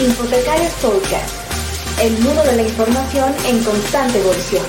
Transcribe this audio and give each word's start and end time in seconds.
Infotecarios 0.00 0.72
Podcast, 0.82 2.02
el 2.02 2.14
mundo 2.14 2.42
de 2.42 2.56
la 2.56 2.62
información 2.62 3.32
en 3.46 3.62
constante 3.62 4.18
evolución. 4.18 4.66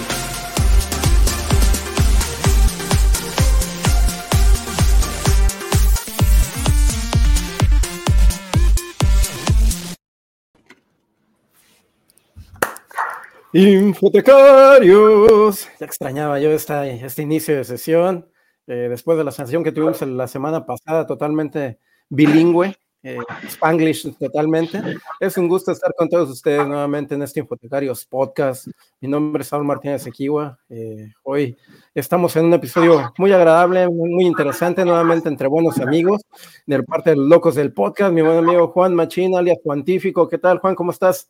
Infotecarios. 13.52 15.68
Ya 15.80 15.86
extrañaba 15.88 16.40
yo 16.40 16.52
esta, 16.52 16.86
este 16.86 17.24
inicio 17.24 17.56
de 17.56 17.64
sesión, 17.64 18.30
eh, 18.68 18.90
después 18.92 19.18
de 19.18 19.24
la 19.24 19.32
sesión 19.32 19.64
que 19.64 19.72
tuvimos 19.72 20.00
la 20.04 20.28
semana 20.28 20.68
pasada, 20.68 21.08
totalmente 21.08 21.80
bilingüe 22.10 22.76
eh, 23.06 23.20
Spanglish 23.48 24.18
totalmente. 24.18 24.82
Es 25.20 25.38
un 25.38 25.48
gusto 25.48 25.72
estar 25.72 25.94
con 25.96 26.10
todos 26.10 26.28
ustedes 26.28 26.68
nuevamente 26.68 27.14
en 27.14 27.22
este 27.22 27.40
Infotecarios 27.40 28.04
Podcast. 28.04 28.68
Mi 29.00 29.08
nombre 29.08 29.44
es 29.44 29.50
Saúl 29.50 29.64
Martínez 29.64 30.08
Equiwa. 30.08 30.58
Eh, 30.70 31.12
hoy 31.22 31.56
estamos 31.94 32.36
en 32.36 32.46
un 32.46 32.54
episodio 32.54 33.14
muy 33.20 33.32
agradable, 33.32 33.88
muy, 33.88 34.26
interesante, 34.26 34.84
nuevamente 34.84 35.30
entre 35.30 35.48
buenos 35.48 35.80
amigos, 35.80 36.24
de 36.66 36.82
parte 36.82 37.12
de 37.12 37.18
los 37.18 37.28
locos 37.28 37.54
del 37.54 37.74
podcast. 37.74 38.12
Mi 38.12 38.24
buen 38.24 38.40
amigo 38.40 38.70
Juan 38.70 38.96
Machín, 38.96 39.36
alias 39.36 39.60
Juantífico. 39.64 40.28
¿Qué 40.28 40.40
tal, 40.40 40.58
Juan? 40.58 40.74
¿Cómo 40.74 40.90
estás? 40.90 41.30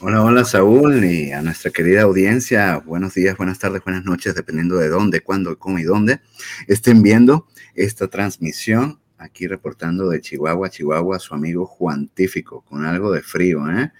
Hola, 0.00 0.24
hola 0.24 0.44
Saúl 0.44 1.04
y 1.04 1.32
a 1.32 1.42
nuestra 1.42 1.70
querida 1.70 2.02
audiencia, 2.02 2.82
buenos 2.84 3.14
días, 3.14 3.36
buenas 3.36 3.60
tardes, 3.60 3.84
buenas 3.84 4.04
noches, 4.04 4.34
dependiendo 4.34 4.76
de 4.78 4.88
dónde, 4.88 5.20
cuándo, 5.20 5.56
cómo 5.56 5.78
y 5.78 5.84
dónde 5.84 6.20
estén 6.66 7.04
viendo 7.04 7.46
esta 7.74 8.08
transmisión 8.08 9.01
aquí 9.22 9.46
reportando 9.46 10.08
de 10.08 10.20
Chihuahua, 10.20 10.70
Chihuahua, 10.70 11.18
su 11.18 11.34
amigo 11.34 11.66
Juantífico, 11.66 12.62
con 12.62 12.84
algo 12.84 13.12
de 13.12 13.22
frío, 13.22 13.70
¿eh? 13.70 13.92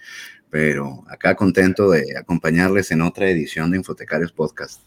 Pero 0.49 1.03
acá 1.07 1.35
contento 1.35 1.89
de 1.89 2.17
acompañarles 2.17 2.91
en 2.91 3.01
otra 3.01 3.29
edición 3.29 3.71
de 3.71 3.77
Infotecarios 3.77 4.31
Podcast. 4.31 4.81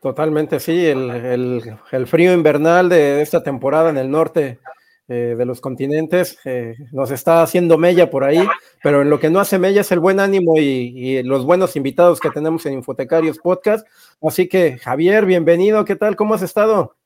Totalmente, 0.00 0.60
sí, 0.60 0.86
el, 0.86 1.78
el 1.90 2.06
frío 2.06 2.32
invernal 2.32 2.88
de 2.88 3.20
esta 3.22 3.42
temporada 3.42 3.90
en 3.90 3.96
el 3.96 4.10
norte 4.10 4.60
eh, 5.08 5.36
de 5.38 5.44
los 5.44 5.60
continentes. 5.60 6.36
Eh, 6.44 6.74
nos 6.90 7.12
está 7.12 7.42
haciendo 7.42 7.78
mella 7.78 8.10
por 8.10 8.24
ahí, 8.24 8.44
pero 8.82 9.02
en 9.02 9.10
lo 9.10 9.20
que 9.20 9.30
no 9.30 9.38
hace 9.38 9.56
mella 9.56 9.82
es 9.82 9.92
el 9.92 10.00
buen 10.00 10.18
ánimo 10.18 10.56
y, 10.58 11.22
los 11.22 11.44
buenos 11.44 11.76
invitados 11.76 12.18
que 12.18 12.30
tenemos 12.30 12.66
en 12.66 12.72
Infotecarios 12.72 13.38
Podcast. 13.38 13.86
Así 14.20 14.48
que, 14.48 14.78
Javier, 14.78 15.24
bienvenido. 15.24 15.84
¿Qué 15.84 15.94
tal? 15.94 16.16
¿Cómo 16.16 16.34
has 16.34 16.42
estado? 16.42 16.96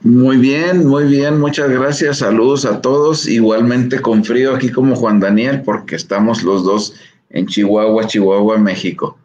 Muy 0.00 0.38
bien, 0.38 0.86
muy 0.86 1.04
bien. 1.04 1.38
Muchas 1.38 1.70
gracias. 1.70 2.18
Saludos 2.18 2.64
a 2.64 2.80
todos. 2.80 3.28
Igualmente 3.28 4.00
con 4.00 4.24
frío 4.24 4.56
aquí 4.56 4.70
como 4.70 4.96
Juan 4.96 5.20
Daniel, 5.20 5.62
porque 5.62 5.94
estamos 5.94 6.42
los 6.42 6.64
dos 6.64 6.94
en 7.30 7.46
Chihuahua, 7.46 8.06
Chihuahua, 8.06 8.58
México. 8.58 9.16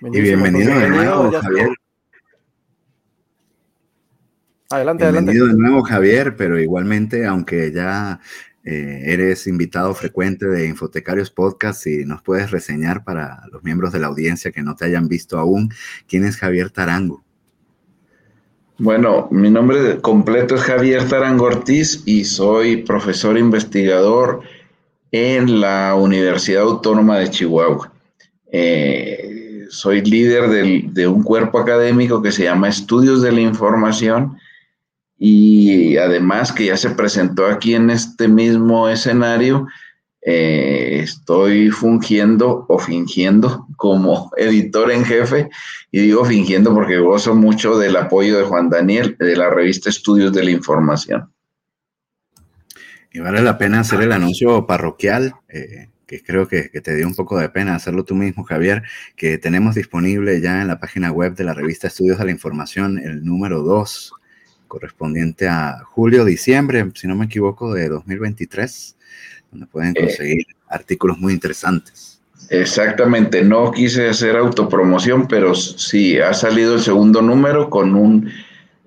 Y 0.00 0.20
bienvenido, 0.20 0.70
bienvenido 0.78 1.32
Javier. 1.40 1.70
Adelante, 4.74 5.08
Bienvenido 5.08 5.46
de 5.46 5.54
nuevo, 5.54 5.82
Javier, 5.84 6.34
pero 6.34 6.58
igualmente, 6.58 7.26
aunque 7.26 7.70
ya 7.70 8.18
eh, 8.64 9.02
eres 9.04 9.46
invitado 9.46 9.94
frecuente 9.94 10.46
de 10.48 10.66
Infotecarios 10.66 11.30
Podcast, 11.30 11.86
y 11.86 12.04
nos 12.04 12.22
puedes 12.22 12.50
reseñar 12.50 13.04
para 13.04 13.42
los 13.52 13.62
miembros 13.62 13.92
de 13.92 14.00
la 14.00 14.08
audiencia 14.08 14.50
que 14.50 14.64
no 14.64 14.74
te 14.74 14.84
hayan 14.86 15.06
visto 15.06 15.38
aún, 15.38 15.72
¿quién 16.08 16.24
es 16.24 16.36
Javier 16.36 16.70
Tarango? 16.70 17.22
Bueno, 18.78 19.28
mi 19.30 19.48
nombre 19.48 20.00
completo 20.00 20.56
es 20.56 20.62
Javier 20.62 21.08
Tarango 21.08 21.44
Ortiz 21.44 22.02
y 22.04 22.24
soy 22.24 22.78
profesor 22.78 23.38
investigador 23.38 24.40
en 25.12 25.60
la 25.60 25.94
Universidad 25.94 26.62
Autónoma 26.62 27.20
de 27.20 27.30
Chihuahua. 27.30 27.92
Eh, 28.50 29.66
soy 29.70 30.00
líder 30.00 30.82
de 30.92 31.06
un 31.06 31.22
cuerpo 31.22 31.60
académico 31.60 32.20
que 32.20 32.32
se 32.32 32.42
llama 32.42 32.68
Estudios 32.68 33.22
de 33.22 33.30
la 33.30 33.40
Información 33.40 34.36
y 35.26 35.96
además 35.96 36.52
que 36.52 36.66
ya 36.66 36.76
se 36.76 36.90
presentó 36.90 37.46
aquí 37.46 37.74
en 37.74 37.88
este 37.88 38.28
mismo 38.28 38.90
escenario, 38.90 39.66
eh, 40.20 41.00
estoy 41.02 41.70
fungiendo 41.70 42.66
o 42.68 42.78
fingiendo 42.78 43.66
como 43.78 44.30
editor 44.36 44.92
en 44.92 45.02
jefe 45.02 45.48
y 45.90 46.00
digo 46.00 46.26
fingiendo 46.26 46.74
porque 46.74 46.98
gozo 46.98 47.34
mucho 47.34 47.78
del 47.78 47.96
apoyo 47.96 48.36
de 48.36 48.44
Juan 48.44 48.68
Daniel 48.68 49.16
de 49.18 49.34
la 49.34 49.48
revista 49.48 49.88
Estudios 49.88 50.30
de 50.30 50.44
la 50.44 50.50
Información. 50.50 51.32
Y 53.10 53.20
vale 53.20 53.40
la 53.40 53.56
pena 53.56 53.80
hacer 53.80 54.02
el 54.02 54.12
anuncio 54.12 54.66
parroquial, 54.66 55.32
eh, 55.48 55.88
que 56.06 56.22
creo 56.22 56.46
que, 56.48 56.68
que, 56.68 56.82
te 56.82 56.94
dio 56.94 57.06
un 57.06 57.14
poco 57.14 57.38
de 57.38 57.48
pena 57.48 57.76
hacerlo 57.76 58.04
tú 58.04 58.14
mismo, 58.14 58.44
Javier, 58.44 58.82
que 59.16 59.38
tenemos 59.38 59.74
disponible 59.74 60.42
ya 60.42 60.60
en 60.60 60.68
la 60.68 60.80
página 60.80 61.10
web 61.12 61.34
de 61.34 61.44
la 61.44 61.54
revista 61.54 61.86
Estudios 61.86 62.18
de 62.18 62.26
la 62.26 62.30
Información 62.30 62.98
el 62.98 63.24
número 63.24 63.62
2 63.62 64.12
correspondiente 64.74 65.46
a 65.46 65.84
julio-diciembre, 65.84 66.90
si 66.96 67.06
no 67.06 67.14
me 67.14 67.26
equivoco, 67.26 67.72
de 67.72 67.88
2023, 67.88 68.96
donde 69.52 69.66
pueden 69.68 69.94
eh. 69.96 70.00
conseguir 70.00 70.46
artículos 70.68 71.16
muy 71.18 71.32
interesantes. 71.32 72.20
Exactamente, 72.50 73.42
no 73.44 73.70
quise 73.70 74.08
hacer 74.08 74.36
autopromoción, 74.36 75.28
pero 75.28 75.54
sí, 75.54 76.18
ha 76.18 76.34
salido 76.34 76.74
el 76.74 76.80
segundo 76.80 77.22
número 77.22 77.70
con 77.70 77.94
un 77.94 78.30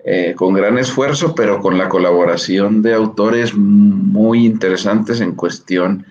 eh, 0.03 0.33
con 0.35 0.53
gran 0.53 0.77
esfuerzo, 0.77 1.33
pero 1.33 1.61
con 1.61 1.77
la 1.77 1.89
colaboración 1.89 2.81
de 2.81 2.93
autores 2.93 3.53
muy 3.55 4.45
interesantes 4.45 5.21
en 5.21 5.35
cuestión 5.35 6.05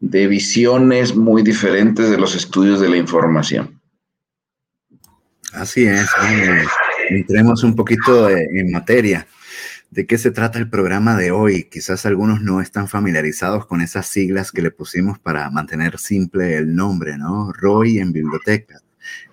de 0.00 0.26
visiones 0.28 1.16
muy 1.16 1.42
diferentes 1.42 2.10
de 2.10 2.18
los 2.18 2.34
estudios 2.36 2.80
de 2.80 2.88
la 2.88 2.96
información. 2.96 3.80
Así 5.52 5.84
es 5.84 6.08
entremos 7.10 7.64
un 7.64 7.74
poquito 7.74 8.28
en 8.30 8.70
materia. 8.70 9.26
¿De 9.90 10.06
qué 10.06 10.18
se 10.18 10.30
trata 10.30 10.58
el 10.58 10.68
programa 10.68 11.16
de 11.16 11.30
hoy? 11.30 11.64
Quizás 11.70 12.06
algunos 12.06 12.42
no 12.42 12.60
están 12.60 12.88
familiarizados 12.88 13.66
con 13.66 13.80
esas 13.80 14.06
siglas 14.06 14.50
que 14.50 14.60
le 14.60 14.70
pusimos 14.70 15.18
para 15.18 15.48
mantener 15.50 15.98
simple 15.98 16.56
el 16.56 16.74
nombre, 16.74 17.16
¿no? 17.16 17.52
Roy 17.52 17.98
en 17.98 18.12
biblioteca. 18.12 18.80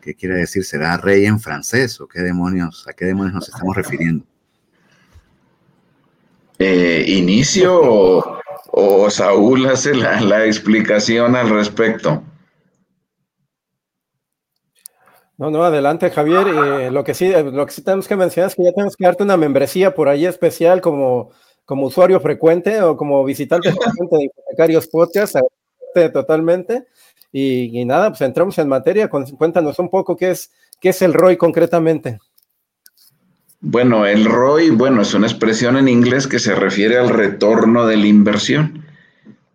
¿Qué 0.01 0.13
quiere 0.13 0.35
decir? 0.35 0.63
¿Será 0.63 0.97
rey 0.97 1.25
en 1.25 1.39
francés 1.39 1.99
o 1.99 2.07
qué 2.07 2.21
demonios, 2.21 2.87
a 2.87 2.93
qué 2.93 3.05
demonios 3.05 3.33
nos 3.33 3.49
estamos 3.49 3.75
refiriendo? 3.75 4.25
Eh, 6.59 7.03
inicio 7.07 7.81
o, 8.75 9.09
Saúl 9.09 9.67
hace 9.67 9.93
la 9.95 10.45
explicación 10.45 11.35
al 11.35 11.49
respecto. 11.49 12.23
No, 15.43 15.51
no, 15.51 15.65
adelante, 15.65 16.09
Javier. 16.09 16.47
Eh, 16.47 16.89
lo, 16.89 17.03
que 17.03 17.13
sí, 17.13 17.29
lo 17.29 17.65
que 17.65 17.73
sí 17.73 17.81
tenemos 17.81 18.07
que 18.07 18.15
mencionar 18.15 18.49
es 18.49 18.55
que 18.55 18.63
ya 18.63 18.71
tenemos 18.71 18.95
que 18.95 19.03
darte 19.03 19.23
una 19.23 19.35
membresía 19.35 19.93
por 19.93 20.07
ahí 20.07 20.25
especial 20.25 20.79
como, 20.79 21.31
como 21.65 21.87
usuario 21.87 22.21
frecuente 22.21 22.81
o 22.81 22.95
como 22.95 23.25
visitante 23.25 23.69
frecuente 23.73 24.15
de 24.15 24.23
Hipotecarios 24.23 24.87
Podcast, 24.87 25.35
totalmente. 26.13 26.85
Y, 27.33 27.83
nada, 27.83 28.11
pues 28.11 28.21
entramos 28.21 28.57
en 28.57 28.69
materia. 28.69 29.09
Cuéntanos 29.09 29.77
un 29.79 29.89
poco 29.89 30.15
qué 30.15 30.31
es, 30.31 30.49
qué 30.79 30.89
es 30.89 31.01
el 31.01 31.13
ROI 31.13 31.35
concretamente. 31.35 32.19
Bueno, 33.59 34.05
el 34.05 34.23
ROI, 34.23 34.69
bueno, 34.69 35.01
es 35.01 35.13
una 35.13 35.27
expresión 35.27 35.75
en 35.75 35.89
inglés 35.89 36.25
que 36.25 36.39
se 36.39 36.55
refiere 36.55 36.97
al 36.97 37.09
retorno 37.09 37.85
de 37.85 37.97
la 37.97 38.07
inversión 38.07 38.85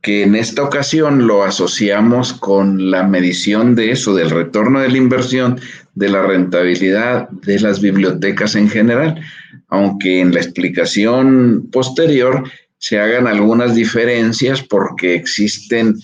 que 0.02 0.22
en 0.22 0.34
esta 0.36 0.62
ocasión 0.62 1.26
lo 1.26 1.44
asociamos 1.44 2.32
con 2.32 2.90
la 2.90 3.02
medición 3.02 3.74
de 3.74 3.90
eso, 3.90 4.14
del 4.14 4.30
retorno 4.30 4.80
de 4.80 4.90
la 4.90 4.98
inversión, 4.98 5.60
de 5.94 6.08
la 6.08 6.22
rentabilidad 6.22 7.28
de 7.30 7.58
las 7.60 7.80
bibliotecas 7.80 8.54
en 8.54 8.68
general, 8.68 9.20
aunque 9.68 10.20
en 10.20 10.32
la 10.32 10.40
explicación 10.40 11.68
posterior 11.72 12.48
se 12.78 13.00
hagan 13.00 13.26
algunas 13.26 13.74
diferencias 13.74 14.62
porque 14.62 15.14
existen 15.14 15.96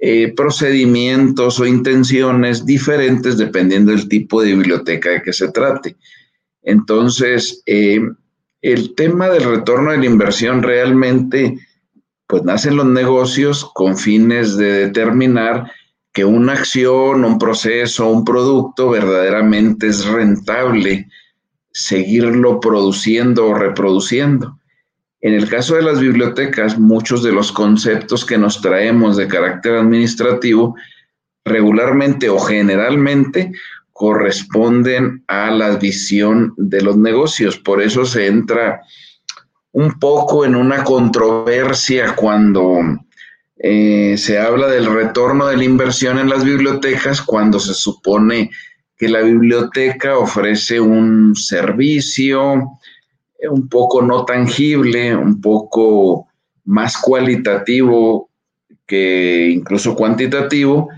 eh, 0.00 0.32
procedimientos 0.36 1.60
o 1.60 1.66
intenciones 1.66 2.66
diferentes 2.66 3.38
dependiendo 3.38 3.92
del 3.92 4.08
tipo 4.08 4.42
de 4.42 4.54
biblioteca 4.54 5.10
de 5.10 5.22
que 5.22 5.32
se 5.32 5.48
trate. 5.52 5.96
Entonces, 6.62 7.62
eh, 7.66 8.00
el 8.62 8.94
tema 8.94 9.28
del 9.28 9.44
retorno 9.44 9.92
de 9.92 9.98
la 9.98 10.06
inversión 10.06 10.62
realmente 10.62 11.56
pues 12.28 12.44
nacen 12.44 12.76
los 12.76 12.86
negocios 12.86 13.68
con 13.74 13.96
fines 13.96 14.56
de 14.56 14.86
determinar 14.86 15.72
que 16.12 16.24
una 16.24 16.52
acción, 16.52 17.24
un 17.24 17.38
proceso, 17.38 18.08
un 18.10 18.24
producto 18.24 18.90
verdaderamente 18.90 19.88
es 19.88 20.04
rentable 20.04 21.08
seguirlo 21.72 22.60
produciendo 22.60 23.46
o 23.46 23.54
reproduciendo. 23.54 24.58
En 25.20 25.32
el 25.32 25.48
caso 25.48 25.74
de 25.76 25.82
las 25.82 26.00
bibliotecas, 26.00 26.78
muchos 26.78 27.22
de 27.22 27.32
los 27.32 27.50
conceptos 27.50 28.24
que 28.24 28.36
nos 28.36 28.60
traemos 28.60 29.16
de 29.16 29.26
carácter 29.26 29.76
administrativo 29.76 30.76
regularmente 31.44 32.28
o 32.28 32.38
generalmente 32.38 33.52
corresponden 33.92 35.24
a 35.28 35.50
la 35.50 35.76
visión 35.76 36.52
de 36.58 36.82
los 36.82 36.96
negocios. 36.98 37.58
Por 37.58 37.80
eso 37.82 38.04
se 38.04 38.26
entra 38.26 38.82
un 39.78 40.00
poco 40.00 40.44
en 40.44 40.56
una 40.56 40.82
controversia 40.82 42.16
cuando 42.16 42.80
eh, 43.56 44.16
se 44.18 44.36
habla 44.36 44.66
del 44.66 44.92
retorno 44.92 45.46
de 45.46 45.56
la 45.56 45.62
inversión 45.62 46.18
en 46.18 46.28
las 46.28 46.44
bibliotecas, 46.44 47.22
cuando 47.22 47.60
se 47.60 47.74
supone 47.74 48.50
que 48.96 49.08
la 49.08 49.20
biblioteca 49.20 50.18
ofrece 50.18 50.80
un 50.80 51.36
servicio 51.36 52.72
eh, 53.38 53.48
un 53.48 53.68
poco 53.68 54.02
no 54.02 54.24
tangible, 54.24 55.14
un 55.14 55.40
poco 55.40 56.26
más 56.64 56.98
cualitativo 56.98 58.30
que 58.84 59.48
incluso 59.48 59.94
cuantitativo, 59.94 60.88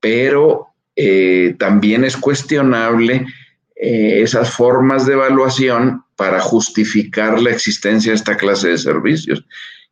pero 0.00 0.66
eh, 0.94 1.56
también 1.58 2.04
es 2.04 2.14
cuestionable 2.14 3.24
esas 3.80 4.50
formas 4.50 5.06
de 5.06 5.12
evaluación 5.14 6.02
para 6.18 6.40
justificar 6.40 7.40
la 7.40 7.50
existencia 7.50 8.10
de 8.10 8.16
esta 8.16 8.36
clase 8.36 8.70
de 8.70 8.78
servicios. 8.78 9.44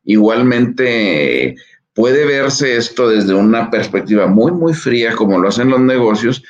Igualmente, 0.05 1.55
puede 1.95 2.27
verse 2.27 2.77
esto 2.77 3.09
desde 3.09 3.33
una 3.33 3.71
perspectiva 3.71 4.27
muy, 4.27 4.51
muy 4.51 4.75
fría, 4.75 5.15
como 5.15 5.39
lo 5.39 5.49
hacen 5.49 5.71
los 5.71 5.81
negocios, 5.81 6.43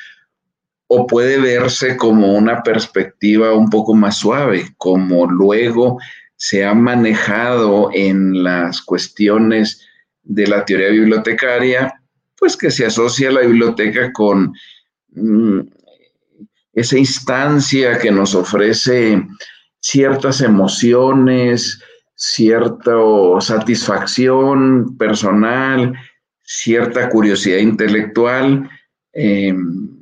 o 0.87 1.07
puede 1.07 1.39
verse 1.39 1.95
como 1.99 2.33
una 2.33 2.63
perspectiva 2.63 3.53
un 3.53 3.69
poco 3.69 3.93
más 3.93 4.17
suave, 4.17 4.75
como 4.79 5.27
luego 5.27 5.99
se 6.37 6.65
ha 6.65 6.73
manejado 6.73 7.91
en 7.93 8.43
las 8.43 8.81
cuestiones 8.81 9.87
de 10.23 10.47
la 10.47 10.65
teoría 10.65 10.89
bibliotecaria, 10.89 12.01
pues 12.39 12.57
que 12.57 12.71
se 12.71 12.87
asocia 12.87 13.31
la 13.31 13.43
biblioteca 13.43 14.11
con 14.11 14.55
mm, 15.11 15.61
esa 16.73 16.99
instancia 16.99 17.99
que 17.99 18.11
nos 18.11 18.35
ofrece 18.35 19.23
ciertas 19.81 20.41
emociones, 20.41 21.83
cierta 22.15 22.95
satisfacción 23.41 24.97
personal, 24.97 25.95
cierta 26.43 27.09
curiosidad 27.09 27.59
intelectual. 27.59 28.69
Em, 29.13 29.97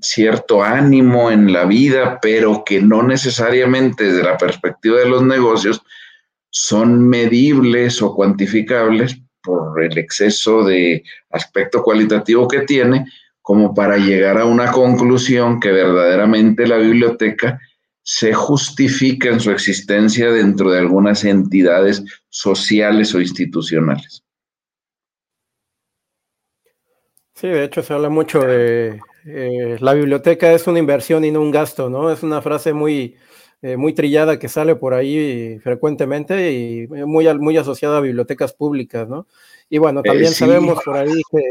cierto 0.00 0.62
ánimo 0.62 1.30
en 1.30 1.52
la 1.52 1.64
vida, 1.64 2.18
pero 2.20 2.64
que 2.64 2.80
no 2.80 3.02
necesariamente 3.02 4.04
desde 4.04 4.22
la 4.22 4.38
perspectiva 4.38 4.98
de 4.98 5.08
los 5.08 5.22
negocios 5.22 5.82
son 6.50 7.06
medibles 7.08 8.00
o 8.02 8.14
cuantificables 8.14 9.18
por 9.42 9.82
el 9.82 9.96
exceso 9.98 10.64
de 10.64 11.02
aspecto 11.30 11.82
cualitativo 11.82 12.48
que 12.48 12.60
tiene, 12.60 13.06
como 13.42 13.74
para 13.74 13.96
llegar 13.96 14.38
a 14.38 14.44
una 14.44 14.72
conclusión 14.72 15.60
que 15.60 15.70
verdaderamente 15.70 16.66
la 16.66 16.78
biblioteca 16.78 17.60
se 18.08 18.32
justifica 18.32 19.30
en 19.30 19.40
su 19.40 19.50
existencia 19.50 20.30
dentro 20.30 20.70
de 20.70 20.78
algunas 20.78 21.24
entidades 21.24 22.04
sociales 22.28 23.12
o 23.16 23.20
institucionales. 23.20 24.22
Sí, 27.34 27.48
de 27.48 27.64
hecho 27.64 27.82
se 27.82 27.92
habla 27.92 28.08
mucho 28.08 28.38
de 28.38 29.00
eh, 29.24 29.76
la 29.80 29.92
biblioteca 29.92 30.52
es 30.52 30.68
una 30.68 30.78
inversión 30.78 31.24
y 31.24 31.32
no 31.32 31.40
un 31.40 31.50
gasto, 31.50 31.90
¿no? 31.90 32.12
Es 32.12 32.22
una 32.22 32.40
frase 32.42 32.72
muy, 32.72 33.16
eh, 33.60 33.76
muy 33.76 33.92
trillada 33.92 34.38
que 34.38 34.48
sale 34.48 34.76
por 34.76 34.94
ahí 34.94 35.58
frecuentemente 35.58 36.52
y 36.52 36.86
muy, 36.86 37.26
muy 37.38 37.56
asociada 37.56 37.98
a 37.98 38.02
bibliotecas 38.02 38.52
públicas, 38.52 39.08
¿no? 39.08 39.26
Y 39.68 39.78
bueno, 39.78 39.98
eh, 40.04 40.04
también 40.04 40.30
sabemos 40.30 40.80
por 40.84 40.96
ahí 40.96 41.22
que, 41.32 41.50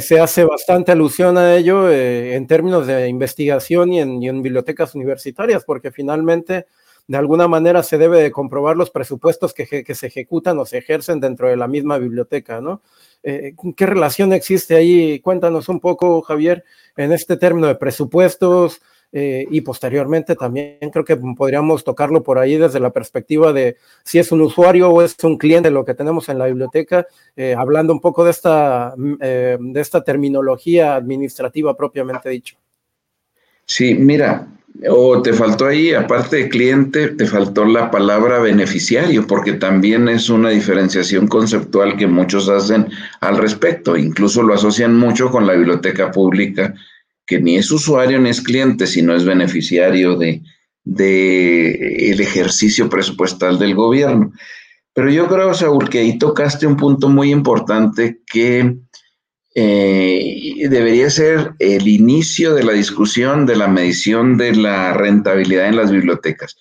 se 0.00 0.20
hace 0.20 0.44
bastante 0.44 0.92
alusión 0.92 1.38
a 1.38 1.54
ello 1.54 1.90
en 1.90 2.46
términos 2.46 2.86
de 2.86 3.08
investigación 3.08 3.92
y 3.92 4.00
en, 4.00 4.42
bibliotecas 4.42 4.94
universitarias, 4.94 5.64
porque 5.64 5.90
finalmente 5.90 6.66
de 7.06 7.16
alguna 7.16 7.48
manera 7.48 7.82
se 7.82 7.96
debe 7.96 8.22
de 8.22 8.30
comprobar 8.30 8.76
los 8.76 8.90
presupuestos 8.90 9.54
que, 9.54 9.84
que 9.84 9.94
se 9.94 10.08
ejecutan 10.08 10.58
o 10.58 10.66
se 10.66 10.78
ejercen 10.78 11.20
dentro 11.20 11.48
de 11.48 11.56
la 11.56 11.66
misma 11.66 11.96
biblioteca, 11.98 12.60
¿no? 12.60 12.82
Eh, 13.22 13.54
¿Qué 13.76 13.86
relación 13.86 14.32
existe 14.32 14.76
ahí? 14.76 15.20
Cuéntanos 15.20 15.68
un 15.68 15.80
poco, 15.80 16.20
Javier, 16.22 16.64
en 16.96 17.12
este 17.12 17.36
término 17.36 17.66
de 17.66 17.74
presupuestos 17.74 18.80
eh, 19.12 19.46
y 19.50 19.60
posteriormente 19.62 20.36
también 20.36 20.78
creo 20.92 21.04
que 21.04 21.16
podríamos 21.16 21.84
tocarlo 21.84 22.22
por 22.22 22.38
ahí 22.38 22.56
desde 22.56 22.80
la 22.80 22.90
perspectiva 22.90 23.52
de 23.52 23.76
si 24.04 24.18
es 24.18 24.30
un 24.32 24.42
usuario 24.42 24.90
o 24.90 25.02
es 25.02 25.16
un 25.22 25.38
cliente 25.38 25.70
lo 25.70 25.84
que 25.84 25.94
tenemos 25.94 26.28
en 26.28 26.38
la 26.38 26.46
biblioteca, 26.46 27.06
eh, 27.36 27.54
hablando 27.56 27.92
un 27.92 28.00
poco 28.00 28.24
de 28.24 28.30
esta, 28.30 28.94
mm, 28.96 29.72
de 29.72 29.80
esta 29.80 30.02
terminología 30.04 30.94
administrativa 30.94 31.76
propiamente 31.76 32.28
dicho. 32.28 32.56
Sí, 33.64 33.94
mira, 33.94 34.46
o 34.88 35.20
te 35.22 35.32
faltó 35.32 35.66
ahí, 35.66 35.92
aparte 35.92 36.36
de 36.36 36.48
cliente, 36.48 37.08
te 37.08 37.26
faltó 37.26 37.64
la 37.64 37.90
palabra 37.90 38.38
beneficiario, 38.38 39.26
porque 39.26 39.54
también 39.54 40.08
es 40.08 40.30
una 40.30 40.50
diferenciación 40.50 41.26
conceptual 41.26 41.96
que 41.96 42.06
muchos 42.06 42.48
hacen 42.48 42.88
al 43.20 43.38
respecto. 43.38 43.96
Incluso 43.96 44.42
lo 44.42 44.54
asocian 44.54 44.96
mucho 44.96 45.30
con 45.30 45.46
la 45.46 45.54
biblioteca 45.54 46.12
pública, 46.12 46.74
que 47.28 47.38
ni 47.38 47.58
es 47.58 47.70
usuario 47.70 48.18
ni 48.18 48.30
es 48.30 48.40
cliente, 48.40 48.86
sino 48.86 49.14
es 49.14 49.24
beneficiario 49.24 50.16
de, 50.16 50.42
el 50.84 52.20
ejercicio 52.20 52.88
presupuestal 52.88 53.58
del 53.58 53.74
gobierno. 53.74 54.32
Pero 54.94 55.10
yo 55.10 55.28
creo, 55.28 55.52
Saúl, 55.52 55.90
que 55.90 55.98
ahí 55.98 56.18
tocaste 56.18 56.66
un 56.66 56.78
punto 56.78 57.10
muy 57.10 57.30
importante 57.30 58.22
que 58.26 58.78
eh, 59.54 60.68
debería 60.70 61.10
ser 61.10 61.52
el 61.58 61.86
inicio 61.86 62.54
de 62.54 62.64
la 62.64 62.72
discusión 62.72 63.44
de 63.44 63.56
la 63.56 63.68
medición 63.68 64.38
de 64.38 64.56
la 64.56 64.94
rentabilidad 64.94 65.68
en 65.68 65.76
las 65.76 65.90
bibliotecas. 65.90 66.56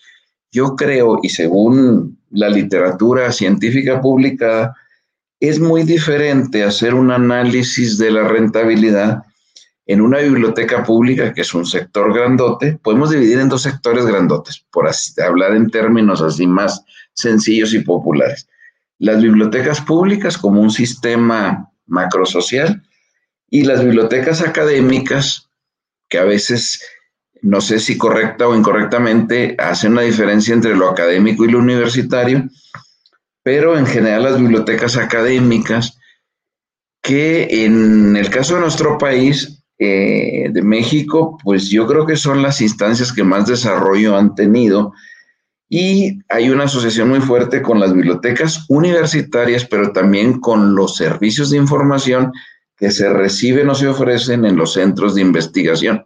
Yo 0.52 0.76
creo, 0.76 1.20
y 1.24 1.30
según 1.30 2.20
la 2.30 2.50
literatura 2.50 3.32
científica 3.32 4.02
publicada, 4.02 4.76
es 5.40 5.62
muy 5.62 5.84
diferente 5.84 6.64
hacer 6.64 6.94
un 6.94 7.12
análisis 7.12 7.98
de 7.98 8.12
la 8.12 8.28
rentabilidad 8.28 9.24
en 9.88 10.02
una 10.02 10.20
biblioteca 10.20 10.84
pública, 10.84 11.34
que 11.34 11.42
es 11.42 11.54
un 11.54 11.66
sector 11.66 12.14
grandote. 12.14 12.78
Podemos 12.84 13.10
dividir 13.10 13.40
en 13.40 13.48
dos 13.48 13.62
sectores 13.62 14.06
grandotes, 14.06 14.66
por 14.70 14.90
hablar 15.26 15.56
en 15.56 15.70
términos 15.70 16.22
así 16.22 16.46
más 16.46 16.84
sencillos 17.14 17.74
y 17.74 17.80
populares. 17.80 18.48
Las 19.00 19.22
bibliotecas 19.22 19.80
públicas 19.80 20.38
como 20.38 20.62
un 20.62 20.72
sistema 20.72 21.72
macrosocial 21.86 22.84
y 23.50 23.64
las 23.64 23.82
bibliotecas 23.82 24.42
académicas, 24.42 25.50
que 26.10 26.18
a 26.18 26.26
veces, 26.26 26.82
no 27.42 27.62
sé 27.62 27.80
si 27.80 27.98
correcta 27.98 28.46
o 28.48 28.56
incorrectamente, 28.56 29.56
hacen 29.58 29.94
una 29.94 30.02
diferencia 30.02 30.54
entre 30.54 30.76
lo 30.76 30.90
académico 30.90 31.46
y 31.46 31.52
lo 31.52 31.60
universitario, 31.60 32.50
pero 33.42 33.78
en 33.78 33.86
general 33.86 34.24
las 34.24 34.38
bibliotecas 34.38 34.98
académicas, 34.98 35.98
que 37.02 37.64
en 37.64 38.18
el 38.18 38.30
caso 38.30 38.56
de 38.56 38.62
nuestro 38.62 38.98
país, 38.98 39.57
eh, 39.80 40.50
de 40.52 40.62
México, 40.62 41.38
pues 41.44 41.70
yo 41.70 41.86
creo 41.86 42.06
que 42.06 42.16
son 42.16 42.42
las 42.42 42.62
instancias 42.62 43.14
que 43.14 43.24
más 43.24 43.46
desarrollo 43.46 44.18
han 44.18 44.34
tenido 44.34 44.94
y 45.70 46.20
hay 46.30 46.50
una 46.50 46.64
asociación 46.64 47.10
muy 47.10 47.20
fuerte 47.20 47.62
con 47.62 47.80
las 47.80 47.94
bibliotecas 47.94 48.66
universitarias, 48.70 49.66
pero 49.66 49.92
también 49.92 50.40
con 50.40 50.76
los 50.76 50.96
servicios 50.96 51.50
de 51.50 51.58
información 51.58 52.32
que 52.78 52.92
se 52.92 53.10
reciben 53.10 53.70
o 53.70 53.76
se 53.76 53.88
ofrecen 53.88 54.46
en 54.46 54.56
los 54.56 54.74
centros 54.74 55.16
de 55.16 55.22
investigación. 55.22 56.06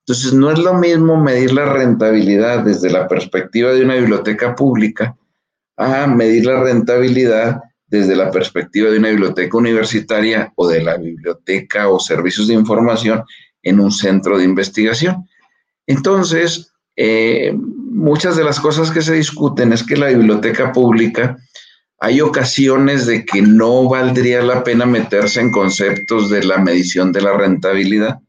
Entonces, 0.00 0.32
no 0.32 0.50
es 0.50 0.58
lo 0.58 0.74
mismo 0.74 1.22
medir 1.22 1.52
la 1.52 1.72
rentabilidad 1.72 2.64
desde 2.64 2.90
la 2.90 3.06
perspectiva 3.06 3.72
de 3.72 3.84
una 3.84 3.94
biblioteca 3.94 4.56
pública 4.56 5.16
a 5.76 6.06
medir 6.06 6.46
la 6.46 6.62
rentabilidad 6.62 7.60
desde 7.90 8.16
la 8.16 8.30
perspectiva 8.30 8.90
de 8.90 8.98
una 8.98 9.10
biblioteca 9.10 9.56
universitaria 9.56 10.52
o 10.54 10.68
de 10.68 10.82
la 10.82 10.96
biblioteca 10.96 11.88
o 11.88 11.98
servicios 11.98 12.46
de 12.48 12.54
información 12.54 13.24
en 13.62 13.80
un 13.80 13.90
centro 13.90 14.38
de 14.38 14.44
investigación. 14.44 15.26
Entonces, 15.86 16.72
eh, 16.96 17.52
muchas 17.54 18.36
de 18.36 18.44
las 18.44 18.60
cosas 18.60 18.90
que 18.90 19.02
se 19.02 19.14
discuten 19.14 19.72
es 19.72 19.82
que 19.82 19.96
la 19.96 20.08
biblioteca 20.08 20.72
pública 20.72 21.36
hay 21.98 22.20
ocasiones 22.22 23.06
de 23.06 23.26
que 23.26 23.42
no 23.42 23.88
valdría 23.88 24.42
la 24.42 24.64
pena 24.64 24.86
meterse 24.86 25.40
en 25.40 25.52
conceptos 25.52 26.30
de 26.30 26.44
la 26.44 26.58
medición 26.58 27.12
de 27.12 27.20
la 27.20 27.36
rentabilidad 27.36 28.20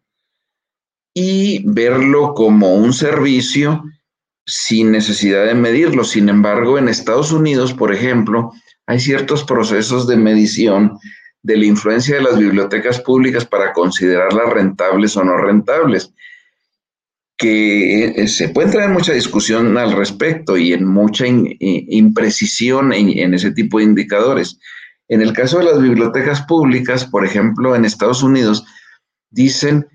y 1.14 1.64
verlo 1.66 2.34
como 2.34 2.76
un 2.76 2.94
servicio 2.94 3.84
sin 4.46 4.92
necesidad 4.92 5.46
de 5.46 5.54
medirlo. 5.54 6.04
Sin 6.04 6.28
embargo, 6.28 6.78
en 6.78 6.90
Estados 6.90 7.32
Unidos, 7.32 7.74
por 7.74 7.94
ejemplo, 7.94 8.52
hay 8.92 9.00
ciertos 9.00 9.46
procesos 9.46 10.06
de 10.06 10.18
medición 10.18 11.00
de 11.44 11.56
la 11.56 11.66
influencia 11.66 12.18
de 12.18 12.24
las 12.24 12.38
bibliotecas 12.38 13.00
públicas 13.00 13.46
para 13.46 13.72
considerarlas 13.72 14.50
rentables 14.52 15.16
o 15.16 15.24
no 15.24 15.38
rentables 15.38 16.14
que 17.38 18.08
eh, 18.08 18.28
se 18.28 18.50
puede 18.50 18.70
traer 18.70 18.90
mucha 18.90 19.14
discusión 19.14 19.78
al 19.78 19.94
respecto 19.94 20.58
y 20.58 20.74
en 20.74 20.86
mucha 20.86 21.26
imprecisión 21.26 22.92
en, 22.92 23.34
ese 23.34 23.52
tipo 23.52 23.78
de 23.78 23.86
indicadores. 23.86 24.60
En 25.08 25.22
el 25.22 25.32
caso 25.32 25.60
de 25.60 25.66
las 25.66 25.82
bibliotecas 25.82 26.42
públicas, 26.42 27.06
por 27.06 27.26
ejemplo, 27.26 27.76
en 27.76 27.86
Estados 27.86 28.22
Unidos, 28.22 28.66
dicen 29.30 29.88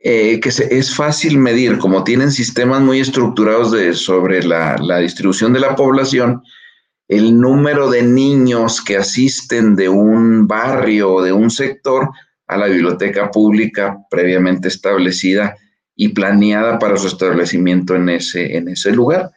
eh, 0.00 0.40
que 0.40 0.48
es 0.48 0.94
fácil 0.94 1.38
medir, 1.38 1.78
como 1.78 2.02
tienen 2.02 2.32
sistemas 2.32 2.82
muy 2.82 2.98
estructurados 2.98 3.72
sobre 3.96 4.42
la 4.42 4.98
distribución 4.98 5.52
de 5.52 5.60
la 5.60 5.76
población, 5.76 6.42
el 7.10 7.40
número 7.40 7.90
de 7.90 8.04
niños 8.04 8.80
que 8.80 8.96
asisten 8.96 9.74
de 9.74 9.88
un 9.88 10.46
barrio 10.46 11.14
o 11.14 11.22
de 11.22 11.32
un 11.32 11.50
sector 11.50 12.08
a 12.46 12.56
la 12.56 12.66
biblioteca 12.66 13.32
pública 13.32 13.98
previamente 14.08 14.68
establecida 14.68 15.56
y 15.96 16.10
planeada 16.10 16.78
para 16.78 16.96
su 16.96 17.08
establecimiento 17.08 17.96
en 17.96 18.10
ese, 18.10 18.56
en 18.56 18.68
ese 18.68 18.92
lugar. 18.92 19.32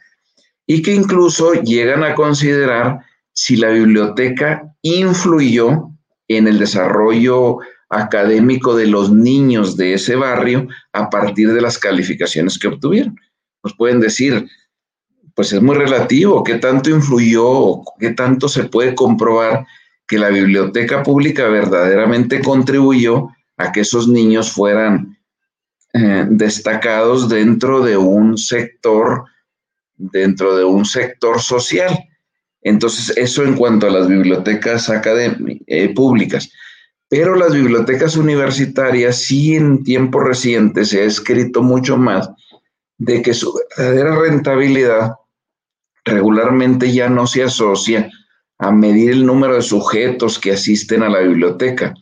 Y 0.67 0.83
que 0.83 0.93
incluso 0.93 1.53
llegan 1.53 2.03
a 2.03 2.13
considerar 2.13 2.99
si 3.33 3.55
la 3.55 3.69
biblioteca 3.69 4.71
influyó 4.83 5.89
en 6.27 6.47
el 6.47 6.59
desarrollo 6.59 7.57
académico 7.89 8.75
de 8.75 8.85
los 8.85 9.11
niños 9.11 9.77
de 9.77 9.95
ese 9.95 10.15
barrio 10.15 10.67
a 10.93 11.09
partir 11.09 11.51
de 11.51 11.61
las 11.61 11.79
calificaciones 11.79 12.59
que 12.59 12.67
obtuvieron. 12.67 13.19
Nos 13.63 13.75
pueden 13.75 13.99
decir, 13.99 14.47
pues 15.35 15.51
es 15.53 15.61
muy 15.61 15.75
relativo, 15.75 16.43
qué 16.43 16.55
tanto 16.55 16.89
influyó 16.89 17.81
qué 17.99 18.11
tanto 18.11 18.47
se 18.47 18.65
puede 18.65 18.93
comprobar 18.93 19.65
que 20.07 20.19
la 20.19 20.29
biblioteca 20.29 21.01
pública 21.01 21.47
verdaderamente 21.47 22.41
contribuyó 22.41 23.29
a 23.57 23.71
que 23.71 23.81
esos 23.81 24.07
niños 24.07 24.51
fueran 24.51 25.17
eh, 25.93 26.25
destacados 26.29 27.29
dentro 27.29 27.81
de 27.81 27.97
un 27.97 28.37
sector, 28.37 29.25
dentro 29.95 30.55
de 30.55 30.63
un 30.63 30.85
sector 30.85 31.41
social. 31.41 31.97
Entonces, 32.61 33.15
eso 33.17 33.43
en 33.43 33.55
cuanto 33.55 33.87
a 33.87 33.91
las 33.91 34.07
bibliotecas 34.07 34.89
eh, 34.89 35.93
públicas. 35.93 36.49
Pero 37.09 37.35
las 37.35 37.53
bibliotecas 37.53 38.15
universitarias 38.17 39.17
sí 39.17 39.55
en 39.55 39.83
tiempos 39.83 40.23
recientes 40.23 40.89
se 40.89 41.01
ha 41.01 41.05
escrito 41.05 41.61
mucho 41.61 41.97
más 41.97 42.29
de 42.97 43.21
que 43.21 43.33
su 43.33 43.53
verdadera 43.77 44.15
rentabilidad 44.15 45.11
regularmente 46.05 46.91
ya 46.91 47.09
no 47.09 47.27
se 47.27 47.43
asocia 47.43 48.09
a 48.59 48.71
medir 48.71 49.11
el 49.11 49.25
número 49.25 49.55
de 49.55 49.61
sujetos 49.61 50.39
que 50.39 50.51
asisten 50.51 51.03
a 51.03 51.09
la 51.09 51.19
biblioteca, 51.19 51.93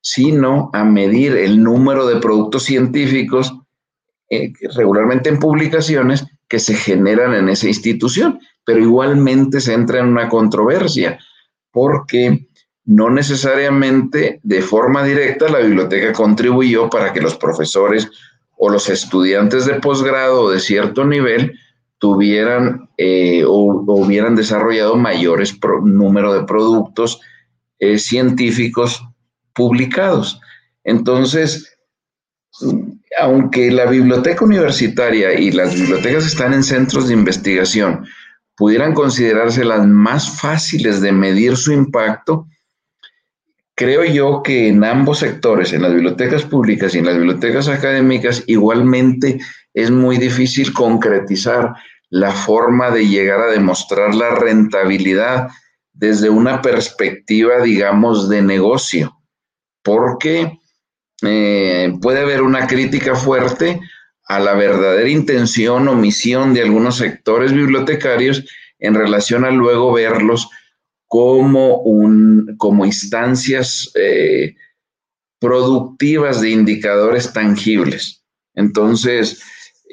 sino 0.00 0.70
a 0.72 0.84
medir 0.84 1.36
el 1.36 1.62
número 1.62 2.06
de 2.06 2.20
productos 2.20 2.64
científicos 2.64 3.54
eh, 4.30 4.52
regularmente 4.74 5.28
en 5.28 5.38
publicaciones 5.38 6.24
que 6.48 6.58
se 6.58 6.74
generan 6.74 7.34
en 7.34 7.48
esa 7.48 7.68
institución, 7.68 8.40
pero 8.64 8.80
igualmente 8.80 9.60
se 9.60 9.74
entra 9.74 10.00
en 10.00 10.06
una 10.06 10.28
controversia, 10.28 11.18
porque 11.70 12.46
no 12.84 13.10
necesariamente 13.10 14.40
de 14.42 14.62
forma 14.62 15.04
directa 15.04 15.48
la 15.48 15.60
biblioteca 15.60 16.12
contribuyó 16.12 16.90
para 16.90 17.12
que 17.12 17.20
los 17.20 17.36
profesores 17.36 18.10
o 18.56 18.68
los 18.68 18.88
estudiantes 18.88 19.66
de 19.66 19.74
posgrado 19.74 20.50
de 20.50 20.60
cierto 20.60 21.04
nivel 21.04 21.58
tuvieran 22.02 22.88
eh, 22.96 23.44
o, 23.46 23.84
hubieran 23.86 24.34
desarrollado 24.34 24.96
mayores 24.96 25.56
número 25.84 26.34
de 26.34 26.42
productos 26.42 27.20
eh, 27.78 27.96
científicos 27.96 29.06
publicados. 29.52 30.40
Entonces, 30.82 31.78
aunque 33.20 33.70
la 33.70 33.86
biblioteca 33.86 34.44
universitaria 34.44 35.34
y 35.34 35.52
las 35.52 35.76
bibliotecas 35.76 36.26
están 36.26 36.52
en 36.54 36.64
centros 36.64 37.06
de 37.06 37.14
investigación, 37.14 38.04
pudieran 38.56 38.94
considerarse 38.94 39.64
las 39.64 39.86
más 39.86 40.40
fáciles 40.40 41.00
de 41.00 41.12
medir 41.12 41.56
su 41.56 41.70
impacto, 41.70 42.48
creo 43.76 44.04
yo 44.04 44.42
que 44.42 44.66
en 44.66 44.82
ambos 44.82 45.20
sectores, 45.20 45.72
en 45.72 45.82
las 45.82 45.92
bibliotecas 45.92 46.42
públicas 46.42 46.96
y 46.96 46.98
en 46.98 47.06
las 47.06 47.14
bibliotecas 47.14 47.68
académicas, 47.68 48.42
igualmente 48.48 49.38
es 49.72 49.92
muy 49.92 50.18
difícil 50.18 50.72
concretizar 50.72 51.76
la 52.12 52.30
forma 52.30 52.90
de 52.90 53.08
llegar 53.08 53.40
a 53.40 53.46
demostrar 53.46 54.14
la 54.14 54.34
rentabilidad 54.34 55.48
desde 55.94 56.28
una 56.28 56.60
perspectiva, 56.60 57.62
digamos, 57.62 58.28
de 58.28 58.42
negocio, 58.42 59.16
porque 59.82 60.58
eh, 61.22 61.94
puede 62.02 62.20
haber 62.20 62.42
una 62.42 62.66
crítica 62.66 63.14
fuerte 63.14 63.80
a 64.26 64.38
la 64.40 64.52
verdadera 64.52 65.08
intención 65.08 65.88
o 65.88 65.94
misión 65.94 66.52
de 66.52 66.60
algunos 66.60 66.98
sectores 66.98 67.54
bibliotecarios 67.54 68.44
en 68.78 68.94
relación 68.94 69.46
a 69.46 69.50
luego 69.50 69.94
verlos 69.94 70.50
como, 71.06 71.78
un, 71.78 72.56
como 72.58 72.84
instancias 72.84 73.90
eh, 73.94 74.54
productivas 75.40 76.42
de 76.42 76.50
indicadores 76.50 77.32
tangibles. 77.32 78.22
Entonces, 78.54 79.42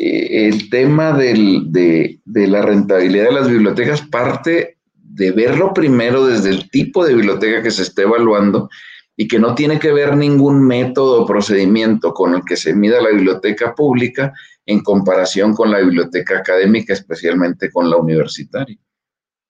eh, 0.02 0.48
el 0.48 0.70
tema 0.70 1.12
de, 1.12 2.18
de 2.24 2.48
la 2.48 2.62
rentabilidad 2.62 3.26
de 3.26 3.34
las 3.34 3.50
bibliotecas 3.50 4.02
parte 4.02 4.78
de 4.96 5.32
verlo 5.32 5.74
primero 5.74 6.26
desde 6.26 6.52
el 6.52 6.70
tipo 6.70 7.06
de 7.06 7.16
biblioteca 7.16 7.62
que 7.62 7.72
se 7.72 7.82
esté 7.82 8.04
evaluando 8.04 8.70
y 9.18 9.28
que 9.28 9.40
no 9.40 9.56
tiene 9.56 9.78
que 9.78 9.92
ver 9.92 10.16
ningún 10.16 10.66
método 10.66 11.22
o 11.22 11.26
procedimiento 11.26 12.14
con 12.14 12.36
el 12.36 12.44
que 12.46 12.56
se 12.56 12.74
mida 12.74 13.02
la 13.02 13.10
biblioteca 13.10 13.76
pública 13.76 14.34
en 14.66 14.80
comparación 14.80 15.54
con 15.54 15.70
la 15.72 15.80
biblioteca 15.80 16.38
académica, 16.38 16.94
especialmente 16.94 17.70
con 17.70 17.90
la 17.90 17.98
universitaria. 17.98 18.78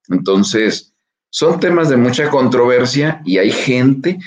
Entonces, 0.07 0.95
son 1.29 1.59
temas 1.59 1.89
de 1.89 1.97
mucha 1.97 2.31
controversia 2.31 3.21
y 3.23 3.37
hay 3.37 3.51
gente 3.51 4.17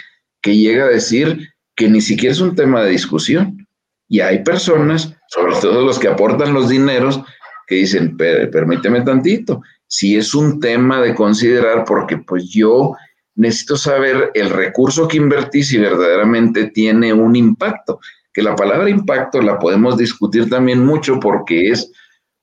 que 0.41 0.57
llega 0.57 0.85
a 0.85 0.91
decir 0.91 1.49
que 1.75 1.88
ni 1.88 2.00
siquiera 2.00 2.33
es 2.33 2.41
un 2.41 2.55
tema 2.55 2.85
de 2.85 2.91
discusión. 2.91 3.67
Y 4.09 4.21
hay 4.21 4.45
personas, 4.45 5.17
sobre 5.33 5.55
todo 5.57 5.83
los 5.87 5.99
que 5.99 6.09
aportan 6.09 6.53
los 6.53 6.69
dineros, 6.69 7.23
que 7.67 7.77
dicen, 7.77 8.19
permíteme 8.19 9.01
tantito, 9.01 9.62
si 9.87 10.17
es 10.17 10.35
un 10.35 10.61
tema 10.61 11.01
de 11.01 11.15
considerar 11.15 11.85
porque 11.87 12.19
pues 12.19 12.51
yo 12.51 12.95
necesito 13.35 13.77
saber 13.77 14.31
el 14.35 14.51
recurso 14.51 15.09
que 15.09 15.17
invertí 15.17 15.62
si 15.62 15.79
verdaderamente 15.79 16.67
tiene 16.67 17.15
un 17.15 17.35
impacto, 17.35 17.99
que 18.35 18.43
la 18.43 18.55
palabra 18.55 18.91
impacto 18.91 19.41
la 19.41 19.59
podemos 19.59 19.97
discutir 19.97 20.51
también 20.51 20.85
mucho 20.85 21.19
porque 21.19 21.71
es 21.71 21.91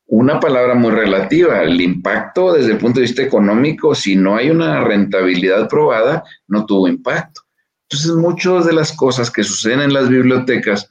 una 0.07 0.39
palabra 0.39 0.73
muy 0.73 0.91
relativa. 0.91 1.61
El 1.61 1.79
impacto 1.81 2.53
desde 2.53 2.71
el 2.71 2.77
punto 2.79 2.99
de 2.99 3.05
vista 3.05 3.21
económico, 3.21 3.93
si 3.93 4.15
no 4.15 4.35
hay 4.35 4.49
una 4.49 4.83
rentabilidad 4.83 5.69
probada, 5.69 6.23
no 6.47 6.65
tuvo 6.65 6.87
impacto. 6.87 7.41
Entonces, 7.87 8.15
muchas 8.15 8.65
de 8.65 8.73
las 8.73 8.91
cosas 8.93 9.29
que 9.29 9.43
suceden 9.43 9.81
en 9.81 9.93
las 9.93 10.09
bibliotecas, 10.09 10.89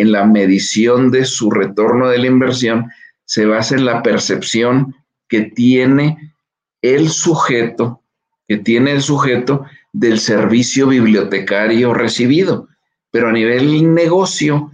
en 0.00 0.12
la 0.12 0.24
medición 0.24 1.10
de 1.10 1.24
su 1.24 1.50
retorno 1.50 2.08
de 2.08 2.18
la 2.18 2.26
inversión, 2.26 2.90
se 3.24 3.46
basa 3.46 3.74
en 3.74 3.84
la 3.84 4.02
percepción 4.02 4.94
que 5.28 5.42
tiene 5.42 6.34
el 6.82 7.08
sujeto, 7.08 8.02
que 8.48 8.56
tiene 8.56 8.92
el 8.92 9.02
sujeto 9.02 9.66
del 9.92 10.18
servicio 10.18 10.88
bibliotecario 10.88 11.94
recibido. 11.94 12.68
Pero 13.10 13.28
a 13.28 13.32
nivel 13.32 13.94
negocio, 13.94 14.70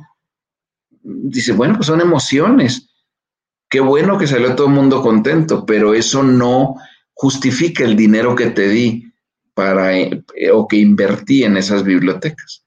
dice, 1.02 1.52
bueno, 1.52 1.75
pues 1.76 1.87
son 1.87 2.00
emociones 2.00 2.87
Qué 3.68 3.80
bueno 3.80 4.16
que 4.16 4.26
salió 4.26 4.54
todo 4.54 4.68
el 4.68 4.75
mundo 4.75 5.02
contento, 5.02 5.66
pero 5.66 5.95
eso 5.95 6.23
no 6.23 6.76
justifica 7.14 7.85
el 7.85 7.97
dinero 7.97 8.37
que 8.37 8.47
te 8.50 8.68
di 8.68 9.12
para 9.54 9.97
eh, 9.99 10.23
o 10.52 10.68
que 10.68 10.76
invertí 10.76 11.42
en 11.42 11.56
esas 11.56 11.83
bibliotecas. 11.83 12.64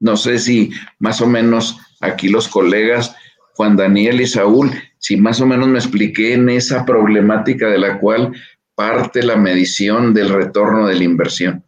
No 0.00 0.16
sé 0.16 0.38
si 0.38 0.70
más 0.98 1.20
o 1.20 1.26
menos 1.26 1.78
aquí 2.00 2.28
los 2.28 2.48
colegas 2.48 3.14
Juan 3.54 3.76
Daniel 3.76 4.20
y 4.20 4.26
Saúl, 4.26 4.70
si 4.98 5.16
más 5.16 5.40
o 5.40 5.46
menos 5.46 5.68
me 5.68 5.78
expliqué 5.78 6.34
en 6.34 6.48
esa 6.48 6.84
problemática 6.84 7.68
de 7.68 7.78
la 7.78 7.98
cual 7.98 8.32
parte 8.74 9.22
la 9.22 9.36
medición 9.36 10.12
del 10.12 10.28
retorno 10.28 10.86
de 10.86 10.94
la 10.96 11.04
inversión. 11.04 11.64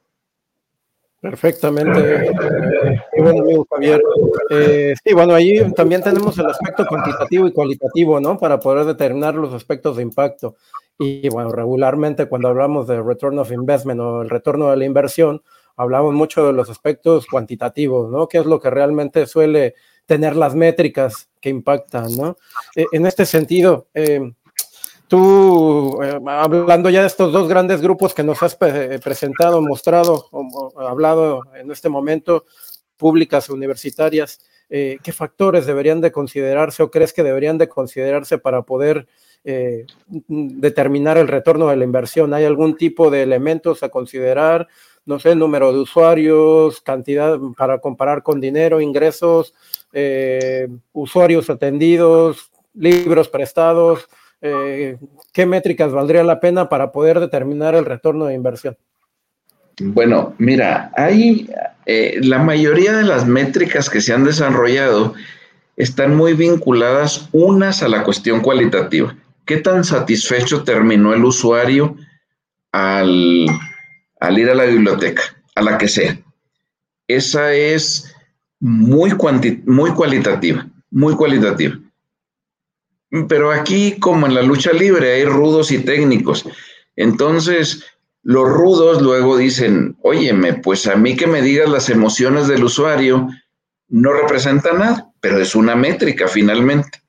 Perfectamente. 1.20 2.30
Y 3.16 3.20
bueno, 3.20 3.42
amigo 3.42 3.66
Javier. 3.70 4.00
Eh, 4.50 4.94
sí, 5.02 5.14
bueno, 5.14 5.34
ahí 5.34 5.72
también 5.72 6.02
tenemos 6.02 6.38
el 6.38 6.46
aspecto 6.46 6.86
cuantitativo 6.86 7.48
y 7.48 7.52
cualitativo, 7.52 8.20
¿no? 8.20 8.38
Para 8.38 8.60
poder 8.60 8.84
determinar 8.84 9.34
los 9.34 9.52
aspectos 9.52 9.96
de 9.96 10.02
impacto. 10.02 10.56
Y 10.96 11.28
bueno, 11.28 11.50
regularmente 11.50 12.26
cuando 12.26 12.48
hablamos 12.48 12.86
de 12.86 13.02
return 13.02 13.38
of 13.38 13.50
investment 13.50 14.00
o 14.00 14.22
el 14.22 14.30
retorno 14.30 14.70
de 14.70 14.76
la 14.76 14.84
inversión, 14.84 15.42
hablamos 15.78 16.12
mucho 16.12 16.46
de 16.46 16.52
los 16.52 16.68
aspectos 16.68 17.26
cuantitativos, 17.26 18.10
¿no? 18.10 18.28
¿Qué 18.28 18.38
es 18.38 18.46
lo 18.46 18.60
que 18.60 18.68
realmente 18.68 19.26
suele 19.26 19.74
tener 20.04 20.36
las 20.36 20.54
métricas 20.54 21.30
que 21.40 21.48
impactan, 21.48 22.14
¿no? 22.16 22.36
Eh, 22.76 22.86
en 22.92 23.06
este 23.06 23.24
sentido, 23.24 23.88
eh, 23.94 24.32
Tú, 25.08 26.02
eh, 26.02 26.20
hablando 26.26 26.90
ya 26.90 27.00
de 27.00 27.06
estos 27.06 27.32
dos 27.32 27.48
grandes 27.48 27.80
grupos 27.80 28.12
que 28.12 28.22
nos 28.22 28.42
has 28.42 28.54
presentado, 28.56 29.62
mostrado, 29.62 30.26
o, 30.30 30.70
hablado 30.78 31.44
en 31.58 31.70
este 31.70 31.88
momento, 31.88 32.44
públicas, 32.98 33.48
universitarias, 33.48 34.38
eh, 34.68 34.98
¿qué 35.02 35.12
factores 35.12 35.64
deberían 35.64 36.02
de 36.02 36.12
considerarse 36.12 36.82
o 36.82 36.90
crees 36.90 37.14
que 37.14 37.22
deberían 37.22 37.56
de 37.56 37.70
considerarse 37.70 38.36
para 38.36 38.62
poder 38.62 39.08
eh, 39.44 39.86
determinar 40.28 41.16
el 41.16 41.28
retorno 41.28 41.68
de 41.68 41.76
la 41.76 41.84
inversión? 41.84 42.34
¿Hay 42.34 42.44
algún 42.44 42.76
tipo 42.76 43.10
de 43.10 43.22
elementos 43.22 43.82
a 43.82 43.88
considerar? 43.88 44.68
No 45.08 45.18
sé, 45.18 45.34
número 45.34 45.72
de 45.72 45.78
usuarios, 45.78 46.82
cantidad 46.82 47.38
para 47.56 47.78
comparar 47.78 48.22
con 48.22 48.42
dinero, 48.42 48.78
ingresos, 48.78 49.54
eh, 49.90 50.68
usuarios 50.92 51.48
atendidos, 51.48 52.50
libros 52.74 53.30
prestados, 53.30 54.06
eh, 54.42 54.98
¿qué 55.32 55.46
métricas 55.46 55.92
valdría 55.92 56.22
la 56.24 56.40
pena 56.40 56.68
para 56.68 56.92
poder 56.92 57.20
determinar 57.20 57.74
el 57.74 57.86
retorno 57.86 58.26
de 58.26 58.34
inversión? 58.34 58.76
Bueno, 59.80 60.34
mira, 60.36 60.92
hay 60.94 61.48
eh, 61.86 62.18
la 62.20 62.40
mayoría 62.40 62.92
de 62.92 63.04
las 63.04 63.26
métricas 63.26 63.88
que 63.88 64.02
se 64.02 64.12
han 64.12 64.24
desarrollado 64.24 65.14
están 65.78 66.18
muy 66.18 66.34
vinculadas 66.34 67.30
unas 67.32 67.82
a 67.82 67.88
la 67.88 68.04
cuestión 68.04 68.40
cualitativa. 68.40 69.16
¿Qué 69.46 69.56
tan 69.56 69.84
satisfecho 69.84 70.64
terminó 70.64 71.14
el 71.14 71.24
usuario 71.24 71.96
al, 72.72 73.46
ir 74.38 74.50
a 74.50 74.54
la 74.54 74.64
biblioteca, 74.64 75.22
a 75.54 75.62
la 75.62 75.78
que 75.78 75.88
sea? 75.88 76.18
Esa 77.06 77.52
es 77.54 78.14
muy, 78.60 79.12
muy 79.64 79.90
cualitativa, 79.92 80.66
muy 80.90 81.14
cualitativa. 81.14 81.78
Pero 83.28 83.50
aquí, 83.50 83.98
como 83.98 84.26
en 84.26 84.34
la 84.34 84.42
lucha 84.42 84.72
libre, 84.72 85.14
hay 85.14 85.24
rudos 85.24 85.70
y 85.70 85.78
técnicos. 85.78 86.44
Entonces, 86.96 87.84
los 88.22 88.46
rudos 88.46 89.00
luego 89.00 89.36
dicen, 89.36 89.96
óyeme, 90.02 90.54
pues 90.54 90.86
a 90.86 90.96
mí 90.96 91.16
que 91.16 91.26
me 91.26 91.40
digas 91.40 91.70
las 91.70 91.88
emociones 91.88 92.48
del 92.48 92.64
usuario 92.64 93.28
no 93.88 94.12
representa 94.12 94.72
nada, 94.72 95.10
pero 95.20 95.38
es 95.40 95.54
una 95.54 95.74
métrica 95.74 96.28
finalmente. 96.28 97.00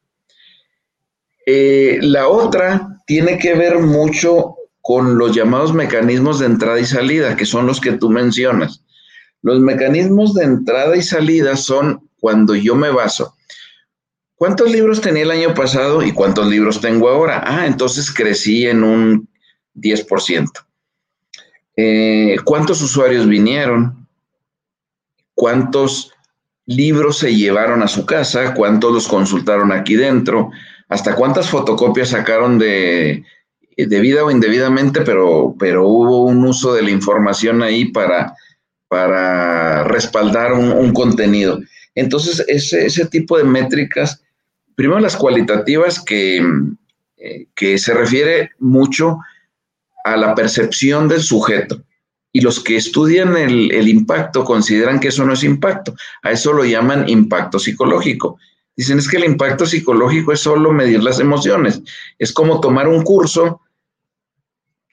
Eh, 1.45 1.97
la 2.01 2.27
otra 2.27 3.01
tiene 3.05 3.37
que 3.37 3.55
ver 3.55 3.79
mucho 3.79 4.55
con 4.89 5.19
los 5.19 5.35
llamados 5.35 5.71
mecanismos 5.71 6.39
de 6.39 6.47
entrada 6.47 6.79
y 6.79 6.85
salida, 6.85 7.35
que 7.35 7.45
son 7.45 7.67
los 7.67 7.79
que 7.79 7.91
tú 7.91 8.09
mencionas. 8.09 8.83
Los 9.43 9.59
mecanismos 9.59 10.33
de 10.33 10.45
entrada 10.45 10.97
y 10.97 11.03
salida 11.03 11.55
son 11.57 12.09
cuando 12.19 12.55
yo 12.55 12.73
me 12.73 12.89
baso. 12.89 13.35
¿Cuántos 14.33 14.71
libros 14.71 14.99
tenía 14.99 15.21
el 15.21 15.29
año 15.29 15.53
pasado 15.53 16.01
y 16.01 16.11
cuántos 16.11 16.47
libros 16.47 16.81
tengo 16.81 17.07
ahora? 17.07 17.43
Ah, 17.45 17.67
entonces 17.67 18.11
crecí 18.11 18.65
en 18.65 18.83
un 18.83 19.29
10%. 19.75 20.49
Eh, 21.75 22.37
cuántos 22.43 22.81
usuarios 22.81 23.27
vinieron, 23.27 24.07
cuántos 25.35 26.11
libros 26.65 27.19
se 27.19 27.35
llevaron 27.35 27.83
a 27.83 27.87
su 27.87 28.07
casa, 28.07 28.55
cuántos 28.55 28.91
los 28.91 29.07
consultaron 29.07 29.71
aquí 29.71 29.95
dentro, 29.95 30.49
hasta 30.87 31.13
cuántas 31.13 31.47
fotocopias 31.47 32.09
sacaron 32.09 32.57
de 32.57 33.23
debida 33.85 34.23
o 34.23 34.31
indebidamente, 34.31 35.01
pero, 35.01 35.55
pero 35.57 35.87
hubo 35.87 36.23
un 36.25 36.43
uso 36.45 36.73
de 36.73 36.81
la 36.81 36.91
información 36.91 37.61
ahí 37.63 37.85
para, 37.85 38.35
para 38.87 39.83
respaldar 39.83 40.53
un, 40.53 40.93
contenido. 40.93 41.59
Entonces, 41.95 42.43
ese, 42.47 42.85
ese, 42.85 43.05
tipo 43.05 43.37
de 43.37 43.43
métricas, 43.43 44.23
primero 44.75 44.99
las 44.99 45.15
cualitativas 45.15 46.01
que, 46.03 46.43
eh, 47.17 47.47
que 47.53 47.77
se 47.77 47.93
refiere 47.93 48.51
mucho 48.59 49.19
a 50.03 50.17
la 50.17 50.35
percepción 50.35 51.07
del 51.07 51.21
sujeto. 51.21 51.83
Y 52.31 52.41
los 52.41 52.59
que 52.59 52.75
estudian 52.75 53.35
el, 53.35 53.87
impacto 53.87 54.43
consideran 54.43 54.99
que 54.99 55.07
eso 55.07 55.25
no 55.25 55.33
es 55.33 55.43
impacto. 55.43 55.95
A 56.21 56.31
eso 56.31 56.53
lo 56.53 56.63
llaman 56.63 57.09
impacto 57.09 57.57
psicológico. 57.57 58.37
Dicen 58.75 58.99
es 58.99 59.09
que 59.09 59.17
el 59.17 59.25
impacto 59.25 59.65
psicológico 59.65 60.31
es 60.31 60.39
solo 60.39 60.71
medir 60.71 61.03
las 61.03 61.19
emociones. 61.19 61.81
Es 62.19 62.31
como 62.31 62.59
tomar 62.59 62.87
un 62.87 63.03
curso, 63.03 63.61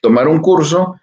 tomar 0.07 0.29
un 0.29 0.39
curso 0.39 0.97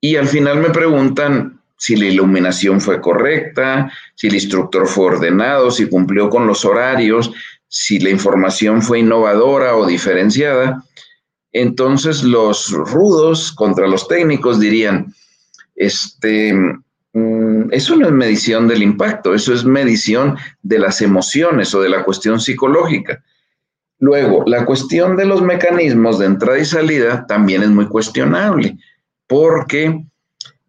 y 0.00 0.16
al 0.16 0.26
final 0.26 0.58
me 0.58 0.70
preguntan 0.70 1.60
si 1.76 1.96
la 1.96 2.06
iluminación 2.06 2.80
fue 2.80 2.98
correcta, 2.98 3.92
si 4.14 4.28
el 4.28 4.34
instructor 4.34 4.88
fue 4.88 5.04
ordenado, 5.04 5.70
si 5.70 5.86
cumplió 5.86 6.30
con 6.30 6.46
los 6.46 6.64
horarios, 6.64 7.30
si 7.68 7.98
la 7.98 8.08
información 8.08 8.80
fue 8.80 9.00
innovadora 9.00 9.76
o 9.76 9.86
diferenciada. 9.86 10.82
Entonces 11.52 12.22
los 12.22 12.70
rudos 12.70 13.52
contra 13.52 13.86
los 13.86 14.08
técnicos 14.08 14.58
dirían, 14.58 15.14
este, 15.76 16.54
mm, 17.12 17.70
eso 17.70 17.96
no 17.96 18.06
es 18.06 18.12
medición 18.12 18.66
del 18.66 18.82
impacto, 18.82 19.34
eso 19.34 19.52
es 19.52 19.62
medición 19.62 20.38
de 20.62 20.78
las 20.78 21.02
emociones 21.02 21.74
o 21.74 21.82
de 21.82 21.90
la 21.90 22.02
cuestión 22.02 22.40
psicológica. 22.40 23.22
Luego, 24.00 24.44
la 24.46 24.64
cuestión 24.64 25.16
de 25.16 25.26
los 25.26 25.42
mecanismos 25.42 26.18
de 26.18 26.26
entrada 26.26 26.58
y 26.58 26.64
salida 26.64 27.26
también 27.26 27.62
es 27.62 27.70
muy 27.70 27.86
cuestionable, 27.86 28.76
porque 29.26 30.04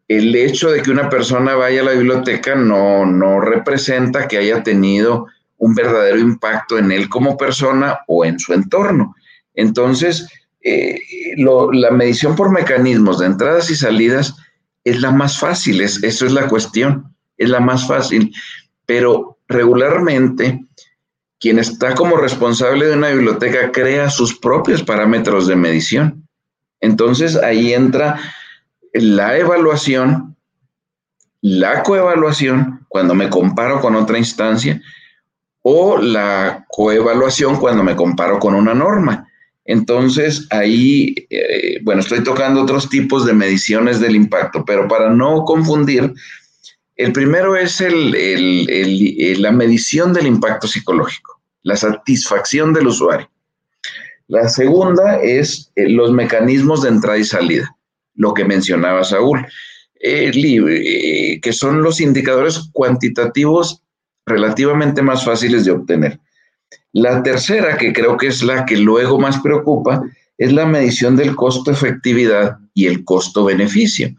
el 0.07 0.35
hecho 0.35 0.71
de 0.71 0.81
que 0.81 0.89
una 0.89 1.09
persona 1.09 1.53
vaya 1.55 1.81
a 1.81 1.85
la 1.85 1.91
biblioteca 1.91 2.55
no, 2.55 3.05
no 3.05 3.39
representa 3.39 4.27
que 4.27 4.37
haya 4.37 4.63
tenido 4.63 5.27
un 5.57 5.75
verdadero 5.75 6.17
impacto 6.17 6.77
en 6.77 6.91
él 6.91 7.07
como 7.09 7.37
persona 7.37 7.99
o 8.07 8.25
en 8.25 8.39
su 8.39 8.53
entorno. 8.53 9.15
Entonces, 9.53 10.27
eh, 10.61 10.99
la 11.37 11.91
medición 11.91 12.35
por 12.35 12.51
mecanismos 12.51 13.19
de 13.19 13.27
entradas 13.27 13.69
y 13.69 13.75
salidas 13.75 14.35
es 14.83 15.01
la 15.01 15.11
más 15.11 15.37
fácil, 15.37 15.81
es, 15.81 16.03
eso 16.03 16.25
es 16.25 16.31
la 16.31 16.47
cuestión, 16.47 17.15
es 17.37 17.49
la 17.49 17.59
más 17.59 17.87
fácil. 17.87 18.33
Pero 18.85 19.37
regularmente, 19.47 20.65
quien 21.39 21.59
está 21.59 21.95
como 21.95 22.17
responsable 22.17 22.87
de 22.87 22.97
una 22.97 23.09
biblioteca 23.09 23.71
crea 23.71 24.09
sus 24.09 24.37
propios 24.37 24.83
parámetros 24.83 25.47
de 25.47 25.55
medición. 25.55 26.27
Entonces 26.81 27.35
ahí 27.35 27.73
entra 27.73 28.19
la 28.93 29.37
evaluación, 29.37 30.35
la 31.41 31.83
coevaluación, 31.83 32.85
cuando 32.89 33.15
me 33.15 33.29
comparo 33.29 33.79
con 33.79 33.95
otra 33.95 34.17
instancia, 34.17 34.81
o 35.61 35.97
la 35.97 36.65
coevaluación 36.69 37.57
cuando 37.57 37.83
me 37.83 37.95
comparo 37.95 38.39
con 38.39 38.55
una 38.55 38.73
norma. 38.73 39.27
Entonces, 39.65 40.47
ahí, 40.49 41.13
eh, 41.29 41.79
bueno, 41.83 42.01
estoy 42.01 42.23
tocando 42.23 42.63
otros 42.63 42.89
tipos 42.89 43.25
de 43.25 43.33
mediciones 43.33 43.99
del 43.99 44.15
impacto, 44.15 44.65
pero 44.65 44.87
para 44.87 45.11
no 45.11 45.43
confundir, 45.43 46.11
el 46.95 47.13
primero 47.13 47.55
es 47.55 47.79
la 47.79 49.51
medición 49.51 50.11
del 50.11 50.25
impacto 50.25 50.67
psicológico, 50.67 51.28
la 51.63 51.75
satisfacción 51.75 52.73
del 52.73 52.87
usuario. 52.87 53.29
La 54.27 54.47
segunda 54.47 55.21
es 55.21 55.71
eh, 55.75 55.89
los 55.89 56.11
mecanismos 56.11 56.83
de 56.83 56.89
entrada 56.89 57.17
y 57.17 57.23
salida, 57.23 57.75
lo 58.15 58.33
que 58.33 58.45
mencionaba 58.45 59.03
Saúl, 59.03 59.45
eh, 60.01 61.39
que 61.41 61.53
son 61.53 61.81
los 61.81 61.99
indicadores 61.99 62.69
cuantitativos 62.71 63.81
relativamente 64.25 65.01
más 65.01 65.25
fáciles 65.25 65.65
de 65.65 65.71
obtener. 65.71 66.19
La 66.93 67.21
tercera, 67.23 67.77
que 67.77 67.91
creo 67.91 68.17
que 68.17 68.27
es 68.27 68.43
la 68.43 68.65
que 68.65 68.77
luego 68.77 69.19
más 69.19 69.39
preocupa, 69.39 70.01
es 70.37 70.53
la 70.53 70.65
medición 70.65 71.15
del 71.15 71.35
costo-efectividad 71.35 72.57
y 72.73 72.87
el 72.87 73.03
costo-beneficio. 73.03 74.15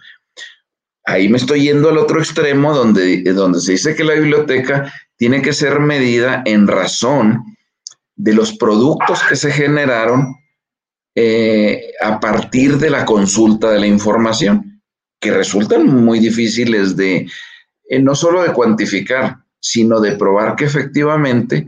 Ahí 1.04 1.28
me 1.28 1.38
estoy 1.38 1.62
yendo 1.62 1.88
al 1.88 1.98
otro 1.98 2.18
extremo 2.18 2.74
donde, 2.74 3.22
donde 3.32 3.60
se 3.60 3.72
dice 3.72 3.94
que 3.94 4.04
la 4.04 4.14
biblioteca 4.14 4.92
tiene 5.20 5.42
que 5.42 5.52
ser 5.52 5.80
medida 5.80 6.42
en 6.46 6.66
razón 6.66 7.44
de 8.16 8.32
los 8.32 8.56
productos 8.56 9.22
que 9.28 9.36
se 9.36 9.52
generaron 9.52 10.34
eh, 11.14 11.92
a 12.00 12.18
partir 12.18 12.78
de 12.78 12.88
la 12.88 13.04
consulta 13.04 13.70
de 13.70 13.80
la 13.80 13.86
información, 13.86 14.80
que 15.20 15.30
resultan 15.30 15.84
muy 15.88 16.20
difíciles 16.20 16.96
de, 16.96 17.28
eh, 17.90 17.98
no 17.98 18.14
solo 18.14 18.42
de 18.42 18.54
cuantificar, 18.54 19.36
sino 19.60 20.00
de 20.00 20.12
probar 20.12 20.56
que 20.56 20.64
efectivamente 20.64 21.66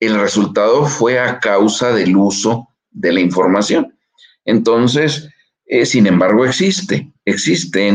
el 0.00 0.18
resultado 0.18 0.86
fue 0.86 1.18
a 1.18 1.40
causa 1.40 1.92
del 1.92 2.16
uso 2.16 2.70
de 2.90 3.12
la 3.12 3.20
información. 3.20 3.98
Entonces, 4.46 5.28
eh, 5.66 5.84
sin 5.84 6.06
embargo, 6.06 6.46
existe, 6.46 7.12
existe 7.26 7.86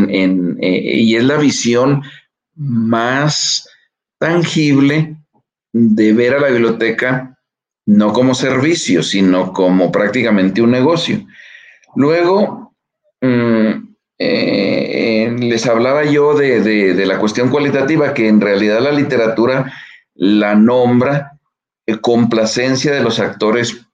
y 0.62 1.16
es 1.16 1.24
la 1.24 1.38
visión 1.38 2.04
más 2.54 3.68
tangible 4.24 5.18
de 5.74 6.14
ver 6.14 6.36
a 6.36 6.40
la 6.40 6.48
biblioteca 6.48 7.38
no 7.86 8.14
como 8.14 8.34
servicio, 8.34 9.04
sino 9.04 9.52
como 9.52 9.92
prácticamente 9.92 10.62
un 10.62 10.72
negocio. 10.72 11.26
Luego, 11.98 12.74
mm, 13.20 13.96
eh, 14.18 15.36
les 15.38 15.66
hablaba 15.66 16.06
yo 16.06 16.36
de, 16.36 17.06
la 17.06 17.20
cuestión 17.20 17.50
cualitativa, 17.50 18.14
que 18.14 18.30
en 18.30 18.40
realidad 18.40 18.80
la 18.80 18.94
literatura 18.94 19.74
la 20.16 20.56
nombra 20.56 21.38
complacencia 22.00 22.94
de 22.94 23.04
los 23.04 23.20
actores 23.20 23.86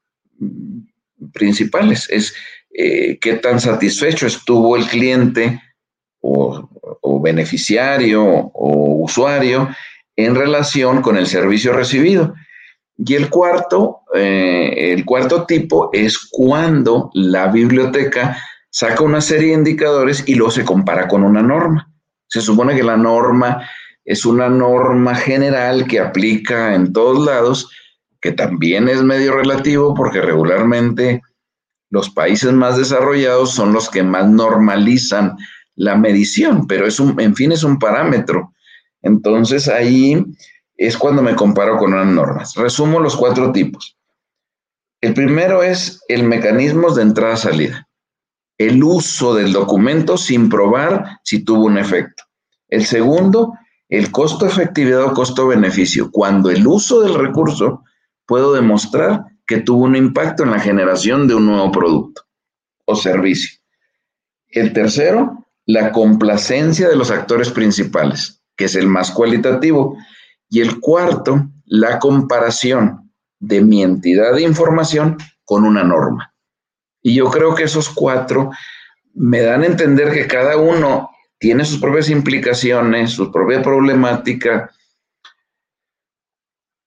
principales, 1.33 2.07
es 2.11 2.35
eh, 2.71 3.17
qué 3.19 3.33
tan 3.33 3.59
satisfecho 3.59 4.27
estuvo 4.27 4.77
el 4.77 4.85
cliente 4.85 5.59
o, 6.21 6.69
beneficiario 7.19 8.23
o 8.23 9.03
usuario 9.03 9.69
en 10.25 10.35
relación 10.35 11.01
con 11.01 11.17
el 11.17 11.27
servicio 11.27 11.71
recibido. 11.73 12.33
Y 12.97 13.15
el 13.15 13.29
cuarto, 13.29 14.01
eh, 14.13 14.93
el 14.93 15.05
cuarto 15.05 15.45
tipo 15.45 15.89
es 15.93 16.17
cuando 16.17 17.09
la 17.13 17.47
biblioteca 17.47 18.37
saca 18.69 19.03
una 19.03 19.21
serie 19.21 19.49
de 19.49 19.59
indicadores 19.59 20.23
y 20.27 20.35
luego 20.35 20.51
se 20.51 20.65
compara 20.65 21.07
con 21.07 21.23
una 21.23 21.41
norma. 21.41 21.89
Se 22.27 22.41
supone 22.41 22.75
que 22.75 22.83
la 22.83 22.97
norma 22.97 23.65
es 24.03 24.25
una 24.25 24.49
norma 24.49 25.15
general 25.15 25.87
que 25.87 25.99
aplica 25.99 26.75
en 26.75 26.91
todos 26.91 27.25
lados, 27.25 27.71
que 28.19 28.33
también 28.33 28.89
es 28.89 29.01
medio 29.01 29.33
relativo 29.33 29.93
porque 29.93 30.19
regularmente 30.19 31.21
los 31.89 32.09
países 32.09 32.51
más 32.51 32.77
desarrollados 32.77 33.53
son 33.53 33.71
los 33.71 33.89
que 33.89 34.03
más 34.03 34.27
normalizan 34.27 35.37
la 35.75 35.95
medición, 35.95 36.67
pero 36.67 36.85
es 36.85 36.99
un, 36.99 37.19
en 37.21 37.35
fin, 37.35 37.53
es 37.53 37.63
un 37.63 37.79
parámetro. 37.79 38.51
Entonces 39.01 39.67
ahí 39.67 40.23
es 40.77 40.97
cuando 40.97 41.21
me 41.21 41.35
comparo 41.35 41.77
con 41.77 41.93
unas 41.93 42.07
normas. 42.07 42.55
Resumo 42.55 42.99
los 42.99 43.15
cuatro 43.15 43.51
tipos. 43.51 43.97
El 45.01 45.13
primero 45.13 45.63
es 45.63 46.03
el 46.07 46.23
mecanismo 46.23 46.93
de 46.93 47.03
entrada-salida. 47.03 47.87
El 48.57 48.83
uso 48.83 49.33
del 49.33 49.53
documento 49.53 50.17
sin 50.17 50.49
probar 50.49 51.19
si 51.23 51.43
tuvo 51.43 51.65
un 51.65 51.77
efecto. 51.77 52.23
El 52.67 52.85
segundo, 52.85 53.53
el 53.87 54.11
costo-efectividad 54.11 55.03
o 55.03 55.13
costo-beneficio. 55.13 56.11
Cuando 56.11 56.49
el 56.49 56.67
uso 56.67 57.01
del 57.01 57.15
recurso 57.15 57.83
puedo 58.25 58.53
demostrar 58.53 59.25
que 59.47 59.61
tuvo 59.61 59.85
un 59.85 59.95
impacto 59.95 60.43
en 60.43 60.51
la 60.51 60.59
generación 60.59 61.27
de 61.27 61.35
un 61.35 61.45
nuevo 61.45 61.71
producto 61.71 62.23
o 62.85 62.95
servicio. 62.95 63.59
El 64.49 64.73
tercero, 64.73 65.47
la 65.65 65.91
complacencia 65.91 66.89
de 66.89 66.95
los 66.95 67.11
actores 67.11 67.49
principales, 67.49 68.38
que 68.59 68.65
es 68.65 68.75
el 68.75 68.87
más 68.87 69.09
cualitativo. 69.11 69.97
Y 70.49 70.59
el 70.59 70.81
cuarto, 70.81 71.49
la 71.63 71.97
comparación 71.97 73.09
de 73.39 73.61
mi 73.61 73.83
entidad 73.83 74.35
de 74.35 74.41
información 74.41 75.17
con 75.45 75.63
una 75.63 75.81
norma. 75.81 76.33
Y 77.01 77.15
yo 77.15 77.29
creo 77.29 77.55
que 77.55 77.63
esos 77.63 77.87
cuatro 77.87 78.51
me 79.13 79.39
dan 79.39 79.63
a 79.63 79.67
entender 79.67 80.11
que 80.11 80.27
cada 80.27 80.57
uno 80.57 81.09
tiene 81.39 81.63
sus 81.63 81.79
propias 81.79 82.09
implicaciones, 82.09 83.11
su 83.11 83.31
propia 83.31 83.61
problemática, 83.61 84.69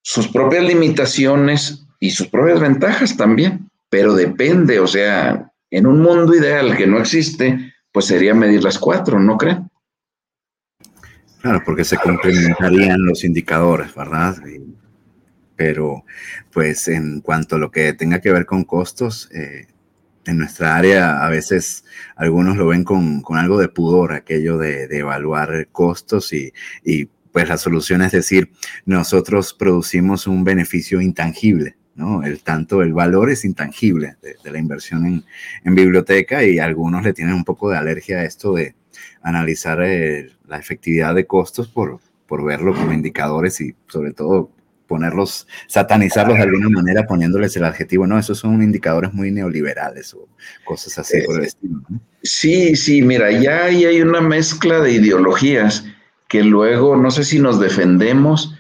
sus 0.03 0.29
propias 0.29 0.65
limitaciones 0.65 1.87
y 2.01 2.11
sus 2.11 2.29
propias 2.29 2.61
ventajas 2.61 3.17
también, 3.17 3.71
pero 3.89 4.13
depende, 4.13 4.79
o 4.79 4.87
sea, 4.87 5.51
en 5.71 5.87
un 5.87 6.03
mundo 6.03 6.35
ideal 6.35 6.77
que 6.77 6.87
no 6.87 6.99
existe, 6.99 7.73
pues 7.91 8.05
sería 8.05 8.35
medir 8.35 8.63
las 8.63 8.79
cuatro, 8.79 9.19
¿no 9.19 9.39
creen? 9.39 9.72
Claro, 11.43 11.63
porque 11.65 11.85
se 11.85 11.99
complementarían 11.99 13.05
los 13.05 13.25
indicadores, 13.25 13.93
¿verdad? 13.97 14.37
Pero, 15.57 16.05
pues, 16.53 16.87
en 16.87 17.21
cuanto 17.21 17.57
a 17.57 17.59
lo 17.59 17.71
que 17.73 17.93
tenga 17.95 18.21
que 18.21 18.33
ver 18.33 18.47
con 18.47 18.63
costos, 18.63 19.29
eh, 19.35 19.67
en 20.25 20.39
nuestra 20.39 20.77
área 20.77 21.25
a 21.25 21.29
veces 21.29 21.85
algunos 22.15 22.57
lo 22.57 22.69
ven 22.69 22.85
con, 22.85 23.23
algo 23.31 23.59
de 23.59 23.69
pudor, 23.69 24.13
aquello 24.13 24.57
de, 24.57 24.85
evaluar 24.85 25.69
costos 25.73 26.33
y, 26.33 26.53
pues 27.33 27.49
la 27.49 27.57
solución 27.57 28.03
es 28.03 28.13
decir, 28.13 28.53
nosotros 28.85 29.55
producimos 29.55 30.29
un 30.29 30.45
beneficio 30.45 31.01
intangible, 31.01 31.77
¿no? 31.97 32.23
El 32.23 32.43
tanto, 32.43 32.83
el 32.83 32.93
valor 32.93 33.31
es 33.31 33.45
intangible 33.45 34.17
de, 34.23 34.51
la 34.51 34.59
inversión 34.59 35.25
en, 35.65 35.75
biblioteca 35.75 36.45
y 36.45 36.61
algunos 36.61 37.03
le 37.03 37.15
tienen 37.15 37.35
un 37.35 37.45
poco 37.45 37.71
de 37.71 37.79
alergia 37.79 38.19
a 38.19 38.25
esto 38.25 38.55
de 38.55 38.77
analizar 39.23 39.79
la 39.79 40.59
efectividad 40.59 41.15
de 41.15 41.27
costos 41.27 41.69
por, 41.69 42.01
por 42.27 42.45
verlo 42.45 42.75
como 42.75 42.93
indicadores 42.93 43.61
y 43.61 43.75
sobre 43.89 44.13
todo 44.13 44.51
ponerlos, 44.87 45.47
satanizarlos 45.69 46.37
de 46.37 46.43
alguna 46.43 46.69
manera 46.69 47.07
poniéndoles 47.07 47.57
el 47.57 47.65
adjetivo, 47.65 48.07
no, 48.07 48.19
esos 48.19 48.39
son 48.39 48.63
indicadores 48.63 49.13
muy 49.15 49.31
neoliberales 49.31 50.13
o 50.13 50.29
cosas 50.65 50.99
así 50.99 51.23
por 51.23 51.39
el 51.39 51.47
estilo. 51.47 51.81
Sí, 52.23 52.77
sí, 52.77 53.01
mira, 53.01 53.31
ya 53.33 53.65
ahí 53.65 53.87
hay 53.87 54.03
una 54.03 54.21
mezcla 54.21 54.81
de 54.81 54.93
ideologías 54.93 55.87
que 56.29 56.43
luego 56.43 56.97
no 56.97 57.11
sé 57.11 57.25
si 57.25 57.39
nos 57.39 57.59
defendemos 57.59 58.55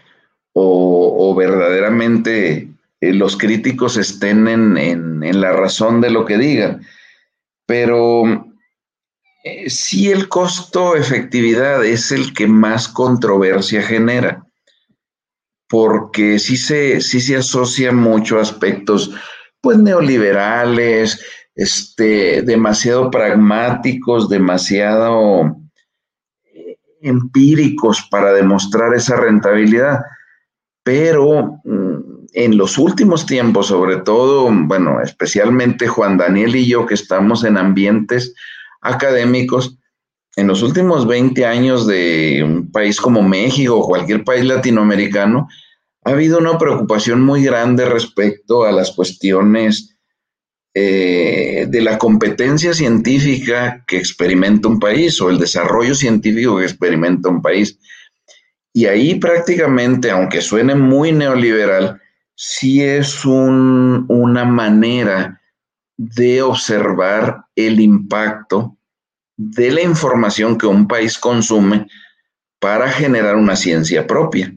o, 0.54 1.34
verdaderamente 1.34 2.68
eh, 3.00 3.12
los 3.14 3.36
críticos 3.36 3.96
estén 3.96 4.46
en, 4.48 4.76
en, 4.76 5.40
la 5.40 5.52
razón 5.52 6.00
de 6.02 6.10
lo 6.10 6.26
que 6.26 6.36
digan, 6.36 6.82
pero 7.66 8.51
eh, 9.44 9.70
sí 9.70 10.10
el 10.10 10.28
costo-efectividad 10.28 11.84
es 11.84 12.12
el 12.12 12.32
que 12.32 12.46
más 12.46 12.88
controversia 12.88 13.82
genera 13.82 14.46
porque 15.72 16.38
sí 16.38 16.58
se, 16.58 17.00
sí 17.00 17.18
se 17.18 17.36
asocia 17.36 17.92
mucho 17.92 18.36
a 18.36 18.42
aspectos 18.42 19.10
pues 19.62 19.78
neoliberales, 19.78 21.24
este, 21.54 22.42
demasiado 22.42 23.10
pragmáticos, 23.10 24.28
demasiado 24.28 25.56
eh, 26.44 26.76
empíricos 27.00 28.06
para 28.10 28.34
demostrar 28.34 28.92
esa 28.92 29.16
rentabilidad. 29.16 30.00
Pero 30.82 31.58
mm, 31.64 32.26
en 32.34 32.58
los 32.58 32.76
últimos 32.76 33.24
tiempos, 33.24 33.68
sobre 33.68 33.96
todo, 33.96 34.50
bueno, 34.52 35.00
especialmente 35.00 35.88
Juan 35.88 36.18
Daniel 36.18 36.54
y 36.54 36.68
yo 36.68 36.84
que 36.84 36.92
estamos 36.92 37.44
en 37.44 37.56
ambientes 37.56 38.34
académicos, 38.82 39.78
en 40.36 40.46
los 40.46 40.62
últimos 40.62 41.06
20 41.06 41.46
años 41.46 41.86
de 41.86 42.42
un 42.44 42.70
país 42.70 43.00
como 43.00 43.22
México 43.22 43.78
o 43.78 43.86
cualquier 43.86 44.24
país 44.24 44.44
latinoamericano, 44.44 45.48
ha 46.04 46.10
habido 46.10 46.38
una 46.38 46.58
preocupación 46.58 47.22
muy 47.22 47.44
grande 47.44 47.84
respecto 47.84 48.64
a 48.64 48.72
las 48.72 48.90
cuestiones 48.90 49.96
eh, 50.74 51.66
de 51.68 51.82
la 51.82 51.98
competencia 51.98 52.72
científica 52.72 53.84
que 53.86 53.98
experimenta 53.98 54.68
un 54.68 54.80
país 54.80 55.20
o 55.20 55.28
el 55.28 55.38
desarrollo 55.38 55.94
científico 55.94 56.56
que 56.56 56.64
experimenta 56.64 57.28
un 57.28 57.42
país. 57.42 57.78
Y 58.72 58.86
ahí 58.86 59.16
prácticamente, 59.16 60.10
aunque 60.10 60.40
suene 60.40 60.74
muy 60.74 61.12
neoliberal, 61.12 62.00
sí 62.34 62.82
es 62.82 63.24
una 63.26 64.44
manera 64.46 65.41
de 66.02 66.42
observar 66.42 67.44
el 67.54 67.78
impacto 67.78 68.76
de 69.36 69.70
la 69.70 69.82
información 69.82 70.58
que 70.58 70.66
un 70.66 70.88
país 70.88 71.16
consume 71.16 71.86
para 72.58 72.90
generar 72.90 73.36
una 73.36 73.54
ciencia 73.54 74.06
propia. 74.06 74.52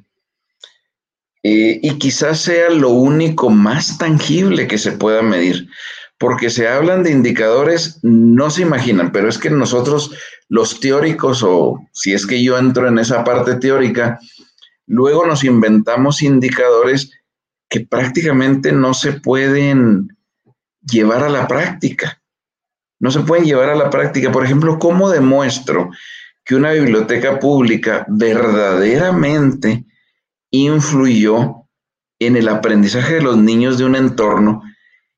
Eh, 1.43 1.79
y 1.83 1.99
quizás 1.99 2.39
sea 2.39 2.71
lo 2.71 2.89
único 2.89 3.51
más 3.51 3.99
tangible 3.99 4.67
que 4.67 4.79
se 4.79 4.93
pueda 4.93 5.21
medir, 5.21 5.69
porque 6.17 6.49
se 6.49 6.67
hablan 6.67 7.03
de 7.03 7.11
indicadores, 7.11 7.99
no 8.01 8.49
se 8.49 8.63
imaginan, 8.63 9.11
pero 9.11 9.29
es 9.29 9.37
que 9.37 9.51
nosotros 9.51 10.17
los 10.49 10.79
teóricos, 10.79 11.43
o 11.43 11.79
si 11.91 12.13
es 12.13 12.25
que 12.25 12.43
yo 12.43 12.57
entro 12.57 12.87
en 12.87 12.97
esa 12.97 13.23
parte 13.23 13.55
teórica, 13.55 14.19
luego 14.87 15.27
nos 15.27 15.43
inventamos 15.43 16.23
indicadores 16.23 17.11
que 17.69 17.81
prácticamente 17.81 18.71
no 18.71 18.95
se 18.95 19.13
pueden 19.13 20.15
llevar 20.85 21.23
a 21.23 21.29
la 21.29 21.47
práctica 21.47 22.21
no 22.99 23.11
se 23.11 23.21
pueden 23.21 23.45
llevar 23.45 23.69
a 23.69 23.75
la 23.75 23.89
práctica. 23.89 24.31
Por 24.31 24.43
ejemplo, 24.45 24.79
¿cómo 24.79 25.09
demuestro 25.09 25.91
que 26.43 26.55
una 26.55 26.71
biblioteca 26.71 27.39
pública 27.39 28.05
verdaderamente 28.07 29.85
influyó 30.51 31.67
en 32.19 32.37
el 32.37 32.47
aprendizaje 32.47 33.15
de 33.15 33.21
los 33.21 33.37
niños 33.37 33.77
de 33.77 33.85
un 33.85 33.95
entorno 33.95 34.63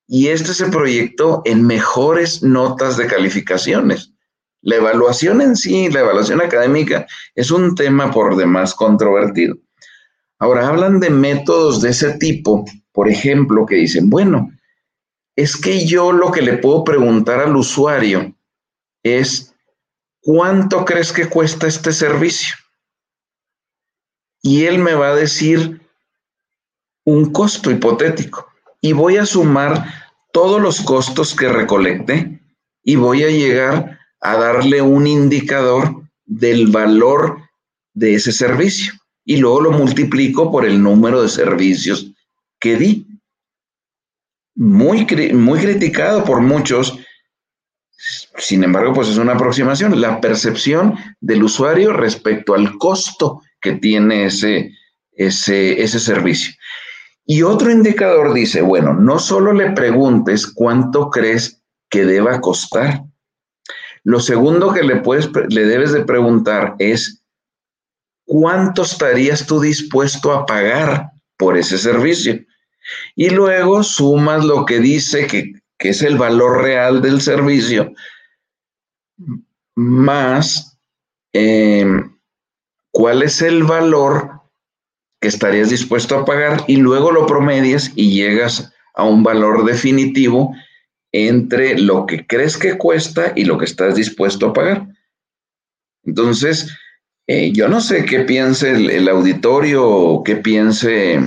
y 0.08 0.28
este 0.28 0.54
se 0.54 0.68
proyectó 0.68 1.42
en 1.46 1.66
mejores 1.66 2.42
notas 2.44 2.98
de 2.98 3.08
calificaciones? 3.08 4.14
La 4.62 4.78
evaluación 4.78 5.42
en 5.42 5.56
sí, 5.56 5.90
la 5.90 6.00
evaluación 6.00 6.42
académica, 6.42 7.06
es 7.36 7.52
un 7.52 7.76
tema 7.76 8.12
por 8.12 8.36
demás 8.36 8.74
controvertido. 8.74 9.56
Ahora, 10.40 10.68
hablan 10.68 11.00
de 11.00 11.10
métodos 11.10 11.82
de 11.82 11.92
ese 11.92 12.18
tipo, 12.18 12.66
por 12.92 13.08
ejemplo, 13.08 13.66
que 13.66 13.76
dicen, 13.76 14.10
bueno, 14.10 14.52
es 15.38 15.56
que 15.56 15.86
yo 15.86 16.12
lo 16.12 16.32
que 16.32 16.42
le 16.42 16.58
puedo 16.58 16.84
preguntar 16.84 17.40
al 17.40 17.56
usuario 17.56 18.36
es, 19.04 19.54
¿cuánto 20.20 20.84
crees 20.84 21.14
que 21.14 21.30
cuesta 21.30 21.68
este 21.68 21.94
servicio? 21.94 22.56
Y 24.42 24.66
él 24.66 24.80
me 24.80 24.96
va 24.96 25.10
a 25.10 25.16
decir 25.16 25.80
un 27.06 27.32
costo 27.32 27.70
hipotético. 27.70 28.48
Y 28.82 28.94
voy 28.94 29.18
a 29.18 29.26
sumar 29.26 29.86
todos 30.34 30.60
los 30.60 30.82
costos 30.82 31.36
que 31.36 31.48
recolecté 31.48 32.42
y 32.84 32.96
voy 32.96 33.24
a 33.24 33.30
llegar 33.30 34.00
a 34.20 34.38
darle 34.38 34.82
un 34.82 35.06
indicador 35.06 36.04
del 36.26 36.68
valor 36.68 37.38
de 37.94 38.16
ese 38.16 38.32
servicio. 38.32 38.94
Y 39.24 39.38
luego 39.38 39.62
lo 39.62 39.72
multiplico 39.72 40.52
por 40.52 40.66
el 40.66 40.82
número 40.82 41.22
de 41.22 41.30
servicios 41.30 42.12
que 42.60 42.76
di 42.76 43.07
muy, 44.58 45.06
muy 45.34 45.60
criticado 45.60 46.26
por 46.26 46.42
muchos. 46.42 47.00
Sin 48.38 48.64
embargo, 48.64 48.94
pues 48.94 49.08
es 49.08 49.18
una 49.18 49.34
aproximación, 49.34 50.02
la 50.02 50.20
percepción 50.20 50.96
del 51.22 51.44
usuario 51.44 51.94
respecto 51.94 52.54
al 52.54 52.78
costo 52.78 53.42
que 53.62 53.74
tiene 53.74 54.26
ese, 54.26 54.72
ese, 55.14 55.82
ese 55.82 56.00
servicio. 56.00 56.54
Y 57.26 57.44
otro 57.44 57.72
indicador 57.72 58.34
dice, 58.34 58.62
bueno, 58.62 58.94
no 58.94 59.20
solo 59.20 59.54
le 59.54 59.72
preguntes 59.72 60.48
cuánto 60.48 61.10
crees 61.10 61.62
que 61.90 62.06
deba 62.06 62.42
costar. 62.42 63.04
Lo 64.04 64.20
segundo 64.20 64.74
que 64.74 64.84
le, 64.84 64.98
puedes, 64.98 65.30
le 65.50 65.66
debes 65.66 65.92
de 65.92 66.06
preguntar 66.06 66.76
es 66.80 67.22
¿cuánto 68.26 68.84
estarías 68.84 69.46
tú 69.46 69.60
dispuesto 69.60 70.32
a 70.32 70.46
pagar 70.46 71.12
por 71.38 71.58
ese 71.58 71.78
servicio? 71.78 72.40
Y 73.16 73.30
luego 73.30 73.84
sumas 73.84 74.44
lo 74.46 74.66
que 74.66 74.80
dice 74.80 75.28
que, 75.28 75.54
es 75.80 76.02
el 76.02 76.18
valor 76.18 76.64
real 76.64 77.02
del 77.02 77.22
servicio, 77.22 77.94
más 79.76 80.78
em, 81.34 82.16
cuál 82.92 83.22
es 83.24 83.42
el 83.42 83.64
valor 83.64 84.42
que 85.22 85.28
estarías 85.28 85.70
dispuesto 85.70 86.18
a 86.18 86.26
pagar 86.26 86.64
y 86.68 86.78
luego 86.78 87.12
lo 87.12 87.26
promedias 87.26 87.92
y 87.96 88.12
llegas 88.12 88.74
a 88.96 89.04
un 89.04 89.24
valor 89.24 89.66
definitivo 89.66 90.54
entre 91.12 91.78
lo 91.80 92.06
que 92.06 92.26
crees 92.26 92.58
que 92.58 92.78
cuesta 92.78 93.34
y 93.36 93.46
lo 93.46 93.58
que 93.58 93.66
estás 93.66 93.96
dispuesto 93.96 94.48
a 94.48 94.54
pagar. 94.54 94.88
Entonces, 96.04 96.76
eh, 97.28 97.52
yo 97.52 97.68
no 97.68 97.82
sé 97.82 98.06
qué 98.06 98.22
piense 98.22 98.72
el, 98.72 99.08
auditorio 99.10 99.88
o 99.88 100.24
qué 100.24 100.38
piense 100.38 101.20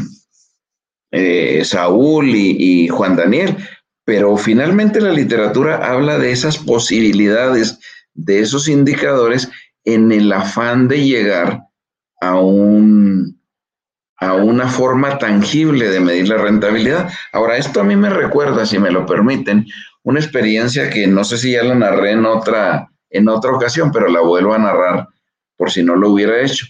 eh, 1.12 1.62
Saúl 1.64 2.34
y, 2.34 2.88
Juan 2.88 3.16
Daniel, 3.16 3.56
pero 4.04 4.36
finalmente 4.36 5.00
la 5.00 5.12
literatura 5.12 5.90
habla 5.90 6.18
de 6.18 6.32
esas 6.32 6.58
posibilidades, 6.58 7.78
de 8.14 8.40
esos 8.40 8.68
indicadores 8.68 9.50
en 9.84 10.12
el 10.12 10.32
afán 10.32 10.88
de 10.88 11.04
llegar 11.04 11.60
a 12.20 12.38
un 12.38 13.40
a 14.22 14.34
una 14.34 14.68
forma 14.68 15.16
tangible 15.16 15.88
de 15.88 15.98
medir 15.98 16.28
la 16.28 16.36
rentabilidad. 16.36 17.10
Ahora, 17.32 17.56
esto 17.56 17.80
a 17.80 17.84
mí 17.84 17.96
me 17.96 18.10
recuerda, 18.10 18.66
si 18.66 18.78
me 18.78 18.90
lo 18.90 19.06
permiten, 19.06 19.66
una 20.02 20.20
experiencia 20.20 20.90
que 20.90 21.06
no 21.06 21.24
sé 21.24 21.38
si 21.38 21.52
ya 21.52 21.64
la 21.64 21.74
narré 21.74 22.12
en 22.12 22.26
otra, 22.26 22.90
en 23.08 23.30
otra 23.30 23.52
ocasión, 23.52 23.90
pero 23.90 24.08
la 24.08 24.20
vuelvo 24.20 24.52
a 24.52 24.58
narrar 24.58 25.08
por 25.56 25.70
si 25.70 25.82
no 25.82 25.96
lo 25.96 26.10
hubiera 26.10 26.40
hecho. 26.40 26.66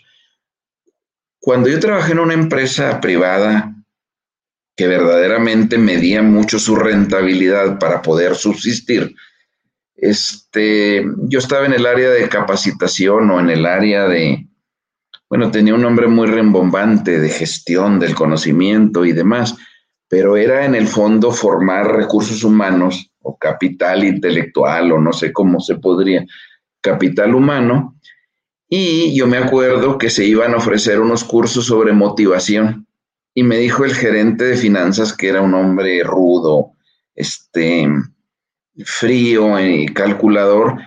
Cuando 1.41 1.69
yo 1.69 1.81
trabajé 1.81 2.13
en 2.13 2.21
una 2.21 2.35
empresa 2.35 3.01
privada 3.01 3.70
que 4.81 4.87
verdaderamente 4.87 5.77
medía 5.77 6.23
mucho 6.23 6.59
su 6.59 6.75
rentabilidad 6.75 7.79
para 7.79 8.01
poder 8.01 8.35
subsistir, 8.35 9.15
este, 9.95 11.05
yo 11.25 11.39
estaba 11.39 11.67
en 11.67 11.75
el 11.75 11.85
área 11.85 12.09
de 12.09 12.31
capacitación 12.31 13.31
o 13.31 13.41
en 13.41 13.51
el 13.51 13.67
área 13.67 14.09
de, 14.09 14.47
bueno, 15.29 15.51
tenía 15.51 15.75
un 15.75 15.83
nombre 15.83 16.09
muy 16.09 16.29
rembombante 16.29 17.21
de 17.21 17.29
gestión 17.29 18.01
del 18.01 18.15
conocimiento 18.15 19.05
y 19.05 19.13
demás, 19.13 19.55
pero 20.09 20.39
era 20.39 20.65
en 20.65 20.75
el 20.75 20.89
fondo 20.89 21.31
formar 21.31 21.95
recursos 21.95 22.43
humanos 22.43 23.11
o 23.21 23.37
capital 23.37 24.03
intelectual 24.03 24.93
o 24.93 24.99
no 24.99 25.13
sé 25.13 25.31
cómo 25.31 25.61
se 25.61 25.75
podría, 25.75 26.25
capital 26.81 27.35
humano. 27.35 27.97
Y 28.67 29.15
yo 29.15 29.27
me 29.27 29.37
acuerdo 29.37 29.99
que 29.99 30.09
se 30.09 30.25
iban 30.25 30.55
a 30.55 30.57
ofrecer 30.57 31.01
unos 31.01 31.23
cursos 31.23 31.67
sobre 31.67 31.93
motivación 31.93 32.87
y 33.35 33.43
me 33.43 33.59
dijo 33.59 33.85
el 33.85 33.95
gerente 33.95 34.45
de 34.45 34.57
finanzas 34.57 35.13
que 35.13 35.29
era 35.29 35.41
un 35.41 35.55
hombre 35.55 36.03
rudo, 36.03 36.73
este, 37.15 37.89
frío 38.85 39.59
y 39.61 39.87
calculador, 39.87 40.79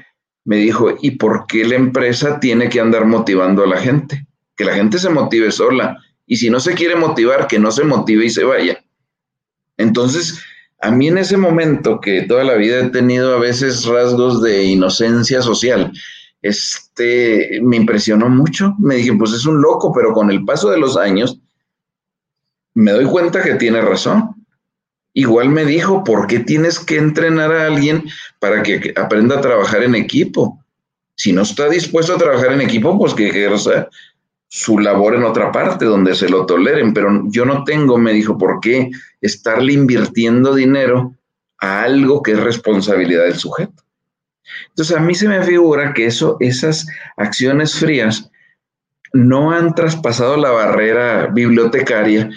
me 0.45 0.57
dijo, 0.57 0.95
¿y 1.01 1.11
por 1.11 1.47
qué 1.47 1.65
la 1.65 1.75
empresa 1.75 2.39
tiene 2.39 2.69
que 2.69 2.79
andar 2.79 3.05
motivando 3.05 3.63
a 3.63 3.67
la 3.67 3.77
gente? 3.77 4.27
que 4.55 4.65
la 4.65 4.73
gente 4.73 4.99
se 4.99 5.09
motive 5.09 5.51
sola. 5.51 5.97
Y 6.25 6.37
si 6.37 6.49
no 6.49 6.59
se 6.59 6.73
quiere 6.73 6.95
motivar, 6.95 7.47
que 7.47 7.59
no 7.59 7.71
se 7.71 7.83
motive 7.83 8.25
y 8.25 8.29
se 8.29 8.43
vaya. 8.43 8.83
Entonces, 9.77 10.39
a 10.81 10.91
mí 10.91 11.07
en 11.07 11.17
ese 11.17 11.37
momento, 11.37 11.99
que 11.99 12.23
toda 12.23 12.43
la 12.43 12.55
vida 12.55 12.79
he 12.79 12.89
tenido 12.89 13.35
a 13.35 13.39
veces 13.39 13.85
rasgos 13.85 14.41
de 14.41 14.63
inocencia 14.63 15.41
social, 15.41 15.91
este, 16.41 17.59
me 17.61 17.77
impresionó 17.77 18.29
mucho. 18.29 18.75
Me 18.79 18.95
dije, 18.95 19.13
pues 19.13 19.31
es 19.33 19.45
un 19.45 19.61
loco, 19.61 19.91
pero 19.93 20.13
con 20.13 20.29
el 20.29 20.43
paso 20.45 20.69
de 20.69 20.79
los 20.79 20.97
años, 20.97 21.39
me 22.73 22.91
doy 22.91 23.05
cuenta 23.05 23.43
que 23.43 23.55
tiene 23.55 23.81
razón. 23.81 24.35
Igual 25.13 25.49
me 25.49 25.65
dijo, 25.65 26.03
¿por 26.03 26.27
qué 26.27 26.39
tienes 26.39 26.79
que 26.79 26.97
entrenar 26.97 27.51
a 27.51 27.67
alguien 27.67 28.03
para 28.39 28.63
que 28.63 28.93
aprenda 28.95 29.37
a 29.37 29.41
trabajar 29.41 29.83
en 29.83 29.95
equipo? 29.95 30.59
Si 31.15 31.31
no 31.31 31.43
está 31.43 31.69
dispuesto 31.69 32.15
a 32.15 32.17
trabajar 32.17 32.51
en 32.53 32.61
equipo, 32.61 32.97
pues 32.97 33.13
que 33.13 33.29
ejerza 33.29 33.87
su 34.47 34.79
labor 34.79 35.15
en 35.15 35.23
otra 35.23 35.51
parte 35.51 35.85
donde 35.85 36.15
se 36.15 36.29
lo 36.29 36.45
toleren, 36.45 36.93
pero 36.93 37.23
yo 37.25 37.45
no 37.45 37.63
tengo, 37.63 37.97
me 37.97 38.13
dijo, 38.13 38.37
por 38.37 38.59
qué 38.59 38.91
estarle 39.21 39.73
invirtiendo 39.73 40.53
dinero 40.53 41.15
a 41.59 41.83
algo 41.83 42.21
que 42.21 42.33
es 42.33 42.39
responsabilidad 42.39 43.23
del 43.23 43.35
sujeto. 43.35 43.83
Entonces 44.69 44.95
a 44.95 44.99
mí 44.99 45.15
se 45.15 45.27
me 45.27 45.43
figura 45.43 45.93
que 45.93 46.05
eso, 46.05 46.37
esas 46.39 46.87
acciones 47.17 47.75
frías 47.75 48.29
no 49.13 49.51
han 49.51 49.73
traspasado 49.75 50.37
la 50.37 50.51
barrera 50.51 51.27
bibliotecaria 51.27 52.29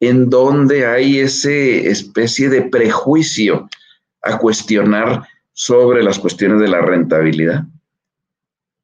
en 0.00 0.28
donde 0.28 0.86
hay 0.86 1.18
ese 1.20 1.88
especie 1.88 2.48
de 2.48 2.62
prejuicio 2.62 3.68
a 4.22 4.38
cuestionar 4.38 5.26
sobre 5.52 6.02
las 6.02 6.18
cuestiones 6.18 6.60
de 6.60 6.68
la 6.68 6.82
rentabilidad. 6.82 7.64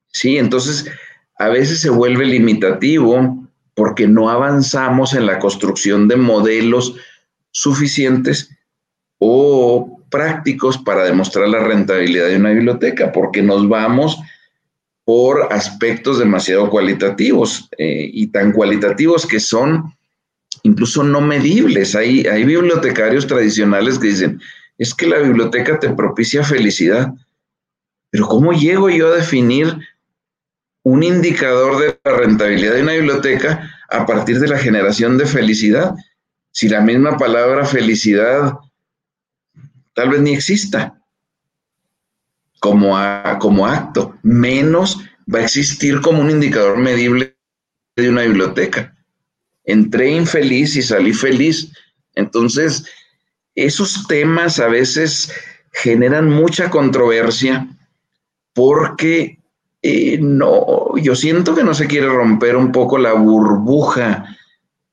Sí, 0.09 0.38
entonces 0.38 0.90
a 1.38 1.48
veces 1.48 1.81
se 1.81 1.90
vuelve 1.90 2.25
limitativo 2.25 3.46
porque 3.75 4.07
no 4.07 4.31
avanzamos 4.31 5.14
en 5.14 5.27
la 5.27 5.38
construcción 5.38 6.09
de 6.09 6.16
modelos 6.16 6.96
suficientes 7.51 8.51
o 9.18 10.01
prácticos 10.11 10.79
para 10.79 11.05
demostrar 11.05 11.48
la 11.48 11.64
rentabilidad 11.64 12.29
de 12.29 12.37
una 12.37 12.51
biblioteca, 12.51 13.12
porque 13.12 13.42
nos 13.42 13.68
vamos 13.68 14.18
por 15.05 15.53
aspectos 15.53 16.18
demasiado 16.18 16.70
cualitativos 16.70 17.68
eh, 17.79 18.09
y 18.12 18.29
tan 18.29 18.53
cualitativos 18.53 19.27
que 19.27 19.40
son 19.40 19.94
incluso 20.62 21.02
no 21.02 21.20
medibles. 21.20 21.94
Hay, 21.94 22.22
bibliotecarios 22.44 23.26
tradicionales 23.26 23.98
que 23.98 24.08
dicen, 24.08 24.40
es 24.78 24.94
que 24.94 25.06
la 25.06 25.18
biblioteca 25.18 25.78
te 25.78 25.90
propicia 25.90 26.44
felicidad, 26.44 27.12
pero 28.10 28.26
¿cómo 28.26 28.52
llego 28.52 28.90
yo 28.90 29.08
a 29.12 29.16
definir 29.16 29.78
un 30.82 31.02
indicador 31.02 31.78
de 31.78 31.98
la 32.04 32.16
rentabilidad 32.16 32.74
de 32.74 32.82
una 32.82 32.92
biblioteca 32.92 33.70
a 33.88 34.06
partir 34.06 34.40
de 34.40 34.48
la 34.48 34.58
generación 34.58 35.18
de 35.18 35.26
felicidad. 35.26 35.94
Si 36.50 36.68
la 36.68 36.80
misma 36.80 37.16
palabra 37.16 37.64
felicidad 37.64 38.54
tal 39.94 40.10
vez 40.10 40.22
ni 40.22 40.32
exista 40.32 40.98
como, 42.60 42.96
como 43.38 43.66
acto, 43.66 44.16
menos 44.22 45.00
va 45.32 45.40
a 45.40 45.42
existir 45.42 46.00
como 46.00 46.22
un 46.22 46.30
indicador 46.30 46.78
medible 46.78 47.36
de 47.96 48.08
una 48.08 48.22
biblioteca. 48.22 48.96
Entré 49.64 50.11
infeliz 50.11 50.77
y 50.77 50.83
salí 50.83 51.12
feliz. 51.12 51.72
Entonces, 52.14 52.85
esos 53.55 54.07
temas 54.07 54.59
a 54.59 54.68
veces 54.68 55.33
generan 55.72 56.31
mucha 56.31 56.70
controversia 56.70 57.68
porque 58.55 59.38
eh, 59.83 60.18
no, 60.20 60.96
yo 60.98 61.14
siento 61.14 61.55
que 61.55 61.64
no 61.64 61.75
se 61.75 61.87
quiere 61.87 62.07
romper 62.07 62.57
un 62.57 62.72
poco 62.72 62.98
la 62.98 63.14
burbuja 63.14 64.25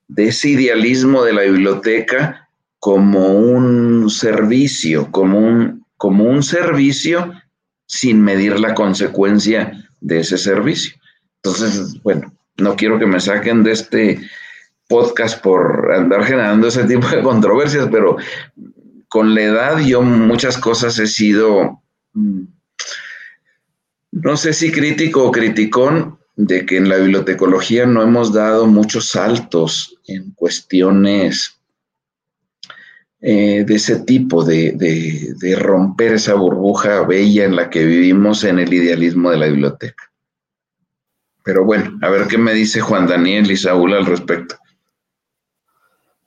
de 0.07 0.29
ese 0.29 0.49
idealismo 0.49 1.23
de 1.23 1.33
la 1.33 1.43
biblioteca 1.43 2.49
como 2.79 3.27
un 3.33 4.09
servicio, 4.09 5.11
como 5.11 5.37
un, 5.37 5.85
como 5.97 6.23
un 6.23 6.41
servicio 6.41 7.33
sin 7.85 8.21
medir 8.21 8.59
la 8.59 8.73
consecuencia 8.73 9.89
de 9.99 10.21
ese 10.21 10.37
servicio. 10.37 10.93
Entonces, 11.43 12.01
bueno, 12.01 12.33
no 12.57 12.75
quiero 12.75 12.97
que 12.97 13.05
me 13.05 13.19
saquen 13.19 13.63
de 13.63 13.71
este 13.71 14.19
podcast 14.89 15.41
por 15.41 15.93
andar 15.93 16.25
generando 16.25 16.67
ese 16.67 16.83
tipo 16.83 17.07
de 17.07 17.21
controversias, 17.21 17.87
pero 17.89 18.17
con 19.07 19.33
la 19.33 19.43
edad 19.43 19.79
yo 19.79 20.01
muchas 20.01 20.57
cosas 20.57 20.99
he 20.99 21.07
sido 21.07 21.81
mm, 22.13 22.43
no 24.11 24.35
sé 24.35 24.53
si 24.53 24.71
crítico 24.71 25.23
o 25.23 25.31
criticón 25.31 26.17
de 26.35 26.65
que 26.65 26.77
en 26.77 26.89
la 26.89 26.97
bibliotecología 26.97 27.85
no 27.85 28.01
hemos 28.01 28.33
dado 28.33 28.65
muchos 28.65 29.09
saltos 29.09 29.97
en 30.07 30.31
cuestiones 30.31 31.59
eh, 33.21 33.65
de 33.65 33.75
ese 33.75 33.99
tipo, 33.99 34.45
de, 34.45 34.71
de, 34.73 35.55
romper 35.57 36.13
esa 36.13 36.35
burbuja 36.35 37.01
bella 37.01 37.43
en 37.43 37.57
la 37.57 37.69
que 37.69 37.85
vivimos 37.85 38.45
en 38.45 38.59
el 38.59 38.73
idealismo 38.73 39.29
de 39.29 39.37
la 39.37 39.47
biblioteca. 39.47 40.09
Pero 41.43 41.65
bueno, 41.65 41.99
a 42.01 42.09
ver 42.09 42.27
qué 42.27 42.37
me 42.37 42.53
dice 42.53 42.79
Juan 42.79 43.07
Daniel 43.07 43.51
y 43.51 43.57
Saúl 43.57 43.93
al 43.93 44.05
respecto. 44.05 44.55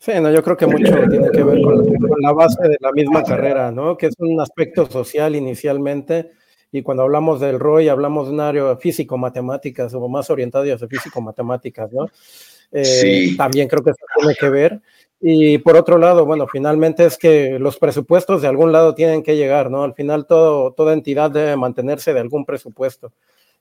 Sí, 0.04 0.10
no, 0.20 0.32
yo 0.32 0.42
creo 0.42 0.56
que 0.56 0.66
mucho 0.66 0.92
tiene 1.08 1.30
que 1.30 1.44
ver 1.44 1.62
con 1.62 2.20
la 2.20 2.32
base 2.32 2.60
de 2.68 2.76
la 2.80 2.90
misma 2.90 3.22
carrera, 3.22 3.70
¿no? 3.70 3.96
Que 3.96 4.06
es 4.06 4.14
un 4.18 4.40
aspecto 4.40 4.84
social 4.90 5.36
inicialmente, 5.36 6.32
y 6.72 6.82
cuando 6.82 7.04
hablamos 7.04 7.38
del 7.38 7.60
ROI, 7.60 7.88
hablamos 7.88 8.26
de 8.26 8.34
un 8.34 8.40
área 8.40 8.76
físico-matemáticas 8.76 9.94
o 9.94 10.08
más 10.08 10.28
orientado 10.28 10.64
hacia 10.64 10.88
físico-matemáticas, 10.88 11.92
¿no? 11.92 12.06
Eh, 12.72 12.84
sí. 12.84 13.36
También 13.36 13.68
creo 13.68 13.84
que 13.84 13.90
eso 13.90 14.04
tiene 14.18 14.34
que 14.34 14.48
ver. 14.48 14.80
Y 15.20 15.58
por 15.58 15.76
otro 15.76 15.98
lado, 15.98 16.26
bueno, 16.26 16.48
finalmente 16.48 17.04
es 17.04 17.16
que 17.16 17.60
los 17.60 17.78
presupuestos 17.78 18.42
de 18.42 18.48
algún 18.48 18.72
lado 18.72 18.96
tienen 18.96 19.22
que 19.22 19.36
llegar, 19.36 19.70
¿no? 19.70 19.84
Al 19.84 19.94
final 19.94 20.26
todo, 20.26 20.72
toda 20.72 20.94
entidad 20.94 21.30
debe 21.30 21.56
mantenerse 21.56 22.12
de 22.12 22.18
algún 22.18 22.44
presupuesto. 22.44 23.12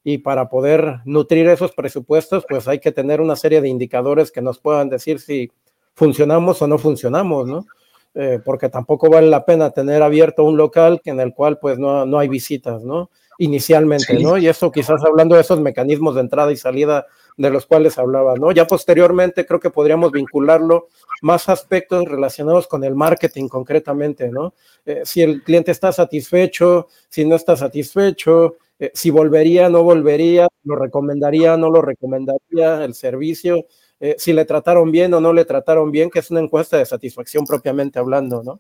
y 0.04 0.18
para 0.20 0.50
poder 0.50 1.02
nutrir 1.06 1.48
esos 1.50 1.74
presupuestos, 1.74 2.46
pues 2.50 2.68
hay 2.68 2.80
que 2.80 2.92
tener 2.92 3.22
una 3.22 3.36
serie 3.36 3.62
de 3.62 3.70
indicadores 3.70 4.32
que 4.32 4.42
nos 4.42 4.58
puedan 4.60 4.90
decir 4.90 5.20
si 5.20 5.52
funcionamos 5.96 6.62
o 6.62 6.68
no 6.68 6.78
funcionamos, 6.78 7.48
¿no? 7.48 7.66
Eh, 8.14 8.40
porque 8.44 8.68
tampoco 8.68 9.10
vale 9.10 9.28
la 9.28 9.46
pena 9.46 9.72
tener 9.72 10.04
abierto 10.04 10.44
un 10.44 10.58
local 10.58 11.00
en 11.06 11.22
el 11.22 11.34
cual 11.34 11.60
pues 11.60 11.80
no, 11.80 12.06
no 12.06 12.20
hay 12.20 12.28
visitas, 12.28 12.84
¿no? 12.84 13.10
Inicialmente, 13.38 14.20
¿no? 14.20 14.38
Y 14.38 14.48
eso 14.48 14.70
quizás 14.72 15.02
hablando 15.06 15.36
de 15.36 15.42
esos 15.42 15.62
mecanismos 15.62 16.16
de 16.16 16.22
entrada 16.22 16.52
y 16.52 16.58
salida 16.58 17.06
de 17.38 17.50
los 17.50 17.66
cuales 17.66 17.98
hablaba, 17.98 18.36
¿no? 18.36 18.52
Ya 18.52 18.68
posteriormente 18.68 19.46
creo 19.46 19.62
que 19.62 19.70
podríamos 19.70 20.12
vincularlo 20.12 20.90
más 21.22 21.48
aspectos 21.48 22.04
relacionados 22.06 22.68
con 22.68 22.84
el 22.84 22.96
marketing 22.96 23.48
concretamente, 23.48 24.30
¿no? 24.30 24.54
Eh, 24.86 25.04
si 25.06 25.22
el 25.22 25.42
cliente 25.44 25.72
está 25.72 25.94
satisfecho, 25.94 26.88
si 27.08 27.24
no 27.24 27.36
está 27.36 27.56
satisfecho, 27.56 28.58
eh, 28.78 28.92
si 28.94 29.10
volvería, 29.10 29.70
no 29.70 29.84
volvería, 29.84 30.48
lo 30.64 30.76
recomendaría, 30.76 31.56
no 31.56 31.70
lo 31.70 31.82
recomendaría, 31.82 32.84
el 32.84 32.94
servicio, 32.94 33.66
eh, 34.02 34.16
si 34.18 34.34
le 34.34 34.44
trataron 34.44 34.92
bien 34.92 35.14
o 35.14 35.22
no 35.22 35.32
le 35.32 35.46
trataron 35.46 35.92
bien, 35.92 36.10
que 36.10 36.20
es 36.20 36.30
una 36.30 36.42
encuesta 36.42 36.78
de 36.78 36.86
satisfacción 36.86 37.46
propiamente 37.46 38.00
hablando, 38.00 38.44
¿no? 38.44 38.60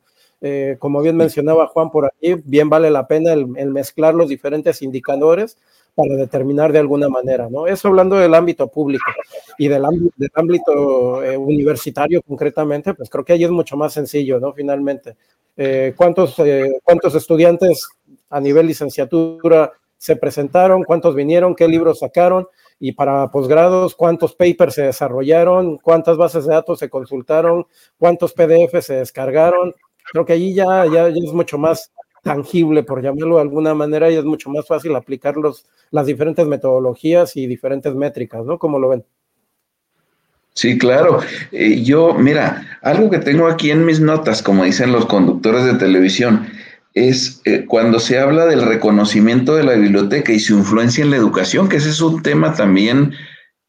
como 0.79 1.03
bien 1.03 1.17
mencionaba 1.17 1.67
Juan 1.67 1.91
por 1.91 2.05
ahí, 2.05 2.33
bien 2.45 2.67
vale 2.67 2.89
la 2.89 3.05
pena 3.05 3.31
el 3.31 3.45
mezclar 3.45 4.15
los 4.15 4.27
diferentes 4.27 4.81
indicadores 4.81 5.55
para 5.95 6.15
determinar 6.15 6.71
de 6.71 6.79
alguna 6.79 7.09
manera, 7.09 7.49
¿no? 7.49 7.67
Eso 7.67 7.89
hablando 7.89 8.15
del 8.15 8.33
ámbito 8.33 8.67
público 8.67 9.05
y 9.57 9.67
del, 9.67 9.83
del 10.15 10.31
ámbito 10.35 11.23
eh, 11.23 11.35
universitario 11.35 12.21
concretamente, 12.21 12.93
pues 12.93 13.09
creo 13.09 13.25
que 13.25 13.33
ahí 13.33 13.43
es 13.43 13.51
mucho 13.51 13.75
más 13.75 13.93
sencillo, 13.93 14.39
¿no? 14.39 14.53
Finalmente, 14.53 15.17
eh, 15.57 15.93
¿cuántos, 15.97 16.39
eh, 16.39 16.79
¿cuántos 16.83 17.15
estudiantes 17.15 17.89
a 18.29 18.39
nivel 18.39 18.67
licenciatura 18.67 19.73
se 19.97 20.15
presentaron? 20.15 20.83
¿Cuántos 20.83 21.13
vinieron? 21.13 21.55
¿Qué 21.55 21.67
libros 21.67 21.99
sacaron? 21.99 22.47
Y 22.83 22.93
para 22.93 23.29
posgrados, 23.29 23.93
¿cuántos 23.93 24.33
papers 24.33 24.73
se 24.73 24.81
desarrollaron? 24.81 25.77
¿Cuántas 25.77 26.17
bases 26.17 26.45
de 26.47 26.53
datos 26.53 26.79
se 26.79 26.89
consultaron? 26.89 27.67
¿Cuántos 27.99 28.33
PDF 28.33 28.81
se 28.81 28.95
descargaron? 28.95 29.75
Creo 30.11 30.25
que 30.25 30.33
allí 30.33 30.55
ya, 30.55 30.85
ya, 30.87 31.07
ya 31.07 31.23
es 31.23 31.31
mucho 31.31 31.59
más 31.59 31.91
tangible, 32.23 32.81
por 32.81 33.03
llamarlo 33.03 33.35
de 33.35 33.43
alguna 33.43 33.75
manera, 33.75 34.09
y 34.09 34.15
es 34.15 34.25
mucho 34.25 34.49
más 34.49 34.65
fácil 34.65 34.95
aplicar 34.95 35.37
los, 35.37 35.67
las 35.91 36.07
diferentes 36.07 36.47
metodologías 36.47 37.37
y 37.37 37.45
diferentes 37.45 37.93
métricas, 37.93 38.43
¿no? 38.45 38.57
Como 38.57 38.79
lo 38.79 38.89
ven. 38.89 39.05
Sí, 40.55 40.79
claro. 40.79 41.19
Eh, 41.51 41.83
yo, 41.83 42.15
mira, 42.15 42.79
algo 42.81 43.11
que 43.11 43.19
tengo 43.19 43.47
aquí 43.47 43.69
en 43.69 43.85
mis 43.85 43.99
notas, 43.99 44.41
como 44.41 44.63
dicen 44.63 44.91
los 44.91 45.05
conductores 45.05 45.65
de 45.65 45.75
televisión, 45.75 46.47
es 46.93 47.41
eh, 47.45 47.65
cuando 47.67 47.99
se 47.99 48.19
habla 48.19 48.45
del 48.45 48.61
reconocimiento 48.61 49.55
de 49.55 49.63
la 49.63 49.73
biblioteca 49.73 50.31
y 50.33 50.39
su 50.39 50.57
influencia 50.57 51.03
en 51.03 51.11
la 51.11 51.17
educación, 51.17 51.69
que 51.69 51.77
ese 51.77 51.89
es 51.89 52.01
un 52.01 52.21
tema 52.21 52.53
también 52.53 53.13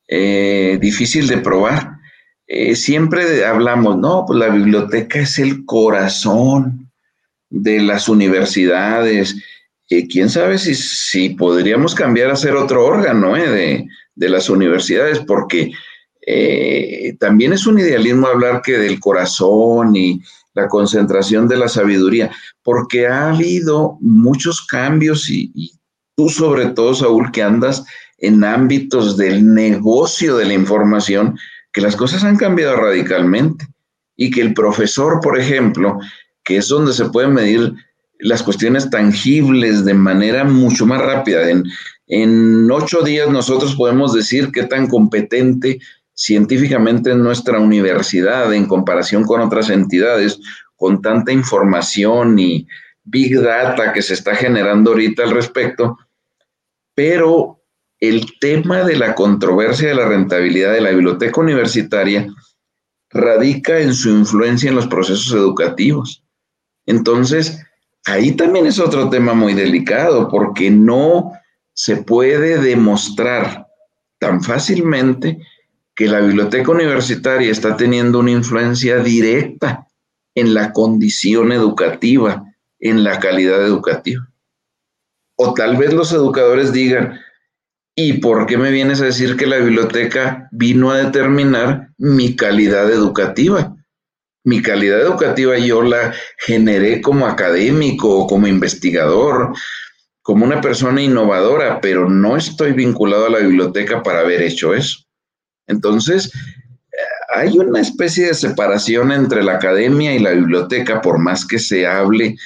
eh, 0.09 0.79
difícil 0.81 1.29
de 1.29 1.39
probar. 1.39 1.99
siempre 2.75 3.45
hablamos, 3.45 3.99
no, 3.99 4.25
pues 4.27 4.39
la 4.39 4.49
biblioteca 4.49 5.21
es 5.21 5.39
el 5.39 5.65
corazón 5.65 6.83
de 7.53 7.81
las 7.81 8.09
universidades. 8.09 9.37
Eh, 9.91 10.09
quién 10.09 10.31
sabe 10.31 10.59
si, 10.59 10.75
si, 10.75 11.31
podríamos 11.31 11.95
cambiar 11.95 12.31
a 12.31 12.37
ser 12.37 12.55
otro 12.55 12.85
órgano 12.85 13.37
eh, 13.37 13.87
de, 14.15 14.29
las 14.29 14.49
universidades, 14.49 15.21
porque 15.21 15.71
eh, 16.27 17.15
también 17.21 17.53
es 17.53 17.67
un 17.67 17.79
idealismo 17.79 18.27
hablar 18.27 18.63
que 18.63 18.79
del 18.79 18.99
corazón 18.99 19.95
y 19.95 20.23
la 20.55 20.69
concentración 20.69 21.49
de 21.49 21.57
la 21.57 21.69
sabiduría, 21.69 22.31
porque 22.63 23.07
ha 23.07 23.31
habido 23.31 23.97
muchos 24.01 24.67
cambios 24.67 25.29
y, 25.31 25.73
tú 26.17 26.29
sobre 26.29 26.67
todo, 26.67 26.95
Saúl, 26.95 27.31
que 27.33 27.43
andas 27.43 27.85
en 28.19 28.45
ámbitos 28.45 29.17
del 29.17 29.55
negocio 29.55 30.37
de 30.37 30.45
la 30.45 30.55
información, 30.55 31.39
que 31.73 31.81
las 31.81 31.97
cosas 31.97 32.23
han 32.25 32.37
cambiado 32.37 32.77
radicalmente 32.77 33.67
y 34.17 34.31
que 34.31 34.43
el 34.43 34.55
profesor, 34.55 35.21
por 35.23 35.39
ejemplo, 35.39 35.99
que 36.45 36.59
es 36.59 36.69
donde 36.69 36.93
se 36.93 37.07
pueden 37.07 37.33
medir 37.33 37.73
las 38.19 38.43
cuestiones 38.43 38.91
tangibles 38.91 39.85
de 39.85 39.95
manera 39.95 40.45
mucho 40.45 40.87
más 40.87 41.01
rápida. 41.01 41.49
En, 41.49 41.65
en 42.07 42.71
ocho 42.71 43.03
días 43.03 43.29
nosotros 43.31 43.75
podemos 43.75 44.13
decir 44.13 44.51
qué 44.53 44.65
tan 44.65 44.87
competente 44.87 45.81
científicamente 46.15 47.11
es 47.11 47.17
nuestra 47.17 47.59
universidad 47.59 48.53
en 48.53 48.67
comparación 48.67 49.25
con 49.25 49.41
otras 49.41 49.71
entidades, 49.71 50.39
con 50.77 51.01
tanta 51.01 51.33
información 51.33 52.39
y 52.39 52.67
big 53.05 53.41
data 53.41 53.93
que 53.93 54.03
se 54.03 54.15
está 54.15 54.35
generando 54.35 54.91
ahorita 54.91 55.25
al 55.25 55.31
respecto, 55.31 55.99
pero 56.95 57.61
el 57.99 58.39
tema 58.41 58.83
de 58.83 58.97
la 58.97 59.15
controversia 59.15 59.89
de 59.89 59.95
la 59.95 60.09
rentabilidad 60.09 60.73
de 60.73 60.81
la 60.81 60.91
biblioteca 60.91 61.41
universitaria 61.41 62.27
radica 63.11 63.79
en 63.79 63.95
su 63.95 64.11
influencia 64.11 64.71
en 64.71 64.77
los 64.77 64.87
procesos 64.87 65.33
educativos. 65.33 66.25
Entonces, 66.87 67.65
ahí 68.07 68.33
también 68.33 68.67
es 68.67 68.79
otro 68.79 69.09
tema 69.09 69.35
muy 69.35 69.55
delicado 69.55 70.29
porque 70.29 70.71
no 70.71 71.33
se 71.75 71.97
puede 71.97 72.59
demostrar 72.59 73.67
tan 74.19 74.43
fácilmente 74.43 75.39
que 75.95 76.07
la 76.07 76.21
biblioteca 76.21 76.71
universitaria 76.71 77.51
está 77.51 77.77
teniendo 77.77 78.19
una 78.19 78.31
influencia 78.31 78.99
directa 78.99 79.87
en 80.35 80.55
la 80.55 80.73
condición 80.73 81.53
educativa, 81.53 82.45
en 82.81 83.05
la 83.05 83.19
calidad 83.21 83.65
educativa. 83.65 84.29
O 85.37 85.55
tal 85.55 85.77
vez 85.77 85.93
los 85.93 86.13
educadores 86.13 86.73
digan, 86.73 87.21
¿y 87.95 88.15
por 88.15 88.47
qué 88.47 88.57
me 88.57 88.71
vienes 88.71 89.01
a 89.01 89.07
decir 89.07 89.37
que 89.37 89.47
la 89.47 89.59
biblioteca 89.59 90.49
vino 90.53 90.91
a 90.91 90.99
determinar 90.99 91.91
mi 91.99 92.37
calidad 92.37 92.91
educativa? 92.91 93.75
mi 94.45 94.61
calidad 94.63 95.01
educativa 95.01 95.57
yo 95.59 95.83
la 95.83 96.15
generé 96.39 97.01
como 97.01 97.27
académico, 97.27 98.27
como 98.27 98.47
investigador, 98.47 99.53
como 100.23 100.45
una 100.45 100.61
persona 100.61 101.03
innovadora, 101.03 101.81
pero 101.81 102.09
no 102.09 102.37
estoy 102.37 102.73
vinculado 102.73 103.27
a 103.27 103.31
la 103.31 103.39
biblioteca 103.39 104.03
para 104.03 104.21
haber 104.21 104.43
hecho 104.43 104.75
eso. 104.75 105.05
Entonces, 105.73 106.33
eh, 106.93 106.97
hay 107.35 107.59
una 107.59 107.81
especie 107.81 108.27
de 108.27 108.35
separación 108.35 109.11
entre 109.11 109.43
la 109.43 109.55
academia 109.55 110.15
y 110.15 110.21
la 110.21 110.31
biblioteca, 110.31 111.01
por 111.01 111.19
más 111.19 111.45
que 111.45 111.59
se 111.59 111.87
hable 111.87 112.37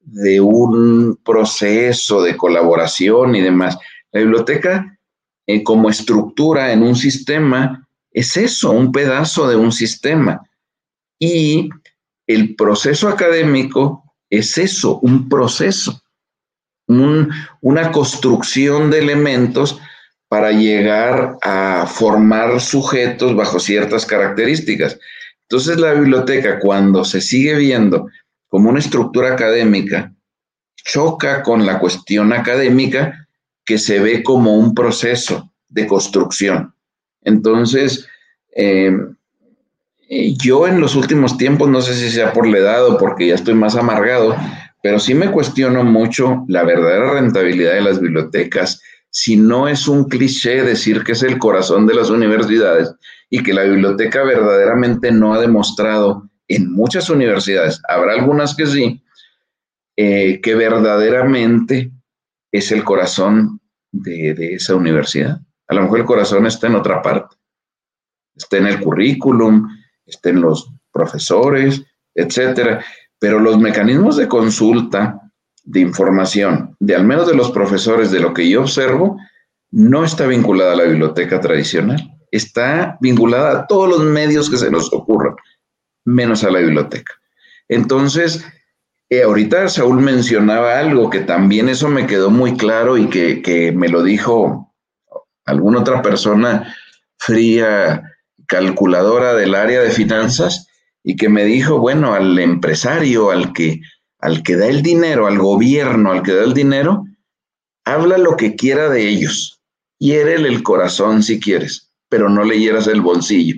de 0.00 0.40
un 0.40 1.18
proceso 1.24 2.22
de 2.22 2.36
colaboración 2.36 3.36
y 3.36 3.42
demás. 3.42 3.78
La 4.12 4.20
biblioteca, 4.20 4.98
eh, 5.46 5.62
como 5.62 5.88
estructura 5.88 6.72
en 6.72 6.82
un 6.82 6.96
sistema, 6.96 7.86
es 8.10 8.36
eso, 8.36 8.72
un 8.72 8.90
pedazo 8.90 9.48
de 9.48 9.56
un 9.56 9.70
sistema 9.70 10.42
y 11.18 11.68
el 12.26 12.56
proceso 12.56 13.08
académico 13.08 14.04
es 14.30 14.56
eso, 14.58 14.98
un 15.00 15.28
proceso, 15.28 16.00
una 16.86 17.92
construcción 17.92 18.90
de 18.90 18.98
elementos 18.98 19.80
para 20.30 20.52
llegar 20.52 21.38
a 21.42 21.88
formar 21.88 22.60
sujetos 22.60 23.34
bajo 23.34 23.58
ciertas 23.58 24.06
características. 24.06 24.96
Entonces 25.42 25.80
la 25.80 25.92
biblioteca, 25.92 26.60
cuando 26.60 27.04
se 27.04 27.20
sigue 27.20 27.56
viendo 27.56 28.06
como 28.46 28.70
una 28.70 28.78
estructura 28.78 29.32
académica, 29.32 30.12
choca 30.84 31.42
con 31.42 31.66
la 31.66 31.80
cuestión 31.80 32.32
académica 32.32 33.26
que 33.64 33.76
se 33.76 33.98
ve 33.98 34.22
como 34.22 34.56
un 34.56 34.72
proceso 34.72 35.50
de 35.68 35.88
construcción. 35.88 36.74
Entonces, 37.22 38.06
eh, 38.54 38.92
yo 40.38 40.68
en 40.68 40.78
los 40.78 40.94
últimos 40.94 41.38
tiempos, 41.38 41.68
no 41.68 41.82
sé 41.82 41.94
si 41.94 42.08
sea 42.08 42.32
por 42.32 42.46
la 42.46 42.58
edad 42.58 42.86
o 42.86 42.98
porque 42.98 43.26
ya 43.26 43.34
estoy 43.34 43.54
más 43.54 43.74
amargado, 43.74 44.36
pero 44.80 45.00
sí 45.00 45.12
me 45.14 45.32
cuestiono 45.32 45.82
mucho 45.82 46.44
la 46.46 46.62
verdadera 46.62 47.14
rentabilidad 47.14 47.74
de 47.74 47.82
las 47.82 48.00
bibliotecas, 48.00 48.80
si 49.10 49.36
no 49.36 49.68
es 49.68 49.88
un 49.88 50.04
cliché 50.04 50.62
decir 50.62 51.02
que 51.02 51.12
es 51.12 51.22
el 51.22 51.38
corazón 51.38 51.86
de 51.86 51.94
las 51.94 52.10
universidades 52.10 52.94
y 53.28 53.42
que 53.42 53.52
la 53.52 53.64
biblioteca 53.64 54.22
verdaderamente 54.22 55.10
no 55.10 55.34
ha 55.34 55.40
demostrado 55.40 56.28
en 56.48 56.72
muchas 56.72 57.10
universidades, 57.10 57.80
habrá 57.88 58.14
algunas 58.14 58.54
que 58.54 58.66
sí, 58.66 59.04
eh, 59.96 60.40
que 60.40 60.54
verdaderamente 60.54 61.92
es 62.50 62.72
el 62.72 62.82
corazón 62.82 63.60
de, 63.92 64.34
de 64.34 64.54
esa 64.54 64.74
universidad. 64.74 65.40
A 65.68 65.74
lo 65.74 65.82
mejor 65.82 66.00
el 66.00 66.06
corazón 66.06 66.46
está 66.46 66.66
en 66.66 66.74
otra 66.74 67.02
parte, 67.02 67.36
está 68.34 68.56
en 68.56 68.66
el 68.66 68.80
currículum, 68.80 69.68
estén 70.06 70.40
los 70.40 70.72
profesores, 70.92 71.82
etcétera. 72.14 72.84
Pero 73.18 73.38
los 73.38 73.58
mecanismos 73.58 74.16
de 74.16 74.28
consulta 74.28 75.20
de 75.64 75.80
información, 75.80 76.76
de 76.80 76.94
al 76.96 77.04
menos 77.04 77.26
de 77.26 77.34
los 77.34 77.50
profesores, 77.50 78.10
de 78.10 78.20
lo 78.20 78.34
que 78.34 78.48
yo 78.48 78.62
observo, 78.62 79.18
no 79.70 80.04
está 80.04 80.26
vinculada 80.26 80.72
a 80.72 80.76
la 80.76 80.84
biblioteca 80.84 81.40
tradicional. 81.40 82.18
Está 82.30 82.96
vinculada 83.00 83.52
a 83.52 83.66
todos 83.66 83.88
los 83.88 84.00
medios 84.00 84.50
que 84.50 84.56
se 84.56 84.70
nos 84.70 84.92
ocurran, 84.92 85.34
menos 86.04 86.44
a 86.44 86.50
la 86.50 86.60
biblioteca. 86.60 87.12
Entonces, 87.68 88.44
eh, 89.10 89.22
ahorita 89.22 89.68
Saúl 89.68 90.00
mencionaba 90.00 90.78
algo 90.78 91.10
que 91.10 91.20
también 91.20 91.68
eso 91.68 91.88
me 91.88 92.06
quedó 92.06 92.30
muy 92.30 92.56
claro 92.56 92.96
y 92.96 93.08
que, 93.08 93.42
que 93.42 93.72
me 93.72 93.88
lo 93.88 94.02
dijo 94.02 94.72
alguna 95.44 95.80
otra 95.80 96.02
persona 96.02 96.74
fría, 97.18 98.02
calculadora 98.46 99.34
del 99.34 99.54
área 99.54 99.80
de 99.80 99.90
finanzas, 99.90 100.68
y 101.02 101.16
que 101.16 101.28
me 101.28 101.44
dijo, 101.44 101.78
bueno, 101.78 102.14
al 102.14 102.38
empresario, 102.38 103.30
al 103.30 103.52
que, 103.52 103.80
al 104.20 104.42
que 104.42 104.56
da 104.56 104.66
el 104.66 104.82
dinero, 104.82 105.26
al 105.26 105.38
gobierno, 105.38 106.12
al 106.12 106.22
que 106.22 106.32
da 106.32 106.44
el 106.44 106.54
dinero, 106.54 107.04
habla 107.84 108.18
lo 108.18 108.36
que 108.36 108.54
quiera 108.54 108.88
de 108.88 109.08
ellos. 109.08 109.60
Hiérele 109.98 110.48
el 110.48 110.62
corazón 110.62 111.22
si 111.22 111.40
quieres, 111.40 111.90
pero 112.08 112.28
no 112.28 112.44
le 112.44 112.58
hieras 112.58 112.86
el 112.86 113.00
bolsillo, 113.00 113.56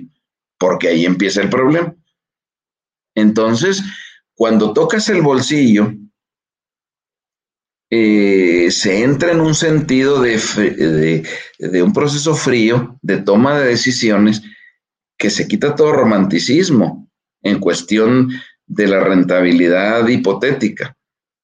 porque 0.57 0.89
ahí 0.89 1.05
empieza 1.05 1.41
el 1.41 1.49
problema. 1.49 1.95
Entonces, 3.15 3.83
cuando 4.33 4.73
tocas 4.73 5.07
el 5.09 5.21
bolsillo, 5.21 5.93
eh, 7.89 8.71
se 8.71 9.03
entra 9.03 9.31
en 9.31 9.39
un 9.39 9.53
sentido 9.53 10.19
de, 10.19 11.23
de, 11.59 11.83
un 11.83 11.93
proceso 11.93 12.33
frío, 12.33 12.97
de 13.03 13.17
toma 13.17 13.59
de 13.59 13.67
decisiones, 13.67 14.41
que 15.17 15.29
se 15.29 15.47
quita 15.47 15.75
todo 15.75 15.91
romanticismo 15.91 17.07
en 17.43 17.59
cuestión 17.59 18.31
de 18.75 18.87
la 18.87 19.03
rentabilidad 19.03 20.07
hipotética. 20.07 20.95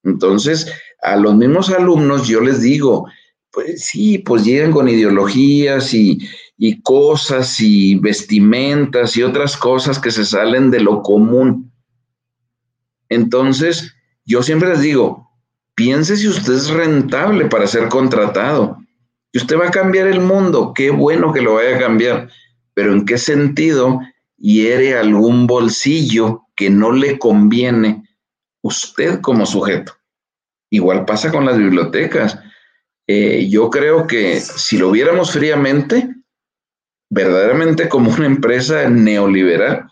Entonces, 0.04 0.72
a 1.02 1.16
los 1.16 1.36
mismos 1.36 1.70
alumnos 1.70 2.28
yo 2.28 2.42
les 2.42 2.62
digo, 2.62 3.08
pues 3.52 3.86
sí, 3.86 4.20
pues 4.20 4.44
llegan 4.44 4.72
con 4.72 4.90
ideologías 4.90 5.94
y, 5.94 6.20
y 6.58 6.82
cosas 6.82 7.60
y 7.60 7.96
vestimentas 7.96 9.16
y 9.18 9.24
otras 9.24 9.58
cosas 9.58 10.00
que 10.00 10.12
se 10.12 10.26
salen 10.26 10.72
de 10.72 10.82
lo 10.82 11.02
común. 11.02 11.72
Entonces, 13.10 13.94
yo 14.26 14.44
siempre 14.44 14.70
les 14.70 14.82
digo, 14.82 15.30
piense 15.76 16.18
si 16.18 16.28
usted 16.28 16.54
es 16.54 16.70
rentable 16.70 17.46
para 17.46 17.68
ser 17.68 17.90
contratado. 17.90 18.78
Y 19.32 19.38
usted 19.38 19.58
va 19.60 19.68
a 19.68 19.72
cambiar 19.72 20.08
el 20.08 20.20
mundo, 20.20 20.74
qué 20.76 20.90
bueno 20.90 21.32
que 21.34 21.42
lo 21.42 21.56
vaya 21.56 21.76
a 21.76 21.80
cambiar, 21.80 22.30
pero 22.74 22.94
¿en 22.94 23.06
qué 23.06 23.18
sentido 23.18 24.00
hiere 24.40 24.98
algún 24.98 25.48
bolsillo 25.48 26.48
que 26.56 26.70
no 26.70 26.92
le 26.92 27.20
conviene 27.20 28.04
usted 28.62 29.22
como 29.22 29.46
sujeto? 29.46 29.94
Igual 30.72 31.06
pasa 31.06 31.32
con 31.32 31.46
las 31.46 31.58
bibliotecas. 31.58 32.40
Eh, 33.08 33.48
yo 33.50 33.70
creo 33.70 34.06
que 34.06 34.40
si 34.40 34.78
lo 34.78 34.92
viéramos 34.92 35.32
fríamente, 35.32 36.10
verdaderamente 37.10 37.90
como 37.90 38.12
una 38.12 38.28
empresa 38.28 38.88
neoliberal, 38.88 39.88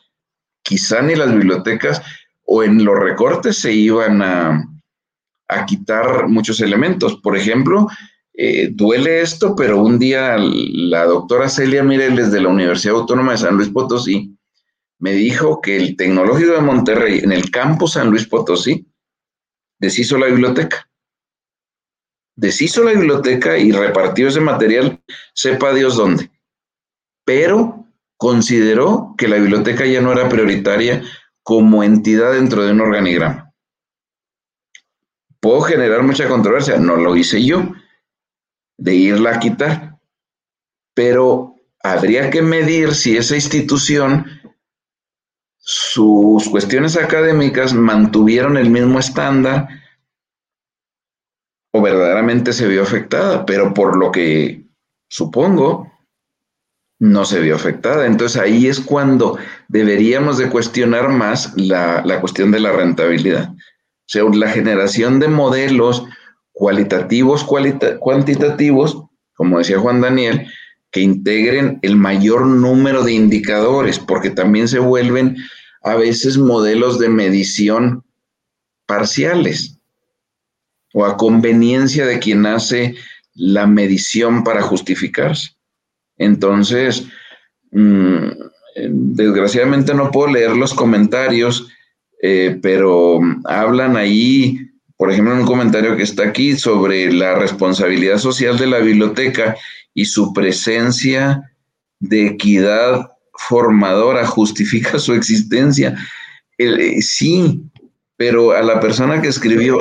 quizá 0.62 1.02
ni 1.02 1.16
las 1.16 1.34
bibliotecas 1.34 2.02
o 2.44 2.64
en 2.64 2.84
los 2.84 2.98
recortes 2.98 3.58
se 3.58 3.74
iban 3.74 4.22
a, 4.22 4.64
quitar 5.66 6.28
muchos 6.28 6.60
elementos. 6.60 7.16
Por 7.22 7.38
ejemplo, 7.38 7.88
eh, 8.34 8.70
duele 8.74 9.22
esto, 9.22 9.56
pero 9.56 9.82
un 9.82 9.98
día 9.98 10.36
la 10.38 11.06
doctora 11.06 11.50
Celia 11.50 11.84
Mireles 11.84 12.32
de 12.32 12.42
la 12.42 12.50
Universidad 12.50 12.96
Autónoma 12.96 13.32
de 13.32 13.38
San 13.40 13.56
Luis 13.56 13.70
Potosí 13.70 14.37
me 15.00 15.14
dijo 15.14 15.62
que 15.62 15.78
el 15.78 15.96
Tecnológico 15.96 16.54
de 16.54 16.62
Monterrey, 16.62 17.20
en 17.20 17.32
el 17.32 17.52
campus 17.52 17.94
San 17.94 18.10
Luis 18.10 18.28
Potosí, 18.28 18.88
deshizo 19.80 20.18
la 20.18 20.28
biblioteca. 20.28 20.90
Deshizo 22.36 22.84
la 22.84 22.92
biblioteca 22.92 23.58
y 23.58 23.72
repartió 23.72 24.28
ese 24.28 24.40
material, 24.40 25.02
sepa 25.34 25.74
Dios 25.74 25.98
dónde. 25.98 26.32
Pero 27.26 27.86
consideró 28.18 29.16
que 29.18 29.28
la 29.28 29.38
biblioteca 29.38 29.86
ya 29.86 30.02
no 30.02 30.12
era 30.12 30.30
prioritaria 30.30 31.04
como 31.44 31.84
entidad 31.84 32.34
dentro 32.34 32.64
de 32.64 32.72
un 32.72 32.82
organigrama. 32.82 33.54
Puedo 35.40 35.62
generar 35.62 36.04
mucha 36.04 36.28
controversia, 36.28 36.78
no 36.78 36.98
lo 36.98 37.16
hice 37.16 37.44
yo, 37.44 37.74
de 38.78 38.96
irla 38.96 39.36
a 39.36 39.40
quitar, 39.40 39.98
pero 40.94 41.56
habría 41.82 42.30
que 42.30 42.42
medir 42.42 42.94
si 42.96 43.18
esa 43.18 43.36
institución, 43.36 44.26
sus 45.70 46.48
cuestiones 46.48 46.96
académicas 46.96 47.74
mantuvieron 47.74 48.56
el 48.56 48.70
mismo 48.70 49.00
estándar 49.00 49.68
o 51.74 51.82
verdaderamente 51.82 52.54
se 52.54 52.70
vio 52.70 52.84
afectada, 52.84 53.46
pero 53.46 53.74
por 53.74 53.98
lo 53.98 54.10
que 54.10 54.64
supongo, 55.10 55.92
no 57.00 57.26
se 57.26 57.42
vio 57.42 57.56
afectada. 57.56 58.06
Entonces 58.06 58.42
ahí 58.42 58.68
es 58.68 58.80
cuando 58.80 59.38
deberíamos 59.68 60.38
de 60.38 60.50
cuestionar 60.50 61.10
más 61.10 61.54
la, 61.58 62.02
cuestión 62.22 62.52
de 62.52 62.62
la 62.62 62.72
rentabilidad. 62.72 63.50
O 63.50 64.06
sea, 64.06 64.24
la 64.24 64.48
generación 64.48 65.20
de 65.20 65.28
modelos 65.28 66.06
cualitativos, 66.54 67.44
cuantitativos, 67.44 69.04
como 69.36 69.58
decía 69.58 69.80
Juan 69.80 70.00
Daniel, 70.00 70.48
que 70.92 71.02
integren 71.02 71.80
el 71.82 71.98
mayor 71.98 72.46
número 72.46 73.04
de 73.04 73.12
indicadores, 73.12 74.00
porque 74.00 74.30
también 74.30 74.70
se 74.70 74.80
vuelven 74.80 75.36
a 75.84 75.96
veces 75.96 76.38
modelos 76.38 77.00
de 77.00 77.10
medición 77.10 78.04
parciales 78.86 79.78
o 80.94 81.06
a 81.06 81.18
conveniencia 81.18 82.06
de 82.06 82.20
quien 82.20 82.46
hace 82.46 82.96
la 83.36 83.68
medición 83.68 84.44
para 84.44 84.62
justificarse. 84.62 85.52
Entonces, 86.18 87.06
mm, 87.72 88.30
desgraciadamente 88.90 89.94
no 89.94 90.12
puedo 90.12 90.34
leer 90.34 90.52
los 90.56 90.74
comentarios, 90.74 91.68
eh, 92.22 92.58
pero 92.62 93.20
hablan 93.46 93.96
ahí, 93.96 94.58
por 94.98 95.12
ejemplo, 95.12 95.34
en 95.34 95.42
un 95.42 95.46
comentario 95.46 95.96
que 95.96 96.04
está 96.04 96.24
aquí 96.24 96.56
sobre 96.56 97.12
la 97.12 97.36
responsabilidad 97.36 98.18
social 98.18 98.58
de 98.58 98.68
la 98.68 98.80
biblioteca 98.80 99.56
y 99.94 100.06
su 100.06 100.34
presencia 100.34 101.54
de 102.00 102.28
equidad 102.28 103.12
formadora 103.38 104.26
justifica 104.26 105.00
su 105.00 105.14
existencia. 105.14 105.96
Eh, 106.58 107.02
sí, 107.02 107.62
pero 108.16 108.52
a 108.52 108.62
la 108.62 108.80
persona 108.80 109.22
que 109.22 109.28
escribió, 109.28 109.78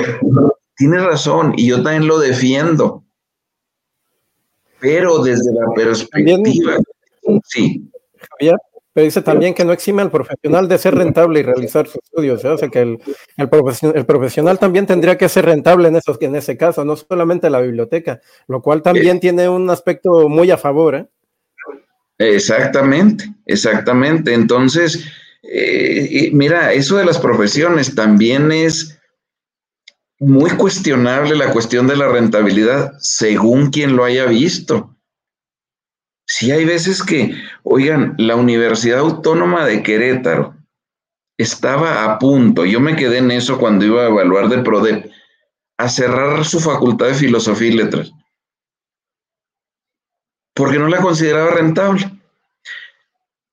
tiene 0.76 0.98
razón 0.98 1.54
y 1.56 1.68
yo 1.68 1.82
también 1.82 2.06
lo 2.06 2.18
defiendo 2.18 3.06
pero 4.78 5.18
desde 5.18 5.52
la 5.52 5.72
perspectiva, 5.74 6.76
sí. 7.44 7.90
Javier, 8.30 8.56
pero 8.92 9.04
dice 9.04 9.22
también 9.22 9.54
que 9.54 9.64
no 9.64 9.72
exime 9.72 10.02
al 10.02 10.10
profesional 10.10 10.68
de 10.68 10.78
ser 10.78 10.94
rentable 10.94 11.40
y 11.40 11.42
realizar 11.42 11.86
sus 11.86 12.02
estudios, 12.02 12.44
¿eh? 12.44 12.48
o 12.48 12.58
sea 12.58 12.68
que 12.68 12.80
el, 12.80 12.98
el, 13.36 14.06
profesional 14.06 14.58
también 14.58 14.86
tendría 14.86 15.18
que 15.18 15.28
ser 15.28 15.44
rentable 15.44 15.88
en, 15.88 15.96
esos, 15.96 16.20
en 16.20 16.36
ese 16.36 16.56
caso, 16.56 16.84
no 16.84 16.96
solamente 16.96 17.50
la 17.50 17.60
biblioteca, 17.60 18.20
lo 18.48 18.62
cual 18.62 18.82
también 18.82 19.20
tiene 19.20 19.48
un 19.48 19.68
aspecto 19.70 20.28
muy 20.28 20.50
a 20.50 20.56
favor. 20.56 20.94
¿eh? 20.94 21.08
Exactamente, 22.18 23.32
exactamente. 23.46 24.32
Entonces, 24.32 25.06
eh, 25.42 26.30
mira, 26.32 26.72
eso 26.72 26.96
de 26.96 27.04
las 27.04 27.18
profesiones 27.18 27.94
también 27.94 28.52
es 28.52 28.98
muy 30.18 30.50
cuestionable 30.52 31.36
la 31.36 31.52
cuestión 31.52 31.86
de 31.86 31.96
la 31.96 32.08
rentabilidad 32.08 32.92
según 32.98 33.70
quien 33.70 33.96
lo 33.96 34.04
haya 34.04 34.26
visto. 34.26 34.96
Sí 36.26 36.50
hay 36.50 36.64
veces 36.64 37.02
que, 37.02 37.34
oigan, 37.62 38.14
la 38.18 38.34
Universidad 38.34 39.00
Autónoma 39.00 39.64
de 39.66 39.82
Querétaro 39.82 40.56
estaba 41.38 42.04
a 42.04 42.18
punto, 42.18 42.64
yo 42.64 42.80
me 42.80 42.96
quedé 42.96 43.18
en 43.18 43.30
eso 43.30 43.58
cuando 43.58 43.84
iba 43.84 44.02
a 44.02 44.08
evaluar 44.08 44.48
de 44.48 44.58
PRODEP, 44.58 45.10
a 45.78 45.88
cerrar 45.88 46.44
su 46.46 46.58
facultad 46.60 47.08
de 47.08 47.14
filosofía 47.14 47.68
y 47.68 47.74
letras, 47.74 48.10
porque 50.56 50.78
no 50.78 50.88
la 50.88 51.02
consideraba 51.02 51.50
rentable. 51.50 52.10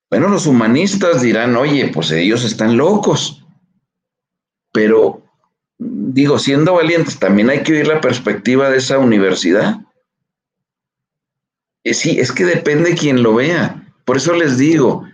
Bueno, 0.10 0.30
los 0.30 0.47
humanistas 0.47 1.22
dirán, 1.22 1.54
oye, 1.58 1.91
pues 1.93 2.10
ellos 2.12 2.45
están 2.45 2.78
locos, 2.78 3.43
pero 4.72 5.22
digo, 5.78 6.39
siendo 6.39 6.76
valientes, 6.76 7.20
también 7.20 7.49
hay 7.49 7.62
que 7.62 7.74
oír 7.74 7.88
la 7.88 7.99
perspectiva 7.99 8.70
de 8.70 8.78
esa 8.78 8.99
universidad. 8.99 9.82
Eh, 11.84 11.93
sí, 11.93 12.22
es 12.22 12.32
que 12.32 12.45
depende 12.45 12.95
quien 12.95 13.22
lo 13.22 13.36
vea. 13.36 13.86
Por 14.06 14.16
eso 14.16 14.34
les 14.34 14.58
digo, 14.58 15.06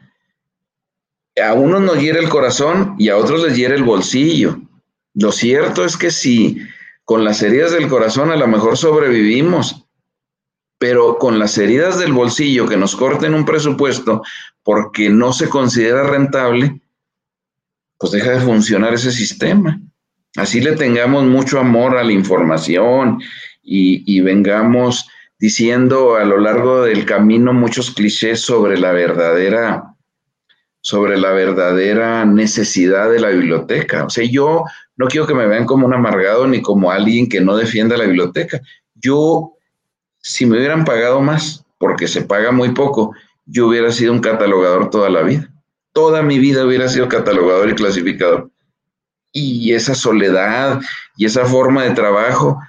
a 1.43 1.53
unos 1.53 1.81
nos 1.81 1.99
hiere 1.99 2.19
el 2.19 2.29
corazón 2.29 2.95
y 2.99 3.09
a 3.09 3.17
otros 3.17 3.43
les 3.43 3.57
hiere 3.57 3.73
el 3.73 3.83
bolsillo. 3.83 4.61
Lo 5.15 5.31
cierto 5.31 5.83
es 5.83 5.97
que 5.97 6.11
si 6.11 6.61
con 7.03 7.23
las 7.23 7.41
heridas 7.41 7.71
del 7.71 7.87
corazón 7.87 8.29
a 8.29 8.35
lo 8.35 8.47
mejor 8.47 8.77
sobrevivimos, 8.77 9.88
pero 10.79 11.19
con 11.19 11.37
las 11.37 11.57
heridas 11.59 11.99
del 11.99 12.13
bolsillo 12.13 12.65
que 12.65 12.77
nos 12.77 12.95
corten 12.95 13.35
un 13.35 13.45
presupuesto 13.45 14.23
porque 14.63 15.09
no 15.11 15.33
se 15.33 15.49
considera 15.49 16.03
rentable, 16.03 16.81
pues 17.99 18.11
deja 18.11 18.31
de 18.31 18.39
funcionar 18.39 18.95
ese 18.95 19.11
sistema 19.11 19.79
así 20.35 20.61
le 20.61 20.75
tengamos 20.75 21.25
mucho 21.25 21.59
amor 21.59 21.97
a 21.97 22.03
la 22.03 22.11
información 22.11 23.19
y, 23.61 24.19
vengamos 24.21 25.07
diciendo 25.37 26.15
a 26.15 26.25
lo 26.25 26.39
largo 26.39 26.83
del 26.83 27.05
camino 27.05 27.53
muchos 27.53 27.91
clichés 27.91 28.41
sobre 28.41 28.79
la 28.79 28.91
verdadera 28.91 29.83
sobre 30.81 31.19
la 31.19 31.31
verdadera 31.31 32.25
necesidad 32.25 33.11
de 33.11 33.19
la 33.19 33.29
biblioteca. 33.29 34.05
O 34.05 34.09
sea, 34.09 34.23
yo 34.25 34.63
no 34.95 35.07
quiero 35.07 35.27
que 35.27 35.35
me 35.35 35.45
vean 35.45 35.65
como 35.65 35.85
un 35.85 35.93
amargado 35.93 36.47
ni 36.47 36.61
como 36.61 36.89
alguien 36.89 37.27
que 37.29 37.41
no 37.41 37.55
defienda 37.57 37.97
la 37.97 38.05
biblioteca. 38.05 38.61
Yo, 38.95 39.53
si 40.21 40.45
me 40.45 40.57
hubieran 40.57 40.85
pagado 40.85 41.21
más, 41.21 41.65
porque 41.77 42.07
se 42.07 42.21
paga 42.21 42.51
muy 42.51 42.71
poco, 42.71 43.13
yo 43.45 43.67
hubiera 43.67 43.91
sido 43.91 44.11
un 44.11 44.19
catalogador 44.19 44.89
toda 44.89 45.09
la 45.09 45.21
vida. 45.21 45.49
Toda 45.93 46.21
mi 46.21 46.39
vida 46.39 46.65
hubiera 46.65 46.87
sido 46.87 47.07
catalogador 47.07 47.69
y 47.69 47.75
clasificador. 47.75 48.49
Y 49.31 49.73
esa 49.73 49.95
soledad 49.95 50.81
y 51.17 51.25
esa 51.25 51.45
forma 51.45 51.83
de 51.83 51.91
trabajo 51.91 52.59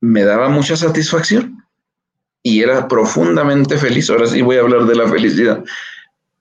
me 0.00 0.24
daba 0.24 0.48
mucha 0.48 0.76
satisfacción. 0.76 1.64
Y 2.42 2.62
era 2.62 2.86
profundamente 2.86 3.76
feliz. 3.76 4.08
Ahora 4.08 4.26
sí 4.26 4.40
voy 4.40 4.56
a 4.56 4.60
hablar 4.60 4.84
de 4.86 4.94
la 4.94 5.08
felicidad. 5.08 5.64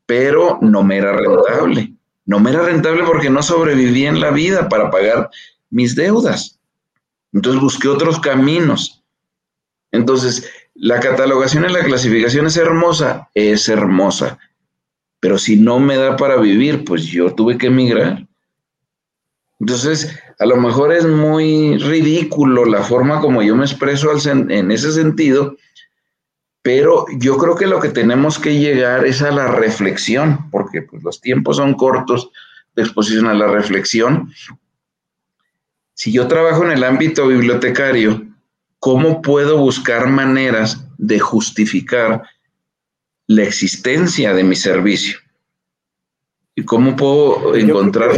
Pero 0.05 0.59
no 0.61 0.83
me 0.83 0.97
era 0.97 1.13
rentable. 1.13 1.93
No 2.25 2.39
me 2.39 2.51
era 2.51 2.63
rentable 2.63 3.03
porque 3.03 3.29
no 3.29 3.41
sobreviví 3.41 4.05
en 4.05 4.19
la 4.19 4.31
vida 4.31 4.69
para 4.69 4.89
pagar 4.91 5.29
mis 5.69 5.95
deudas. 5.95 6.59
Entonces 7.33 7.61
busqué 7.61 7.87
otros 7.87 8.19
caminos. 8.19 9.03
Entonces, 9.95 10.49
la 10.75 10.99
catalogación 10.99 11.65
y 11.65 11.73
la 11.73 11.83
clasificación 11.83 12.47
es 12.47 12.57
hermosa, 12.57 13.29
es 13.33 13.69
hermosa. 13.69 14.37
Pero 15.19 15.37
si 15.37 15.55
no 15.55 15.79
me 15.79 15.97
da 15.97 16.17
para 16.17 16.37
vivir, 16.37 16.83
pues 16.85 17.05
yo 17.05 17.33
tuve 17.33 17.57
que 17.57 17.67
emigrar. 17.67 18.27
Entonces, 19.59 20.19
a 20.37 20.45
lo 20.45 20.57
mejor 20.57 20.91
es 20.91 21.05
muy 21.05 21.77
ridículo 21.77 22.65
la 22.65 22.83
forma 22.83 23.21
como 23.21 23.41
yo 23.41 23.55
me 23.55 23.65
expreso 23.65 24.11
en 24.27 24.71
ese 24.71 24.91
sentido, 24.91 25.55
pero 26.65 27.05
yo 27.19 27.37
creo 27.37 27.55
que 27.55 27.67
lo 27.67 27.79
que 27.79 27.89
tenemos 27.89 28.39
que 28.39 28.59
llegar 28.59 29.05
es 29.05 29.21
a 29.21 29.29
la 29.29 29.49
reflexión, 29.49 30.49
porque 30.49 30.81
pues, 30.81 31.03
los 31.03 31.21
tiempos 31.21 31.57
son 31.57 31.75
cortos 31.75 32.31
de 32.75 32.81
exposición 32.81 33.27
a 33.27 33.35
la 33.35 33.45
reflexión. 33.45 34.33
Si 35.93 36.11
yo 36.11 36.27
trabajo 36.27 36.65
en 36.65 36.71
el 36.71 36.83
ámbito 36.83 37.27
bibliotecario, 37.27 38.25
¿cómo 38.85 39.19
puedo 39.19 39.57
buscar 39.57 40.05
maneras 40.05 40.87
de 40.99 41.17
justificar 41.17 42.21
la 43.25 43.41
existencia 43.41 44.31
de 44.31 44.43
mi 44.43 44.55
servicio? 44.55 45.17
¿Y 46.53 46.63
cómo 46.63 46.95
puedo 46.95 47.55
encontrar... 47.55 48.11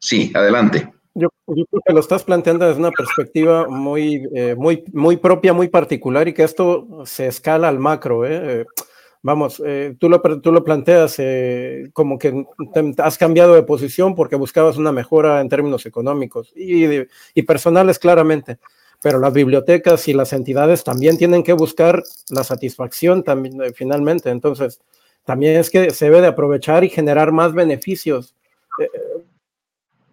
Sí, 0.00 0.32
adelante. 0.34 0.92
Yo, 1.14 1.28
creo 1.46 1.82
que 1.86 1.92
lo 1.92 2.00
estás 2.00 2.24
planteando 2.24 2.66
desde 2.66 2.80
una 2.80 2.90
perspectiva 2.90 3.68
muy, 3.68 4.26
eh, 4.34 4.56
muy, 4.58 4.82
muy 4.92 5.18
propia, 5.18 5.52
muy 5.52 5.68
particular 5.68 6.26
y 6.26 6.32
que 6.34 6.42
esto 6.42 7.04
se 7.04 7.28
escala 7.28 7.68
al 7.68 7.78
macro. 7.78 8.26
¿eh? 8.26 8.66
Vamos, 9.22 9.62
eh, 9.64 9.94
tú, 10.00 10.08
lo, 10.08 10.20
tú 10.40 10.50
lo 10.50 10.64
planteas 10.64 11.16
como 11.92 12.18
que 12.18 12.44
has 12.98 13.16
cambiado 13.16 13.54
de 13.54 13.62
posición 13.62 14.16
porque 14.16 14.34
buscabas 14.34 14.78
una 14.78 14.90
mejora 14.90 15.40
en 15.40 15.48
términos 15.48 15.86
económicos 15.86 16.52
y, 16.56 17.06
y 17.34 17.42
personales 17.44 18.00
claramente 18.00 18.58
pero 19.04 19.20
las 19.20 19.34
bibliotecas 19.34 20.08
y 20.08 20.14
las 20.14 20.32
entidades 20.32 20.82
también 20.82 21.18
tienen 21.18 21.42
que 21.42 21.52
buscar 21.52 22.02
la 22.30 22.42
satisfacción 22.42 23.22
también 23.22 23.60
finalmente. 23.74 24.30
Entonces, 24.30 24.80
también 25.26 25.60
es 25.60 25.68
que 25.68 25.90
se 25.90 26.06
debe 26.06 26.22
de 26.22 26.28
aprovechar 26.28 26.84
y 26.84 26.88
generar 26.88 27.30
más 27.30 27.52
beneficios 27.52 28.34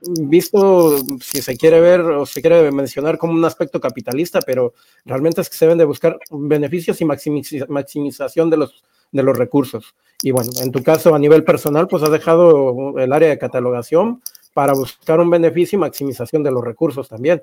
visto, 0.02 0.98
si 1.22 1.42
se 1.42 1.56
quiere 1.56 1.80
ver 1.80 2.02
o 2.02 2.26
se 2.26 2.42
quiere 2.42 2.70
mencionar 2.70 3.18
como 3.18 3.32
un 3.32 3.46
aspecto 3.46 3.80
capitalista, 3.80 4.42
pero 4.46 4.74
realmente 5.06 5.40
es 5.40 5.50
que 5.50 5.56
se 5.56 5.64
deben 5.64 5.78
de 5.78 5.86
buscar 5.86 6.20
beneficios 6.30 7.00
y 7.00 7.06
maximización 7.06 8.50
de 8.50 8.58
los, 8.58 8.84
de 9.14 9.24
los 9.24 9.38
recursos. 9.38 9.96
Y 10.22 10.32
bueno, 10.32 10.52
en 10.62 10.70
tu 10.70 10.84
caso, 10.84 11.16
a 11.16 11.20
nivel 11.20 11.46
personal, 11.46 11.88
pues 11.88 12.04
has 12.04 12.12
dejado 12.12 13.00
el 13.00 13.14
área 13.14 13.30
de 13.30 13.40
catalogación 13.40 14.22
para 14.54 14.74
buscar 14.74 15.22
un 15.22 15.30
beneficio 15.30 15.78
y 15.78 15.80
maximización 15.80 16.44
de 16.44 16.52
los 16.52 16.62
recursos 16.62 17.08
también. 17.08 17.42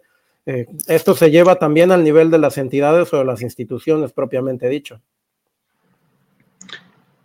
Eh, 0.51 0.67
esto 0.87 1.15
se 1.15 1.31
lleva 1.31 1.57
también 1.57 1.93
al 1.93 2.03
nivel 2.03 2.31
de 2.31 2.39
las 2.39 2.57
entidades 2.57 3.13
o 3.13 3.19
de 3.19 3.25
las 3.27 3.43
instituciones 3.43 4.13
propiamente 4.13 4.67
dicho. 4.67 5.03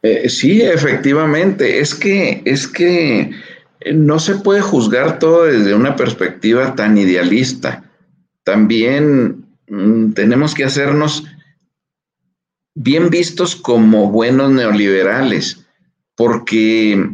Eh, 0.01 0.27
sí, 0.27 0.61
efectivamente. 0.61 1.79
Es 1.79 1.95
que, 1.95 2.41
es 2.43 2.67
que 2.67 3.31
no 3.93 4.19
se 4.19 4.35
puede 4.35 4.59
juzgar 4.59 5.19
todo 5.19 5.45
desde 5.45 5.73
una 5.73 5.95
perspectiva 5.95 6.75
tan 6.75 6.97
idealista. 6.97 7.89
También 8.43 9.45
mm, 9.69 10.11
tenemos 10.11 10.53
que 10.53 10.65
hacernos 10.65 11.23
bien 12.75 13.09
vistos 13.09 13.55
como 13.55 14.11
buenos 14.11 14.51
neoliberales, 14.51 15.65
porque 16.15 17.09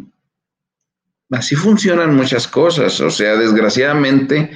así 1.29 1.55
funcionan 1.55 2.15
muchas 2.15 2.47
cosas. 2.47 2.99
O 2.99 3.11
sea, 3.11 3.35
desgraciadamente, 3.35 4.49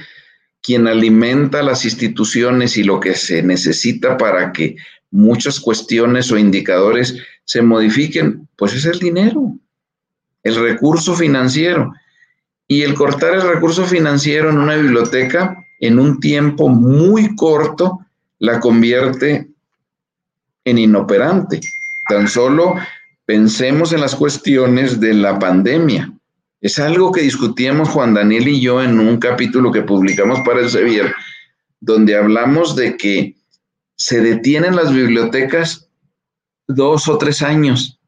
quien 0.64 0.88
alimenta 0.88 1.62
las 1.62 1.84
instituciones 1.84 2.78
y 2.78 2.84
lo 2.84 2.98
que 2.98 3.14
se 3.14 3.42
necesita 3.42 4.16
para 4.16 4.50
que 4.50 4.76
muchas 5.10 5.60
cuestiones 5.60 6.32
o 6.32 6.38
indicadores 6.38 7.18
se 7.44 7.60
modifiquen, 7.60 8.48
pues 8.56 8.72
es 8.72 8.86
el 8.86 8.98
dinero, 8.98 9.54
el 10.42 10.54
recurso 10.56 11.14
financiero. 11.14 11.92
Y 12.66 12.80
el 12.80 12.94
cortar 12.94 13.34
el 13.34 13.42
recurso 13.42 13.84
financiero 13.84 14.48
en 14.48 14.56
una 14.56 14.76
biblioteca 14.76 15.54
en 15.80 15.98
un 15.98 16.18
tiempo 16.18 16.70
muy 16.70 17.36
corto 17.36 18.00
la 18.38 18.58
convierte 18.58 19.46
en 20.64 20.78
inoperante. 20.78 21.60
Tan 22.08 22.26
solo 22.26 22.74
pensemos 23.26 23.92
en 23.92 24.00
las 24.00 24.14
cuestiones 24.14 24.98
de 24.98 25.12
la 25.12 25.38
pandemia. 25.38 26.10
Es 26.64 26.78
algo 26.78 27.12
que 27.12 27.20
discutíamos 27.20 27.90
Juan 27.90 28.14
Daniel 28.14 28.48
y 28.48 28.58
yo 28.58 28.82
en 28.82 28.98
un 28.98 29.18
capítulo 29.18 29.70
que 29.70 29.82
publicamos 29.82 30.40
para 30.46 30.60
el 30.60 30.70
Sevier, 30.70 31.14
donde 31.78 32.16
hablamos 32.16 32.74
de 32.74 32.96
que 32.96 33.36
se 33.96 34.22
detienen 34.22 34.74
las 34.74 34.90
bibliotecas 34.90 35.90
dos 36.66 37.06
o 37.06 37.18
tres 37.18 37.42
años. 37.42 38.00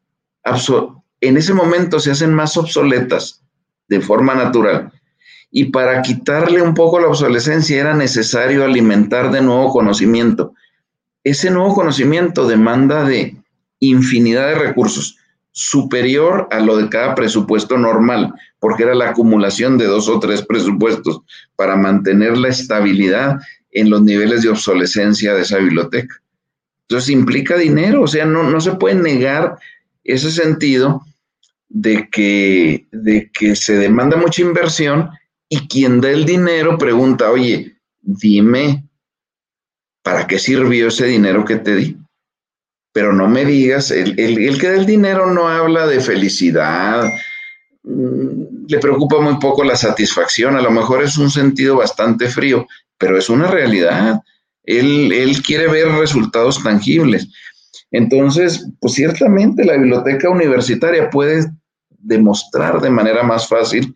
En 1.21 1.37
ese 1.37 1.53
momento 1.53 1.99
se 1.99 2.09
hacen 2.09 2.33
más 2.33 2.57
obsoletas 2.57 3.43
de 3.89 4.01
forma 4.01 4.33
natural. 4.33 4.91
Y 5.51 5.65
para 5.65 6.01
quitarle 6.01 6.59
un 6.59 6.73
poco 6.73 6.99
la 6.99 7.09
obsolescencia 7.09 7.79
era 7.79 7.93
necesario 7.93 8.65
alimentar 8.65 9.29
de 9.29 9.41
nuevo 9.43 9.71
conocimiento. 9.71 10.55
Ese 11.23 11.51
nuevo 11.51 11.75
conocimiento 11.75 12.47
demanda 12.47 13.03
de 13.03 13.37
infinidad 13.79 14.47
de 14.47 14.55
recursos, 14.55 15.19
superior 15.51 16.47
a 16.51 16.59
lo 16.59 16.77
de 16.77 16.87
cada 16.87 17.15
presupuesto 17.15 17.79
normal, 17.79 18.31
porque 18.59 18.83
era 18.83 18.95
la 18.95 19.09
acumulación 19.09 19.77
de 19.77 19.85
dos 19.85 20.09
o 20.09 20.19
tres 20.19 20.41
presupuestos 20.41 21.21
para 21.55 21.75
mantener 21.75 22.37
la 22.37 22.49
estabilidad 22.49 23.39
en 23.71 23.89
los 23.89 24.01
niveles 24.01 24.41
de 24.41 24.49
obsolescencia 24.49 25.33
de 25.33 25.41
esa 25.41 25.57
biblioteca. 25.57 26.21
Entonces 26.81 27.09
implica 27.09 27.57
dinero, 27.57 28.03
o 28.03 28.07
sea, 28.07 28.25
no, 28.25 28.43
no 28.43 28.61
se 28.61 28.71
puede 28.73 28.95
negar 28.95 29.57
ese 30.03 30.31
sentido 30.31 31.05
de 31.69 32.09
que, 32.09 32.87
de 32.91 33.29
que 33.31 33.55
se 33.55 33.77
demanda 33.77 34.15
mucha 34.17 34.41
inversión 34.41 35.09
y 35.49 35.67
quien 35.67 36.01
da 36.01 36.09
el 36.09 36.25
dinero 36.25 36.77
pregunta, 36.77 37.29
oye, 37.29 37.75
dime, 38.01 38.85
¿para 40.01 40.27
qué 40.27 40.39
sirvió 40.39 40.87
ese 40.87 41.05
dinero 41.07 41.43
que 41.45 41.57
te 41.57 41.75
di? 41.75 41.97
Pero 42.93 43.13
no 43.13 43.27
me 43.27 43.45
digas, 43.45 43.91
el, 43.91 44.17
el 44.17 44.59
que 44.59 44.67
da 44.69 44.75
el 44.75 44.85
dinero 44.85 45.31
no 45.31 45.49
habla 45.49 45.85
de 45.87 45.99
felicidad, 45.99 47.11
le 47.87 48.79
preocupa 48.79 49.19
muy 49.21 49.37
poco 49.39 49.63
la 49.63 49.75
satisfacción, 49.75 50.55
a 50.55 50.61
lo 50.61 50.71
mejor 50.71 51.03
es 51.03 51.17
un 51.17 51.31
sentido 51.31 51.77
bastante 51.77 52.27
frío, 52.27 52.67
pero 52.97 53.17
es 53.17 53.29
una 53.29 53.47
realidad. 53.47 54.21
Él, 54.63 55.11
él 55.13 55.41
quiere 55.41 55.67
ver 55.67 55.87
resultados 55.89 56.61
tangibles. 56.61 57.29
Entonces, 57.91 58.67
pues 58.81 58.93
ciertamente 58.93 59.63
la 59.63 59.77
biblioteca 59.77 60.29
universitaria 60.29 61.09
puede 61.09 61.49
demostrar 61.89 62.81
de 62.81 62.89
manera 62.89 63.23
más 63.23 63.47
fácil 63.47 63.95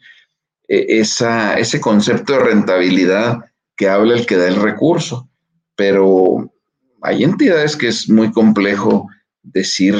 eh, 0.67 0.85
esa, 0.99 1.59
ese 1.59 1.81
concepto 1.81 2.33
de 2.33 2.39
rentabilidad 2.39 3.39
que 3.75 3.89
habla 3.89 4.15
el 4.15 4.25
que 4.25 4.37
da 4.37 4.47
el 4.47 4.61
recurso, 4.61 5.29
pero 5.75 6.53
hay 7.01 7.23
entidades 7.23 7.75
que 7.75 7.87
es 7.87 8.09
muy 8.09 8.31
complejo 8.31 9.07
decir 9.43 9.95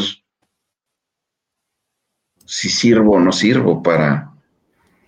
si 2.52 2.68
sirvo 2.68 3.14
o 3.14 3.20
no 3.20 3.32
sirvo 3.32 3.82
para, 3.82 4.30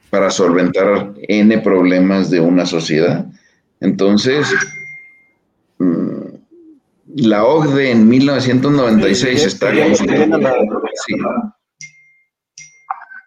para 0.09 0.31
solventar 0.31 1.11
N 1.27 1.57
problemas 1.59 2.29
de 2.29 2.39
una 2.39 2.65
sociedad. 2.65 3.25
Entonces, 3.81 4.47
la 7.13 7.43
OCDE 7.43 7.91
en 7.91 8.07
1996 8.07 9.45
está 9.45 9.73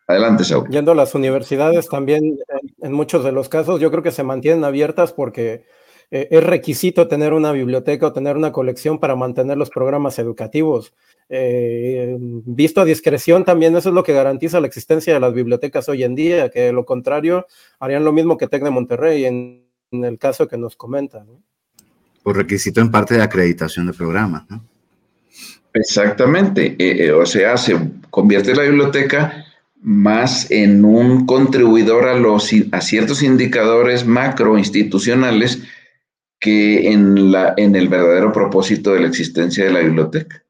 Adelante, 0.09 0.45
Saúl. 0.45 0.67
Yendo 0.71 0.93
a 0.93 0.95
las 0.95 1.15
universidades 1.15 1.87
también, 1.87 2.39
en 2.81 2.93
muchos 2.95 3.23
de 3.23 3.33
los 3.33 3.51
casos, 3.51 3.81
yo 3.81 3.91
creo 3.91 4.03
que 4.03 4.13
se 4.13 4.23
mantienen 4.23 4.65
abiertas 4.65 5.13
porque 5.13 5.67
eh, 6.11 6.29
es 6.31 6.43
requisito 6.43 7.07
tener 7.07 7.35
una 7.35 7.53
biblioteca 7.53 8.07
o 8.07 8.13
tener 8.15 8.39
una 8.39 8.51
colección 8.51 8.99
para 8.99 9.15
mantener 9.15 9.59
los 9.59 9.69
programas 9.69 10.19
educativos. 10.19 10.95
Eh, 11.29 12.17
visto 12.19 12.81
a 12.81 12.85
discreción, 12.85 13.45
también 13.45 13.77
eso 13.77 13.89
es 13.89 13.95
lo 13.95 14.05
que 14.05 14.13
garantiza 14.13 14.61
la 14.61 14.69
existencia 14.69 15.15
de 15.15 15.21
las 15.21 15.35
bibliotecas 15.35 15.89
hoy 15.89 16.05
en 16.05 16.15
día, 16.15 16.51
que 16.51 16.61
de 16.61 16.73
lo 16.73 16.85
contrario 16.85 17.47
harían 17.81 18.05
lo 18.05 18.13
mismo 18.13 18.37
que 18.37 18.47
TEC 18.47 18.63
de 18.63 18.71
Monterrey 18.71 19.25
en, 19.25 19.65
el 19.91 20.19
caso 20.19 20.47
que 20.47 20.57
nos 20.57 20.77
comentan. 20.77 21.27
Por 22.23 22.37
requisito 22.37 22.81
en 22.81 22.91
parte 22.91 23.15
de 23.15 23.23
acreditación 23.23 23.87
de 23.87 23.93
programas, 23.93 24.45
¿no? 24.51 24.65
Exactamente, 25.73 26.75
eh, 26.79 27.07
eh, 27.07 27.13
o 27.13 27.27
sea, 27.27 27.57
se 27.57 27.77
convierte 28.11 28.55
la 28.55 28.63
biblioteca 28.63 29.45
más 29.83 30.51
en 30.51 30.85
un 30.85 31.27
contribuidor 31.27 32.09
a, 32.09 32.15
los, 32.15 32.51
a 32.73 32.81
ciertos 32.81 33.23
indicadores 33.23 34.07
macro 34.07 34.57
institucionales 34.57 35.63
que 36.41 36.91
en, 36.91 37.31
la, 37.31 37.55
en 37.57 37.77
el 37.77 37.89
verdadero 37.89 38.33
propósito 38.33 38.95
de 38.95 39.01
la 39.01 39.09
existencia 39.09 39.65
de 39.65 39.73
la 39.73 39.81
biblioteca. 39.81 40.46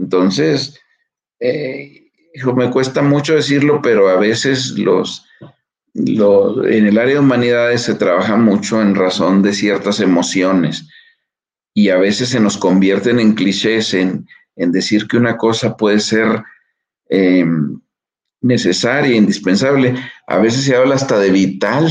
Entonces, 0.00 0.80
eh, 1.40 2.10
me 2.56 2.70
cuesta 2.70 3.02
mucho 3.02 3.34
decirlo, 3.34 3.80
pero 3.82 4.08
a 4.08 4.16
veces 4.16 4.78
los, 4.78 5.26
en 5.94 6.86
el 6.86 6.98
área 6.98 7.14
de 7.14 7.20
humanidades 7.20 7.82
se 7.82 7.94
trabaja 7.94 8.36
mucho 8.36 8.80
en 8.80 8.94
razón 8.94 9.42
de 9.42 9.52
ciertas 9.52 10.00
emociones 10.00 10.88
y 11.74 11.90
a 11.90 11.98
veces 11.98 12.30
se 12.30 12.40
nos 12.40 12.56
convierten 12.56 13.20
en 13.20 13.34
clichés 13.34 13.94
en, 13.94 14.26
decir 14.56 15.06
que 15.08 15.16
una 15.16 15.38
cosa 15.38 15.76
puede 15.76 16.00
ser 16.00 16.42
eh, 17.08 17.46
necesaria, 18.42 19.16
indispensable. 19.16 19.94
A 20.26 20.38
veces 20.38 20.64
se 20.64 20.76
habla 20.76 20.96
hasta 20.96 21.18
de 21.18 21.30
vital, 21.30 21.88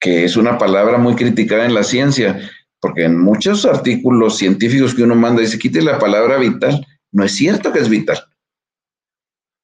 que 0.00 0.24
es 0.24 0.38
una 0.38 0.56
palabra 0.56 0.96
muy 0.96 1.14
criticada 1.16 1.66
en 1.66 1.74
la 1.74 1.82
ciencia, 1.82 2.40
porque 2.80 3.04
en 3.04 3.18
muchos 3.18 3.66
artículos 3.66 4.38
científicos 4.38 4.94
que 4.94 5.02
uno 5.02 5.16
manda 5.16 5.42
dice, 5.42 5.58
quite 5.58 5.82
la 5.82 5.98
palabra 5.98 6.38
vital. 6.38 6.86
No 7.16 7.24
es 7.24 7.34
cierto 7.34 7.72
que 7.72 7.78
es 7.78 7.88
vital. 7.88 8.18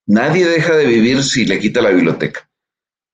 Nadie 0.07 0.47
deja 0.47 0.75
de 0.75 0.87
vivir 0.87 1.23
si 1.23 1.45
le 1.45 1.59
quita 1.59 1.83
la 1.83 1.91
biblioteca. 1.91 2.49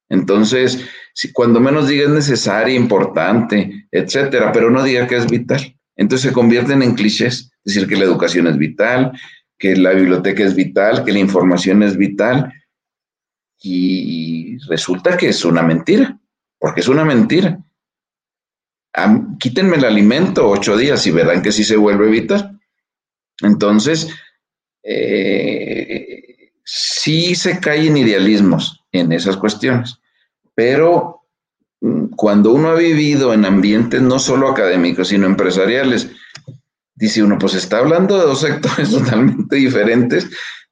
Entonces, 0.09 0.84
si 1.12 1.32
cuando 1.32 1.59
menos 1.59 1.89
diga 1.89 2.05
es 2.05 2.11
necesaria, 2.11 2.76
importante, 2.76 3.89
etcétera, 3.91 4.53
pero 4.53 4.70
no 4.70 4.84
diga 4.84 5.09
que 5.09 5.16
es 5.16 5.26
vital. 5.26 5.76
Entonces 5.97 6.30
se 6.30 6.32
convierten 6.32 6.84
en 6.84 6.95
clichés, 6.95 7.51
decir 7.64 7.89
que 7.89 7.97
la 7.97 8.05
educación 8.05 8.47
es 8.47 8.57
vital, 8.57 9.11
que 9.59 9.74
la 9.74 9.91
biblioteca 9.91 10.45
es 10.45 10.55
vital, 10.55 11.05
que 11.05 11.12
la 11.12 11.18
información 11.18 11.82
es 11.82 11.97
vital, 11.97 12.53
y 13.61 14.57
resulta 14.68 15.16
que 15.16 15.30
es 15.30 15.45
una 15.45 15.64
mentira, 15.64 16.16
porque 16.61 16.82
es 16.82 16.86
una 16.86 17.05
mentira. 17.05 17.59
quítenme 19.41 19.78
el 19.78 19.84
alimento 19.84 20.49
ocho 20.49 20.76
días 20.76 21.05
y 21.09 21.11
verán 21.11 21.43
que 21.43 21.51
sí 21.51 21.64
se 21.64 21.76
vuelve 21.76 22.09
vital. 22.09 22.61
Entonces, 23.43 24.09
eh, 24.91 26.53
sí 26.64 27.34
se 27.34 27.61
cae 27.61 27.89
en 27.89 27.99
idealismos 27.99 28.86
en 28.91 29.12
esas 29.12 29.36
cuestiones, 29.36 30.01
pero 30.55 31.26
mm, 31.82 32.07
cuando 32.16 32.53
uno 32.53 32.70
ha 32.70 32.74
vivido 32.74 33.34
en 33.34 33.45
ambientes 33.45 34.01
no 34.01 34.18
solo 34.18 34.49
académicos, 34.49 35.09
sino 35.09 35.26
empresariales, 35.26 36.11
dice 36.95 37.22
uno, 37.22 37.39
pues 37.39 37.53
está 37.53 37.78
hablando 37.78 38.18
de 38.18 38.24
dos 38.24 38.41
sectores 38.41 38.91
totalmente 38.99 39.57
diferentes 39.57 40.26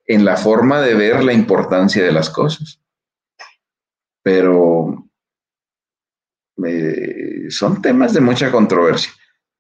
en 0.07 0.25
la 0.25 0.39
forma 0.39 0.81
de 0.81 0.95
ver 0.95 1.23
la 1.23 1.35
importancia 1.35 2.03
de 2.03 2.13
las 2.13 2.31
cosas. 2.31 2.81
Pero 4.23 5.11
eh, 6.65 7.51
son 7.51 7.83
temas 7.83 8.15
de 8.15 8.23
mucha 8.23 8.51
controversia. 8.51 9.13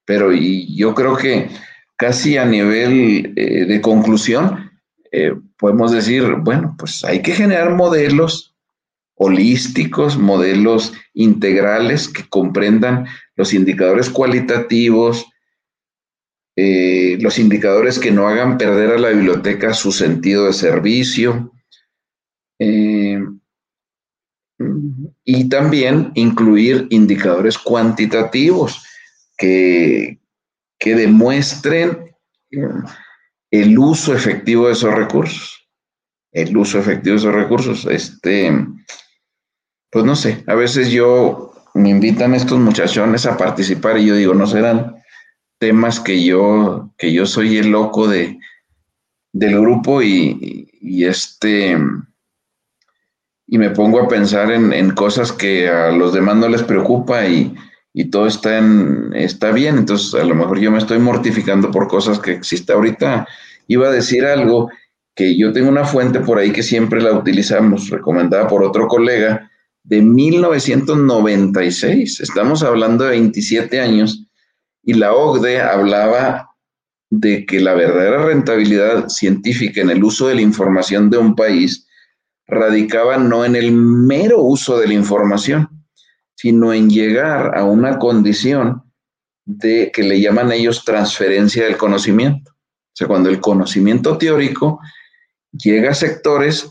Pero 0.07 0.33
y 0.33 0.75
yo 0.75 0.95
creo 0.95 1.15
que 1.15 1.51
casi 1.97 2.37
a 2.37 2.45
nivel 2.45 3.33
eh, 3.37 3.65
de 3.65 3.81
conclusión, 3.81 4.71
eh, 5.11 5.33
podemos 5.59 5.93
decir, 5.93 6.25
bueno, 6.43 6.75
pues 6.79 7.05
hay 7.05 7.23
que 7.23 7.33
generar 7.33 7.75
modelos 7.75 8.55
holísticos, 9.15 10.19
modelos 10.19 10.93
integrales 11.15 12.09
que 12.09 12.29
comprendan 12.29 13.07
los 13.35 13.55
indicadores 13.55 14.11
cualitativos, 14.11 15.27
eh, 16.55 17.17
los 17.21 17.39
indicadores 17.39 17.99
que 17.99 18.11
no 18.11 18.29
hagan 18.29 18.59
perder 18.59 18.91
a 18.91 18.99
la 18.99 19.09
biblioteca 19.11 19.73
su 19.75 19.93
sentido 19.93 20.47
de 20.47 20.53
servicio. 20.53 21.53
y 25.25 25.49
también 25.51 26.13
incluir 26.15 26.87
indicadores 26.89 27.59
cuantitativos 27.59 28.83
que, 29.37 30.19
que 30.79 30.95
demuestren 30.95 32.15
eh, 32.51 32.69
el 33.51 33.79
uso 33.79 34.15
efectivo 34.15 34.67
de 34.67 34.73
esos 34.73 34.95
recursos. 34.95 35.69
El 36.33 36.57
uso 36.57 36.79
efectivo 36.79 37.15
de 37.15 37.21
esos 37.21 37.35
recursos. 37.35 37.87
Este, 37.87 38.53
pues 39.91 40.05
no 40.05 40.17
sé, 40.17 40.45
a 40.47 40.55
veces 40.55 40.91
yo 40.91 41.53
me 41.75 41.91
invitan 41.91 42.35
estos 42.35 42.59
muchachones 42.59 43.27
a 43.27 43.37
participar 43.37 43.99
y 43.99 44.07
yo 44.07 44.15
digo, 44.17 44.35
no 44.35 44.47
serán 44.47 44.97
temas 45.59 46.01
que 46.01 46.23
yo, 46.25 46.93
que 46.99 47.13
yo 47.13 47.27
soy 47.27 47.59
el 47.59 47.71
loco 47.71 48.09
de, 48.09 48.39
del 49.33 49.61
grupo 49.61 50.03
y, 50.03 50.69
este 51.05 51.77
y 53.49 53.59
me 53.59 53.71
pongo 53.71 54.01
a 54.01 54.09
pensar 54.09 54.51
en, 54.51 54.73
en, 54.73 54.91
cosas 54.91 55.31
que 55.33 55.69
a 55.69 55.91
los 55.91 56.13
demás 56.13 56.37
no 56.37 56.49
les 56.49 56.63
preocupa 56.63 57.27
y, 57.27 57.55
y 57.99 58.11
todo 58.11 58.27
está, 58.27 58.63
está 59.15 59.53
bien, 59.53 59.79
entonces 59.79 60.21
a 60.21 60.25
lo 60.25 60.35
mejor 60.35 60.61
yo 60.61 60.71
me 60.71 60.77
estoy 60.77 60.99
mortificando 60.99 61.71
por 61.71 61.89
cosas 61.89 62.19
que 62.19 62.33
existen 62.33 62.77
ahorita. 62.77 63.27
Iba 63.69 63.89
a 63.89 63.91
decir 63.91 64.27
algo 64.27 64.69
que 65.15 65.35
yo 65.39 65.51
tengo 65.51 65.71
una 65.71 65.87
fuente 65.87 66.21
por 66.21 66.37
ahí 66.37 66.53
que 66.53 66.63
siempre 66.63 67.01
la 67.01 67.15
utilizamos, 67.15 67.89
recomendada 67.89 68.49
por 68.49 68.63
otro 68.63 68.87
colega, 68.87 69.51
de 69.83 70.03
1996. 70.03 72.21
Estamos 72.21 72.63
hablando 72.63 73.05
de 73.05 73.13
27 73.13 73.81
años 73.81 74.27
y 74.83 74.93
la 74.93 75.15
OCDE 75.15 75.63
hablaba 75.63 76.51
de 77.09 77.47
que 77.47 77.61
la 77.61 77.73
verdadera 77.73 78.27
rentabilidad 78.27 79.09
científica 79.09 79.81
en 79.81 79.89
el 79.89 80.05
uso 80.05 80.29
de 80.29 80.35
la 80.35 80.43
información 80.43 81.09
de 81.09 81.17
un 81.17 81.35
país 81.35 81.89
radicaba 82.47 83.17
no 83.17 83.47
en 83.47 83.57
el 83.57 83.73
mero 83.73 84.43
uso 84.43 84.79
de 84.79 84.89
la 84.89 84.95
información, 84.95 85.76
sino 86.47 86.73
en 86.73 86.89
llegar 86.89 87.59
a 87.59 87.65
una 87.65 87.99
condición 87.99 88.85
de 89.45 89.91
que 89.93 90.05
le 90.05 90.21
llaman 90.21 90.53
ellos 90.53 90.85
transferencia 90.85 91.65
del 91.65 91.77
conocimiento. 91.77 92.53
O 92.53 92.95
sea, 92.95 93.09
cuando 93.09 93.31
el 93.31 93.41
conocimiento 93.41 94.17
teórico 94.17 94.79
llega 95.51 95.91
a 95.91 95.95
sectores 95.95 96.71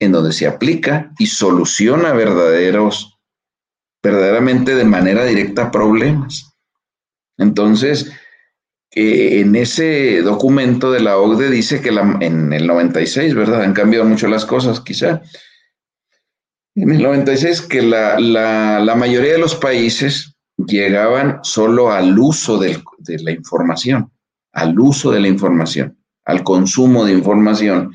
en 0.00 0.10
donde 0.10 0.32
se 0.32 0.48
aplica 0.48 1.12
y 1.20 1.28
soluciona 1.28 2.12
verdaderos, 2.14 3.16
verdaderamente 4.02 4.74
de 4.74 4.84
manera 4.84 5.24
directa 5.24 5.70
problemas. 5.70 6.52
Entonces, 7.38 8.10
en 8.90 9.54
ese 9.54 10.20
documento 10.22 10.90
de 10.90 10.98
la 10.98 11.16
OCDE 11.16 11.48
dice 11.48 11.80
que 11.80 11.90
en 11.90 12.52
el 12.52 12.66
96, 12.66 13.36
¿verdad? 13.36 13.62
Han 13.62 13.72
cambiado 13.72 14.04
mucho 14.04 14.26
las 14.26 14.44
cosas, 14.44 14.80
quizá, 14.80 15.22
en 16.82 16.90
el 16.90 17.02
96 17.02 17.62
que 17.62 17.82
la, 17.82 18.18
la, 18.18 18.94
mayoría 18.94 19.32
de 19.32 19.38
los 19.38 19.54
países 19.54 20.34
llegaban 20.56 21.40
solo 21.42 21.90
al 21.90 22.18
uso 22.18 22.58
de 22.58 22.82
la 23.18 23.30
información, 23.30 24.10
al 24.52 24.78
uso 24.78 25.10
de 25.10 25.20
la 25.20 25.28
información, 25.28 25.98
al 26.24 26.42
consumo 26.42 27.04
de 27.04 27.12
información, 27.12 27.94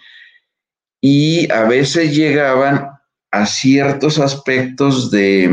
y 1.01 1.51
a 1.51 1.63
veces 1.63 2.15
llegaban 2.15 2.89
a 3.31 3.45
ciertos 3.47 4.19
aspectos 4.19 5.09
de, 5.09 5.49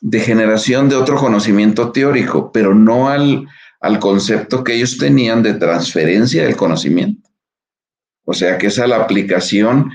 de 0.00 0.20
generación 0.20 0.88
de 0.88 0.96
otro 0.96 1.16
conocimiento 1.16 1.90
teórico, 1.90 2.52
pero 2.52 2.74
no 2.74 3.08
al, 3.08 3.48
al 3.80 3.98
concepto 3.98 4.62
que 4.62 4.74
ellos 4.74 4.98
tenían 4.98 5.42
de 5.42 5.54
transferencia 5.54 6.44
del 6.44 6.56
conocimiento. 6.56 7.30
O 8.24 8.34
sea, 8.34 8.58
que 8.58 8.66
esa 8.68 8.86
la 8.86 8.96
aplicación 8.96 9.90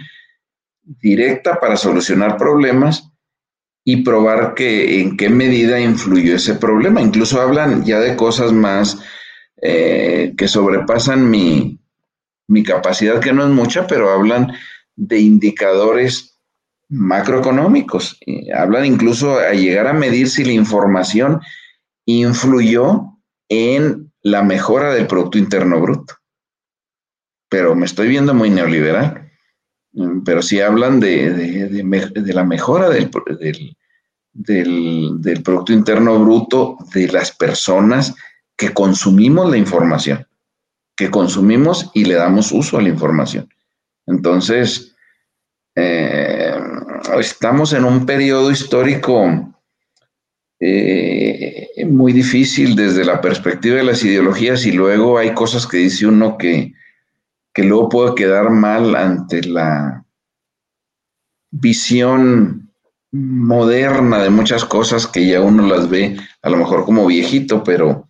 directa 0.86 1.60
para 1.60 1.78
solucionar 1.78 2.38
problemas 2.38 3.12
y 3.84 4.04
probar 4.04 4.56
que 4.56 5.02
en 5.02 5.18
qué 5.18 5.30
medida 5.30 5.80
influyó 5.80 6.36
ese 6.36 6.56
problema. 6.56 7.02
Incluso 7.02 7.40
hablan 7.40 7.86
ya 7.86 8.00
de 8.00 8.16
cosas 8.16 8.52
más 8.52 9.00
eh, 9.62 10.34
que 10.38 10.48
sobrepasan 10.48 11.30
mi, 11.30 11.80
mi 12.48 12.64
capacidad, 12.64 13.20
que 13.20 13.34
no 13.34 13.44
es 13.44 13.50
mucha, 13.50 13.88
pero 13.88 14.12
hablan 14.12 14.54
de 14.96 15.20
indicadores 15.20 16.40
macroeconómicos. 16.90 18.20
hablan 18.56 18.86
incluso 18.86 19.38
a 19.40 19.52
llegar 19.54 19.88
a 19.88 19.94
medir 19.94 20.30
si 20.30 20.44
la 20.44 20.54
información 20.54 21.42
influyó 22.06 23.18
en 23.50 24.12
la 24.22 24.44
mejora 24.44 24.94
del 24.94 25.08
Producto 25.08 25.38
Interno 25.38 25.80
Bruto. 25.80 26.16
Pero 27.50 27.76
me 27.76 27.86
estoy 27.86 28.08
viendo 28.08 28.34
muy 28.34 28.50
neoliberal. 28.50 29.25
Mm, 29.96 30.24
pero 30.24 30.42
sí 30.42 30.60
hablan 30.60 31.00
de, 31.00 31.82
la 32.26 32.44
mejora 32.44 32.90
del, 32.90 33.10
del, 34.34 35.44
Producto 35.44 35.72
Interno 35.72 36.20
Bruto 36.20 36.78
de 36.94 37.08
las 37.08 37.32
personas 37.32 38.14
que 38.58 38.74
consumimos 38.74 39.50
la 39.50 39.58
información, 39.58 40.28
que 40.98 41.10
consumimos 41.10 41.92
y 41.94 42.06
le 42.06 42.16
damos 42.16 42.52
uso 42.52 42.78
a 42.78 42.82
la 42.82 42.90
información. 42.90 43.50
Entonces, 44.06 44.94
eh, 45.76 46.60
estamos 47.18 47.72
en 47.72 47.86
un 47.86 48.06
periodo 48.06 48.52
histórico 48.52 49.54
eh, 50.60 51.70
muy 51.88 52.12
difícil 52.12 52.76
desde 52.76 53.06
la 53.06 53.22
perspectiva 53.22 53.78
de 53.78 53.84
las 53.84 54.04
ideologías 54.04 54.66
y 54.66 54.74
luego 54.74 55.18
hay 55.18 55.34
cosas 55.34 55.66
que 55.66 55.78
dice 55.78 56.06
uno 56.06 56.38
que, 56.38 56.74
que 57.56 57.64
luego 57.64 57.88
puede 57.88 58.16
quedar 58.16 58.50
mal 58.50 58.96
ante 58.96 59.42
la 59.42 60.06
visión 61.52 62.70
moderna 63.12 64.22
de 64.22 64.30
muchas 64.30 64.66
cosas 64.66 65.08
que 65.08 65.26
ya 65.26 65.40
uno 65.40 65.66
las 65.66 65.90
ve 65.90 66.18
a 66.42 66.50
lo 66.50 66.58
mejor 66.58 66.84
como 66.84 67.08
viejito, 67.08 67.64
pero, 67.64 68.10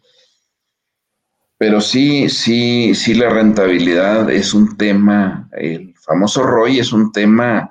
pero 1.59 1.79
sí, 1.79 2.27
sí, 2.27 2.95
sí 2.95 3.13
la 3.13 3.29
rentabilidad 3.29 4.31
es 4.31 4.55
un 4.55 4.77
tema, 4.77 5.47
el 5.51 5.93
famoso 6.03 6.41
ROI 6.41 6.79
es 6.79 6.91
un 6.91 7.11
tema 7.11 7.69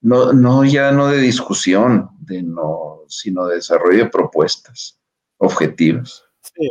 no, 0.00 0.32
no 0.32 0.64
ya 0.64 0.90
no 0.90 1.06
de 1.06 1.18
discusión, 1.18 2.10
de 2.18 2.42
no, 2.42 3.02
sino 3.06 3.46
de 3.46 3.56
desarrollo 3.56 4.04
de 4.04 4.10
propuestas 4.10 4.98
objetivas. 5.36 6.24
Sí. 6.42 6.68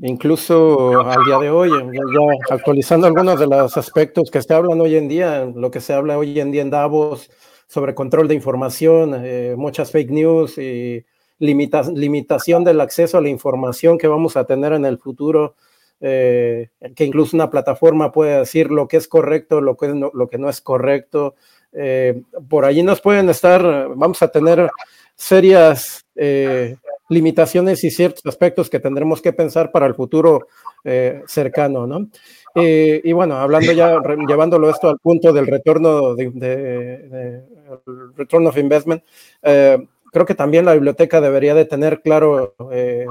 Incluso 0.00 1.00
al 1.00 1.24
día 1.24 1.38
de 1.38 1.50
hoy, 1.50 1.70
ya, 1.70 2.54
actualizando 2.54 3.08
algunos 3.08 3.40
de 3.40 3.48
los 3.48 3.76
aspectos 3.76 4.30
que 4.30 4.40
se 4.40 4.54
hablan 4.54 4.80
hoy 4.80 4.94
en 4.94 5.08
día, 5.08 5.44
lo 5.52 5.72
que 5.72 5.80
se 5.80 5.92
habla 5.92 6.16
hoy 6.16 6.38
en 6.38 6.52
día 6.52 6.62
en 6.62 6.70
Davos 6.70 7.30
sobre 7.66 7.94
control 7.94 8.28
de 8.28 8.34
información, 8.36 9.20
eh, 9.24 9.54
muchas 9.56 9.90
fake 9.90 10.10
news 10.10 10.56
y 10.58 11.04
limitación 11.40 12.64
del 12.64 12.80
acceso 12.80 13.18
a 13.18 13.20
la 13.20 13.28
información 13.28 13.98
que 13.98 14.06
vamos 14.06 14.36
a 14.36 14.44
tener 14.44 14.72
en 14.72 14.84
el 14.84 14.98
futuro, 14.98 15.56
eh, 16.00 16.70
que 16.94 17.04
incluso 17.04 17.36
una 17.36 17.50
plataforma 17.50 18.12
puede 18.12 18.38
decir 18.38 18.70
lo 18.70 18.86
que 18.86 18.98
es 18.98 19.08
correcto, 19.08 19.60
lo 19.60 19.76
que, 19.76 19.92
que 20.30 20.38
no 20.38 20.48
es 20.48 20.60
correcto, 20.60 21.34
eh, 21.72 22.22
por 22.48 22.64
allí 22.64 22.84
nos 22.84 23.00
pueden 23.00 23.28
estar, 23.30 23.88
vamos 23.94 24.22
a 24.22 24.28
tener 24.28 24.70
serias 25.16 26.06
eh, 26.18 26.76
limitaciones 27.08 27.82
y 27.84 27.90
ciertos 27.90 28.26
aspectos 28.26 28.68
que 28.68 28.80
tendremos 28.80 29.22
que 29.22 29.32
pensar 29.32 29.70
para 29.70 29.86
el 29.86 29.94
futuro 29.94 30.48
eh, 30.84 31.22
cercano, 31.26 31.86
¿no? 31.86 32.08
y 32.60 33.12
bueno, 33.12 33.36
hablando 33.36 33.70
ya, 33.70 34.00
llevándolo 34.26 34.68
esto 34.68 34.88
al 34.88 34.98
punto 34.98 35.32
del 35.32 35.46
retorno 35.46 36.16
de, 36.16 36.30
de, 36.30 37.42
return 38.16 38.48
of 38.48 38.58
investment, 38.58 39.04
creo 39.40 40.26
que 40.26 40.34
también 40.34 40.64
la 40.64 40.74
biblioteca 40.74 41.20
debería 41.20 41.54
de 41.54 41.66
tener 41.66 42.00
claro 42.00 42.56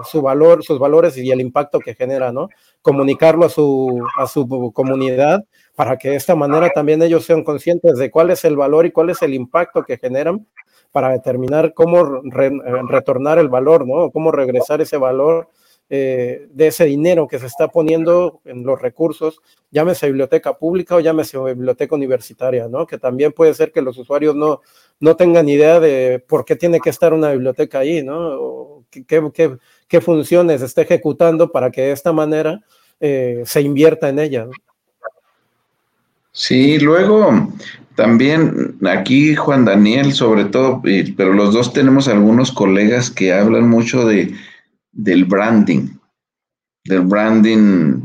su 0.03 0.21
valor, 0.21 0.65
sus 0.65 0.79
valores 0.79 1.15
y 1.17 1.31
el 1.31 1.39
impacto 1.39 1.79
que 1.79 1.95
genera, 1.95 2.33
¿no? 2.33 2.49
Comunicarlo 2.81 3.45
a 3.45 3.49
su, 3.49 4.05
a 4.17 4.27
su 4.27 4.73
comunidad 4.73 5.45
para 5.77 5.97
que 5.97 6.09
de 6.09 6.15
esta 6.15 6.33
manera 6.35 6.71
también 6.71 7.03
ellos 7.03 7.23
sean 7.23 7.43
conscientes 7.43 7.99
de 7.99 8.09
cuál 8.09 8.31
es 8.31 8.43
el 8.45 8.57
valor 8.57 8.87
y 8.87 8.91
cuál 8.91 9.11
es 9.11 9.21
el 9.21 9.35
impacto 9.35 9.83
que 9.83 9.99
generan 9.99 10.47
para 10.91 11.11
determinar 11.11 11.75
cómo 11.75 12.23
eh, 12.25 12.51
retornar 12.89 13.37
el 13.37 13.47
valor, 13.47 13.85
¿no? 13.87 14.09
Cómo 14.09 14.31
regresar 14.31 14.81
ese 14.81 14.97
valor 14.97 15.49
eh, 15.87 16.47
de 16.49 16.65
ese 16.65 16.85
dinero 16.85 17.27
que 17.27 17.37
se 17.37 17.45
está 17.45 17.67
poniendo 17.67 18.41
en 18.43 18.63
los 18.63 18.81
recursos, 18.81 19.39
llámese 19.69 20.07
biblioteca 20.07 20.57
pública 20.57 20.95
o 20.95 20.99
llámese 20.99 21.37
biblioteca 21.37 21.93
universitaria, 21.93 22.67
¿no? 22.67 22.87
Que 22.87 22.97
también 22.97 23.31
puede 23.31 23.53
ser 23.53 23.71
que 23.71 23.83
los 23.83 23.99
usuarios 23.99 24.35
no, 24.35 24.61
no 24.99 25.15
tengan 25.15 25.47
idea 25.47 25.79
de 25.79 26.25
por 26.27 26.43
qué 26.43 26.55
tiene 26.55 26.79
que 26.79 26.89
estar 26.89 27.13
una 27.13 27.29
biblioteca 27.33 27.77
ahí, 27.77 28.01
¿no? 28.01 28.83
Qué 28.89 30.01
funciones 30.01 30.63
está 30.63 30.81
ejecutando 30.81 31.51
para 31.51 31.69
que 31.69 31.81
de 31.81 31.91
esta 31.91 32.13
manera 32.13 32.63
eh, 32.99 33.43
se 33.45 33.61
invierta 33.61 34.09
en 34.09 34.17
ella. 34.17 34.45
¿no? 34.45 34.66
Sí, 36.37 36.77
luego 36.77 37.51
también 37.95 38.77
aquí 38.87 39.35
Juan 39.35 39.65
Daniel 39.65 40.13
sobre 40.13 40.45
todo, 40.45 40.83
pero 40.83 41.33
los 41.33 41.51
dos 41.51 41.73
tenemos 41.73 42.07
algunos 42.07 42.51
colegas 42.51 43.09
que 43.09 43.33
hablan 43.33 43.67
mucho 43.67 44.05
de, 44.05 44.35
del 44.91 45.25
branding, 45.25 45.97
del 46.83 47.01
branding 47.01 48.01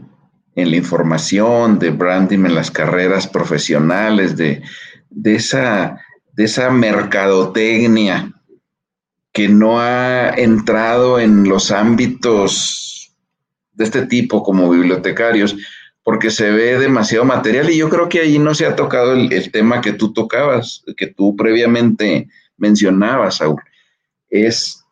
en 0.54 0.70
la 0.70 0.76
información, 0.76 1.78
de 1.78 1.90
branding 1.90 2.46
en 2.46 2.54
las 2.54 2.70
carreras 2.70 3.26
profesionales, 3.26 4.34
de, 4.38 4.62
de, 5.10 5.34
esa, 5.34 6.00
de 6.32 6.44
esa 6.44 6.70
mercadotecnia 6.70 8.32
que 9.30 9.50
no 9.50 9.78
ha 9.78 10.30
entrado 10.30 11.20
en 11.20 11.46
los 11.46 11.70
ámbitos 11.70 13.14
de 13.74 13.84
este 13.84 14.06
tipo 14.06 14.42
como 14.42 14.70
bibliotecarios, 14.70 15.54
porque 16.03 16.30
se 16.30 16.50
ve 16.50 16.78
demasiado 16.78 17.24
material 17.24 17.70
y 17.70 17.76
yo 17.76 17.88
creo 17.88 18.09
que 18.09 18.20
ahí 18.20 18.38
no 18.38 18.55
se 18.55 18.66
ha 18.66 18.74
tocado 18.74 19.12
el, 19.12 19.53
tema 19.53 19.80
que 19.80 19.92
tú 19.92 20.12
tocabas, 20.12 20.84
que 20.96 21.07
tú 21.07 21.36
previamente 21.36 22.28
mencionabas, 22.57 23.36
Saúl. 23.36 23.61
Es, 24.28 24.84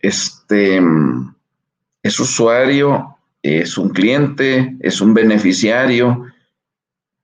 este, 0.00 0.80
es 2.02 2.20
usuario, 2.20 3.18
es 3.42 3.76
un 3.76 3.90
cliente, 3.90 4.76
es 4.80 5.00
un 5.00 5.12
beneficiario. 5.12 6.26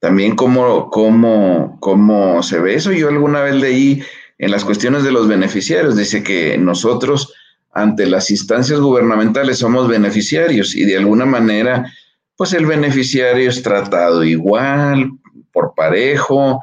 También 0.01 0.37
cómo, 0.37 0.91
cómo, 0.91 1.79
cómo 1.81 2.43
se 2.43 2.61
ve 2.61 2.75
eso. 2.75 2.93
Yo 2.93 3.09
alguna 3.09 3.41
vez 3.41 3.55
leí 3.55 4.03
en 4.37 4.51
las 4.51 4.65
cuestiones 4.65 5.03
de 5.03 5.13
los 5.13 5.29
beneficiarios, 5.29 5.97
dice 5.97 6.23
que 6.23 6.59
nosotros 6.59 7.33
ante 7.73 8.07
las 8.07 8.31
instancias 8.31 8.81
gubernamentales 8.81 9.59
somos 9.59 9.89
beneficiarios 9.89 10.75
y 10.75 10.85
de 10.85 10.97
alguna 10.99 11.27
manera 11.27 11.93
pues 12.39 12.53
el 12.53 12.67
beneficiario 12.67 13.51
es 13.51 13.65
tratado 13.65 14.23
igual, 14.23 15.11
por 15.53 15.75
parejo, 15.75 16.61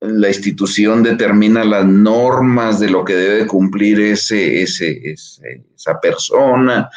la 0.00 0.26
institución 0.26 1.04
determina 1.04 1.62
las 1.62 1.86
normas 1.86 2.80
de 2.80 2.90
lo 2.90 3.04
que 3.04 3.14
debe 3.14 3.46
cumplir 3.46 4.00
ese, 4.00 4.62
esa 4.62 6.00
persona, 6.02 6.90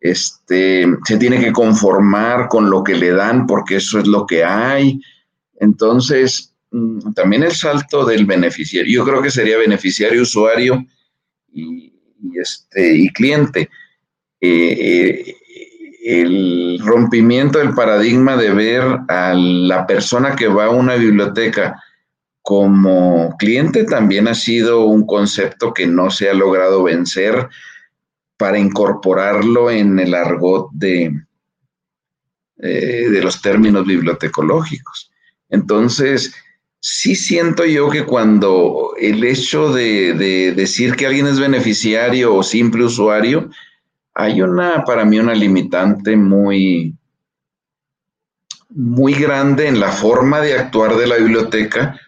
este, 0.00 0.86
se 1.04 1.18
tiene 1.18 1.38
que 1.38 1.52
conformar 1.52 2.48
con 2.48 2.70
lo 2.70 2.82
que 2.82 2.94
le 2.94 3.10
dan 3.10 3.46
porque 3.46 3.76
eso 3.76 3.98
es 3.98 4.06
lo 4.06 4.24
que 4.24 4.42
hay. 4.42 4.98
Entonces, 5.60 6.54
mm, 6.70 7.12
también 7.12 7.42
el 7.42 7.52
salto 7.52 8.06
del 8.06 8.24
beneficiario, 8.24 8.90
yo 8.90 9.04
creo 9.04 9.20
que 9.20 9.30
sería 9.30 9.58
beneficiario, 9.58 10.22
usuario 10.22 10.82
y, 11.52 11.92
este, 12.40 12.96
y 12.96 13.10
cliente. 13.10 13.68
Eh, 14.40 15.28
eh, 15.28 15.36
el 16.06 16.78
rompimiento 16.84 17.58
del 17.58 17.74
paradigma 17.74 18.36
de 18.36 18.50
ver 18.52 18.82
a 19.08 19.34
la 19.34 19.88
persona 19.88 20.36
que 20.36 20.46
va 20.46 20.66
a 20.66 20.70
una 20.70 20.94
biblioteca 20.94 21.82
como 22.42 23.34
cliente 23.38 23.82
también 23.82 24.28
ha 24.28 24.34
sido 24.36 24.84
un 24.84 25.04
concepto 25.04 25.74
que 25.74 25.88
no 25.88 26.10
se 26.10 26.30
ha 26.30 26.34
logrado 26.34 26.84
vencer 26.84 27.48
para 28.36 28.56
incorporarlo 28.56 29.68
en 29.68 29.98
el 29.98 30.14
argot 30.14 30.70
de, 30.70 31.12
eh, 32.58 33.08
de 33.10 33.20
los 33.20 33.42
términos 33.42 33.84
bibliotecológicos. 33.84 35.10
Entonces, 35.48 36.36
sí 36.78 37.16
siento 37.16 37.64
yo 37.64 37.90
que 37.90 38.04
cuando 38.04 38.92
el 38.96 39.24
hecho 39.24 39.72
de, 39.72 40.14
de 40.14 40.52
decir 40.52 40.94
que 40.94 41.06
alguien 41.06 41.26
es 41.26 41.40
beneficiario 41.40 42.32
o 42.32 42.44
simple 42.44 42.84
usuario, 42.84 43.50
hay 44.18 44.40
una, 44.40 44.82
para 44.84 45.04
mí, 45.04 45.18
una 45.18 45.34
limitante 45.34 46.16
muy, 46.16 46.96
muy 48.70 49.12
grande 49.12 49.68
en 49.68 49.78
la 49.78 49.92
forma 49.92 50.40
de 50.40 50.54
actuar 50.54 50.96
de 50.96 51.06
la 51.06 51.16
biblioteca, 51.16 52.00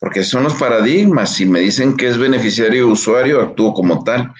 porque 0.00 0.24
son 0.24 0.42
los 0.42 0.54
paradigmas. 0.54 1.32
Si 1.32 1.46
me 1.46 1.60
dicen 1.60 1.96
que 1.96 2.08
es 2.08 2.18
beneficiario 2.18 2.88
o 2.88 2.90
usuario, 2.90 3.40
actúo 3.40 3.72
como 3.72 4.02
tal. 4.02 4.32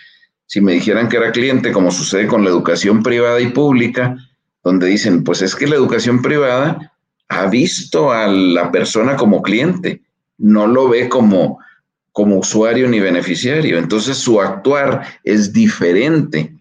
Si 0.46 0.60
me 0.60 0.72
dijeran 0.72 1.08
que 1.08 1.18
era 1.18 1.30
cliente, 1.30 1.70
como 1.70 1.92
sucede 1.92 2.26
con 2.26 2.42
la 2.42 2.50
educación 2.50 3.04
privada 3.04 3.40
y 3.40 3.50
pública, 3.50 4.16
donde 4.64 4.88
dicen, 4.88 5.22
pues 5.22 5.42
es 5.42 5.54
que 5.54 5.68
la 5.68 5.76
educación 5.76 6.20
privada 6.20 6.92
ha 7.28 7.46
visto 7.46 8.10
a 8.10 8.26
la 8.26 8.72
persona 8.72 9.14
como 9.14 9.40
cliente, 9.40 10.02
no 10.36 10.66
lo 10.66 10.88
ve 10.88 11.08
como, 11.08 11.60
como 12.10 12.38
usuario 12.38 12.88
ni 12.88 12.98
beneficiario. 12.98 13.78
Entonces 13.78 14.16
su 14.16 14.40
actuar 14.40 15.06
es 15.22 15.52
diferente 15.52 16.55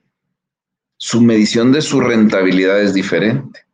su 0.98 1.22
medición 1.22 1.72
de 1.72 1.82
su 1.82 2.00
rentabilidad 2.00 2.82
es 2.82 2.94
diferente. 2.94 3.66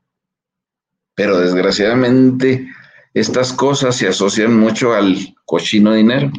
Pero 1.15 1.39
desgraciadamente 1.39 2.67
estas 3.13 3.53
cosas 3.53 3.95
se 3.95 4.07
asocian 4.07 4.57
mucho 4.57 4.93
al 4.93 5.35
cochino 5.45 5.93
dinero, 5.93 6.31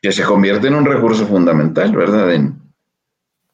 que 0.00 0.12
se 0.12 0.22
convierte 0.22 0.68
en 0.68 0.74
un 0.74 0.84
recurso 0.84 1.26
fundamental, 1.26 1.94
¿verdad? 1.96 2.34
En, 2.34 2.60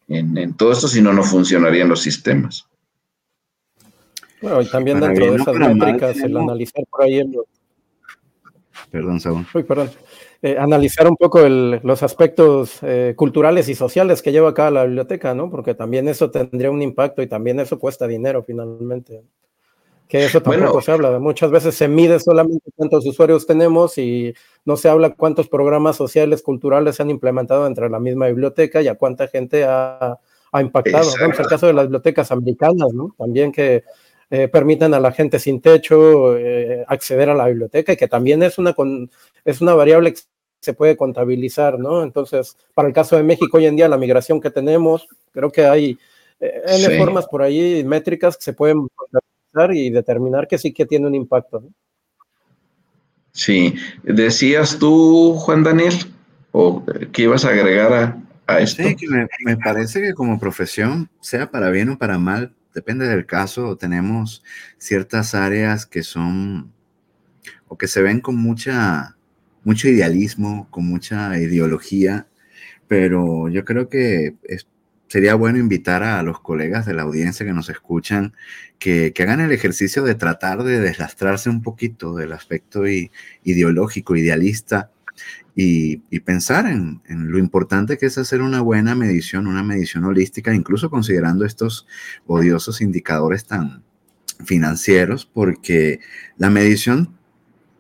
en, 0.09 0.55
todo 0.55 0.73
esto, 0.73 0.89
si 0.89 1.01
no, 1.01 1.13
no 1.13 1.23
funcionarían 1.23 1.89
los 1.89 2.01
sistemas. 2.01 2.67
Bueno, 4.41 4.63
y 4.63 4.67
también 4.69 5.01
dentro 5.01 5.33
de 5.33 5.37
esas 5.37 5.55
métricas, 5.55 6.17
el 6.19 6.37
analizar 6.37 6.85
por 6.91 7.03
ahí 7.03 7.19
el... 7.19 7.37
Perdón, 8.91 9.21
Saúl. 9.21 9.47
Uy, 9.55 9.63
perdón. 9.63 9.91
Eh, 10.41 10.57
analizar 10.57 11.09
un 11.09 11.17
poco 11.17 11.47
los 11.49 12.03
aspectos 12.03 12.79
eh, 12.83 13.15
culturales 13.17 13.69
y 13.69 13.75
sociales 13.75 14.23
que 14.23 14.31
lleva 14.31 14.51
acá 14.51 14.71
la 14.71 14.85
biblioteca, 14.85 15.35
¿no? 15.35 15.51
Porque 15.51 15.75
también 15.75 16.09
eso 16.09 16.31
tendría 16.31 16.71
un 16.71 16.81
impacto 16.81 17.23
y 17.23 17.27
también 17.27 17.59
eso 17.59 17.79
cuesta 17.79 18.07
dinero 18.07 18.45
finalmente. 18.45 19.25
Que 20.07 20.25
eso 20.25 20.41
tampoco 20.41 20.81
se 20.81 20.93
habla. 20.93 21.19
Muchas 21.19 21.51
veces 21.51 21.75
se 21.75 21.87
mide 21.87 22.19
solamente 22.19 22.71
cuántos 22.77 23.05
usuarios 23.05 23.47
tenemos 23.47 23.99
y 23.99 24.33
no 24.65 24.77
se 24.77 24.89
habla 24.89 25.11
cuántos 25.11 25.49
programas 25.49 25.97
sociales, 25.97 26.41
culturales 26.43 26.97
se 26.97 27.03
han 27.03 27.11
implementado 27.11 27.67
entre 27.67 27.91
la 27.91 28.01
misma 28.01 28.29
biblioteca 28.29 28.81
y 28.81 28.89
a 28.89 28.95
cuánta 28.95 29.29
gente 29.29 29.65
ha, 29.65 30.19
impactado. 30.59 31.11
Vamos 31.21 31.39
el 31.39 31.47
caso 31.47 31.67
de 31.67 31.75
las 31.75 31.87
bibliotecas 31.87 32.31
americanas, 32.33 32.95
¿no? 32.95 33.15
También 33.19 33.53
que 33.53 33.85
eh, 34.31 34.49
permitan 34.49 34.95
a 34.95 35.01
la 35.01 35.13
gente 35.13 35.39
sin 35.39 35.61
techo 35.61 36.37
eh, 36.37 36.85
acceder 36.87 37.31
a 37.31 37.35
la 37.35 37.47
biblioteca 37.47 37.93
y 37.93 37.97
que 37.97 38.09
también 38.09 38.43
es 38.43 38.59
una, 38.59 38.75
es 39.45 39.61
una 39.61 39.75
variable 39.75 40.13
que 40.13 40.21
se 40.61 40.75
puede 40.75 40.97
contabilizar, 40.97 41.79
¿no? 41.79 42.03
Entonces, 42.03 42.57
para 42.75 42.89
el 42.89 42.95
caso 42.95 43.17
de 43.17 43.23
México 43.23 43.57
hoy 43.57 43.67
en 43.67 43.77
día, 43.77 43.89
la 43.89 43.97
migración 43.97 44.41
que 44.41 44.51
tenemos, 44.51 45.09
creo 45.33 45.51
que 45.51 45.65
hay 45.65 45.99
eh, 46.41 46.99
formas 46.99 47.27
por 47.27 47.43
ahí, 47.43 47.85
métricas 47.85 48.37
que 48.37 48.43
se 48.43 48.53
pueden 48.53 48.87
y 49.73 49.91
determinar 49.91 50.47
que 50.47 50.59
sí 50.59 50.73
que 50.73 50.87
tiene 50.87 51.07
un 51.07 51.15
impacto. 51.15 51.65
Sí, 53.33 53.75
decías 54.03 54.79
tú, 54.79 55.35
Juan 55.35 55.65
Daniel, 55.65 55.95
o 56.53 56.83
qué 57.13 57.23
ibas 57.23 57.45
a 57.45 57.51
agregar 57.51 58.23
a, 58.47 58.61
esto. 58.61 58.83
Sí, 58.83 58.97
que 58.97 59.07
me, 59.09 59.57
parece 59.57 60.01
que 60.01 60.15
como 60.15 60.39
profesión, 60.39 61.09
sea 61.21 61.51
para 61.51 61.71
bien 61.71 61.91
o 61.91 61.99
para 61.99 62.19
mal, 62.19 62.55
depende 62.79 63.09
del 63.09 63.27
caso, 63.27 63.77
tenemos 63.77 64.45
ciertas 64.79 65.35
áreas 65.35 65.85
que 65.85 66.05
son 66.05 66.73
o 67.67 67.77
que 67.77 67.89
se 67.89 68.03
ven 68.03 68.21
con 68.21 68.37
mucha 68.37 69.17
mucho 69.65 69.89
idealismo, 69.89 70.69
con 70.71 70.87
mucha 70.87 71.37
ideología, 71.39 72.29
pero 72.87 73.49
yo 73.49 73.65
creo 73.65 73.89
que 73.89 74.37
sería 75.09 75.35
bueno 75.35 75.59
invitar 75.59 76.03
a 76.05 76.23
los 76.23 76.41
colegas 76.41 76.87
de 76.87 76.95
la 76.95 77.03
audiencia 77.03 77.45
que 77.45 77.53
nos 77.53 77.69
escuchan 77.69 78.35
que, 78.79 79.13
hagan 79.19 79.41
el 79.41 79.53
ejercicio 79.53 80.05
de 80.05 80.15
tratar 80.15 80.63
de 80.63 80.81
deslastrarse 80.81 81.51
un 81.51 81.63
poquito 81.63 82.15
del 82.15 82.33
aspecto 82.33 82.85
ideológico, 83.43 84.17
idealista, 84.17 84.91
y, 85.61 86.21
pensar 86.21 86.67
en, 86.67 87.01
lo 87.09 87.37
importante 87.37 87.99
que 87.99 88.07
es 88.07 88.17
hacer 88.17 88.43
una 88.43 88.61
buena 88.61 88.95
medición, 88.95 89.49
una 89.49 89.65
medición 89.65 90.05
holística, 90.05 90.55
incluso 90.55 90.89
considerando 90.89 91.45
estos 91.45 91.85
odiosos 92.29 92.81
indicadores 92.81 93.45
tan 93.45 93.83
financieros, 94.45 95.27
porque 95.27 95.99
la 96.37 96.49
medición 96.49 97.19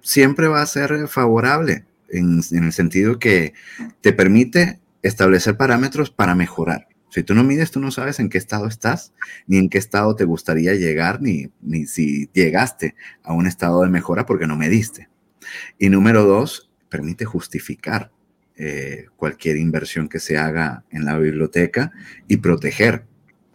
siempre 0.01 0.49
va 0.49 0.61
a 0.61 0.66
ser 0.66 1.07
favorable 1.07 1.85
en 2.09 2.43
el 2.51 2.72
sentido 2.72 3.20
que 3.20 3.55
te 4.01 4.12
permite 4.12 4.81
establecer 5.03 5.57
parámetros 5.57 6.11
para 6.11 6.35
mejorar. 6.35 6.89
Si 7.11 7.22
tú 7.22 7.37
no 7.37 7.45
mides, 7.45 7.70
tú 7.70 7.79
no 7.79 7.93
sabes 7.93 8.18
en 8.18 8.29
qué 8.29 8.39
estado 8.39 8.66
estás, 8.66 9.12
ni 9.47 9.57
en 9.57 9.68
qué 9.68 9.79
estado 9.79 10.16
te 10.16 10.24
gustaría 10.24 10.74
llegar, 10.74 11.22
ni, 11.22 11.53
ni 11.61 11.87
si 11.87 12.29
llegaste 12.33 12.97
a 13.22 13.35
un 13.35 13.47
estado 13.47 13.83
de 13.83 13.89
mejora 13.89 14.26
porque 14.26 14.49
no 14.49 14.57
mediste. 14.57 15.09
Y 15.79 15.91
número 15.91 16.24
dos, 16.24 16.68
permite 16.89 17.24
justificar 17.24 18.11
eh, 18.57 19.07
cualquier 19.16 19.57
inversión 19.57 20.09
que 20.09 20.18
se 20.18 20.36
haga 20.36 20.84
en 20.91 21.05
la 21.05 21.18
biblioteca 21.18 21.93
y 22.26 22.39
proteger 22.39 23.05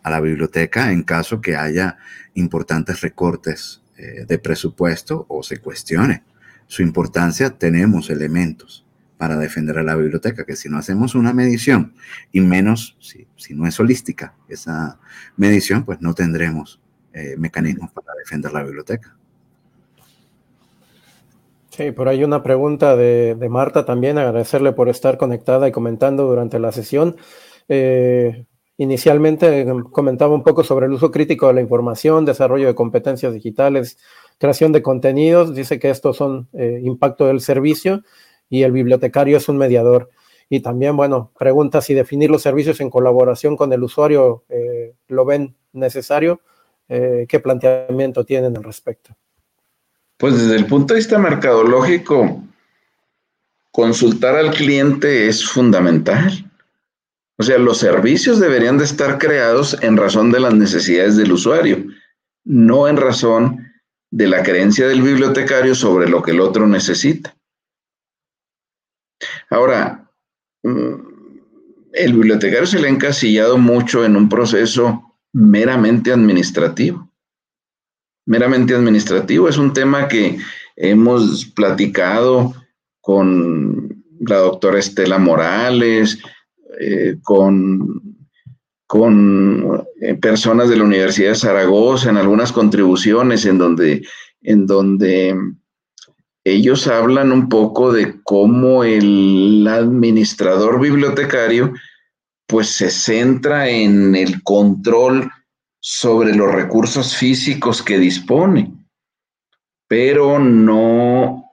a 0.01 0.09
la 0.09 0.21
biblioteca 0.21 0.91
en 0.91 1.03
caso 1.03 1.41
que 1.41 1.55
haya 1.55 1.97
importantes 2.35 3.01
recortes 3.01 3.81
eh, 3.97 4.25
de 4.27 4.39
presupuesto 4.39 5.25
o 5.29 5.43
se 5.43 5.57
cuestione 5.57 6.23
su 6.67 6.81
importancia, 6.81 7.51
tenemos 7.51 8.09
elementos 8.09 8.85
para 9.17 9.37
defender 9.37 9.77
a 9.77 9.83
la 9.83 9.95
biblioteca, 9.95 10.45
que 10.45 10.55
si 10.55 10.69
no 10.69 10.77
hacemos 10.77 11.15
una 11.15 11.33
medición 11.33 11.93
y 12.31 12.41
menos 12.41 12.97
si, 12.99 13.27
si 13.35 13.53
no 13.53 13.67
es 13.67 13.79
holística 13.79 14.35
esa 14.47 14.99
medición, 15.37 15.85
pues 15.85 16.01
no 16.01 16.13
tendremos 16.13 16.81
eh, 17.13 17.35
mecanismos 17.37 17.91
para 17.91 18.13
defender 18.17 18.51
la 18.51 18.63
biblioteca. 18.63 19.15
Sí, 21.75 21.91
por 21.91 22.07
ahí 22.07 22.23
una 22.23 22.43
pregunta 22.43 22.95
de, 22.95 23.33
de, 23.33 23.49
Marta 23.49 23.83
también, 23.83 24.19
agradecerle 24.19 24.73
por 24.73 24.89
estar 24.89 25.17
conectada 25.17 25.67
y 25.67 25.71
comentando 25.71 26.27
durante 26.27 26.59
la 26.59 26.71
sesión. 26.71 27.17
Eh, 27.67 28.45
inicialmente 28.77 29.65
comentaba 29.91 30.35
un 30.35 30.43
poco 30.43 30.63
sobre 30.63 30.85
el 30.85 30.93
uso 30.93 31.09
crítico 31.09 31.47
de 31.47 31.55
la 31.55 31.61
información, 31.61 32.25
desarrollo 32.25 32.67
de 32.67 32.75
competencias 32.75 33.33
digitales, 33.33 33.97
creación 34.37 34.71
de 34.71 34.83
contenidos, 34.83 35.55
dice 35.55 35.79
que 35.79 35.89
estos 35.89 36.15
son 36.15 36.47
eh, 36.53 36.79
impacto 36.83 37.25
del 37.25 37.41
servicio 37.41 38.03
y 38.49 38.61
el 38.61 38.71
bibliotecario 38.71 39.37
es 39.37 39.49
un 39.49 39.57
mediador. 39.57 40.11
Y 40.49 40.59
también, 40.59 40.95
bueno, 40.95 41.31
pregunta 41.39 41.81
si 41.81 41.95
definir 41.95 42.29
los 42.29 42.43
servicios 42.43 42.81
en 42.81 42.91
colaboración 42.91 43.57
con 43.57 43.73
el 43.73 43.81
usuario 43.81 44.43
eh, 44.47 44.93
lo 45.07 45.25
ven 45.25 45.55
necesario. 45.71 46.41
Eh, 46.87 47.25
¿Qué 47.27 47.39
planteamiento 47.39 48.25
tienen 48.25 48.55
al 48.57 48.63
respecto? 48.63 49.15
Pues 50.23 50.39
desde 50.39 50.55
el 50.55 50.67
punto 50.67 50.93
de 50.93 51.01
vista 51.01 51.19
mercadológico, 51.19 52.41
consultar 53.73 54.37
al 54.37 54.51
cliente 54.51 55.27
es 55.27 55.45
fundamental. 55.45 56.49
O 57.35 57.43
sea, 57.43 57.57
los 57.57 57.79
servicios 57.79 58.39
deberían 58.39 58.77
de 58.77 58.85
estar 58.85 59.17
creados 59.17 59.77
en 59.81 59.97
razón 59.97 60.31
de 60.31 60.39
las 60.39 60.53
necesidades 60.53 61.17
del 61.17 61.33
usuario, 61.33 61.83
no 62.45 62.87
en 62.87 62.95
razón 62.95 63.69
de 64.11 64.29
la 64.29 64.43
creencia 64.43 64.87
del 64.87 65.01
bibliotecario 65.01 65.75
sobre 65.75 66.07
lo 66.07 66.23
que 66.23 66.31
el 66.31 66.39
otro 66.39 66.67
necesita. 66.67 67.35
Ahora, 69.49 70.09
mm, 70.63 70.93
el 71.91 72.13
bibliotecario 72.13 72.65
se 72.65 72.79
le 72.79 72.87
ha 72.87 72.91
encasillado 72.91 73.57
mucho 73.57 74.05
en 74.05 74.15
un 74.15 74.29
proceso 74.29 75.17
meramente 75.33 76.13
administrativo. 76.13 77.12
Meramente 78.25 78.73
administrativo. 78.73 79.49
Es 79.49 79.57
un 79.57 79.73
tema 79.73 80.07
que 80.07 80.37
hemos 80.75 81.45
platicado 81.45 82.53
con 83.01 84.03
la 84.19 84.37
doctora 84.37 84.79
Estela 84.79 85.17
Morales, 85.17 86.19
eh, 86.79 87.17
con, 87.21 88.01
con 88.87 89.85
eh, 90.01 90.15
personas 90.15 90.69
de 90.69 90.77
la 90.77 90.83
Universidad 90.85 91.29
de 91.29 91.35
Zaragoza 91.35 92.09
en 92.09 92.17
algunas 92.17 92.51
contribuciones 92.51 93.45
en 93.45 93.57
donde, 93.57 94.07
en 94.41 94.65
donde 94.65 95.35
ellos 96.43 96.87
hablan 96.87 97.31
un 97.31 97.49
poco 97.49 97.91
de 97.91 98.21
cómo 98.23 98.83
el 98.83 99.65
administrador 99.69 100.79
bibliotecario 100.79 101.73
pues 102.47 102.67
se 102.67 102.89
centra 102.89 103.69
en 103.69 104.15
el 104.15 104.43
control 104.43 105.31
sobre 105.85 106.33
los 106.33 106.49
recursos 106.49 107.13
físicos 107.13 107.83
que 107.83 107.99
dispone, 107.99 108.71
pero 109.85 110.39
no, 110.39 111.43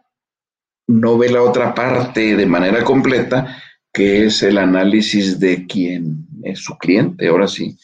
no 0.87 1.19
ve 1.19 1.31
la 1.31 1.43
otra 1.43 1.75
parte 1.75 2.37
de 2.37 2.47
manera 2.47 2.85
completa, 2.85 3.61
que 3.93 4.27
es 4.27 4.45
el 4.45 4.59
análisis 4.59 5.41
de 5.41 5.67
quién 5.67 6.29
es 6.45 6.61
su 6.61 6.79
cliente. 6.79 7.27
Ahora 7.27 7.49
sí, 7.49 7.77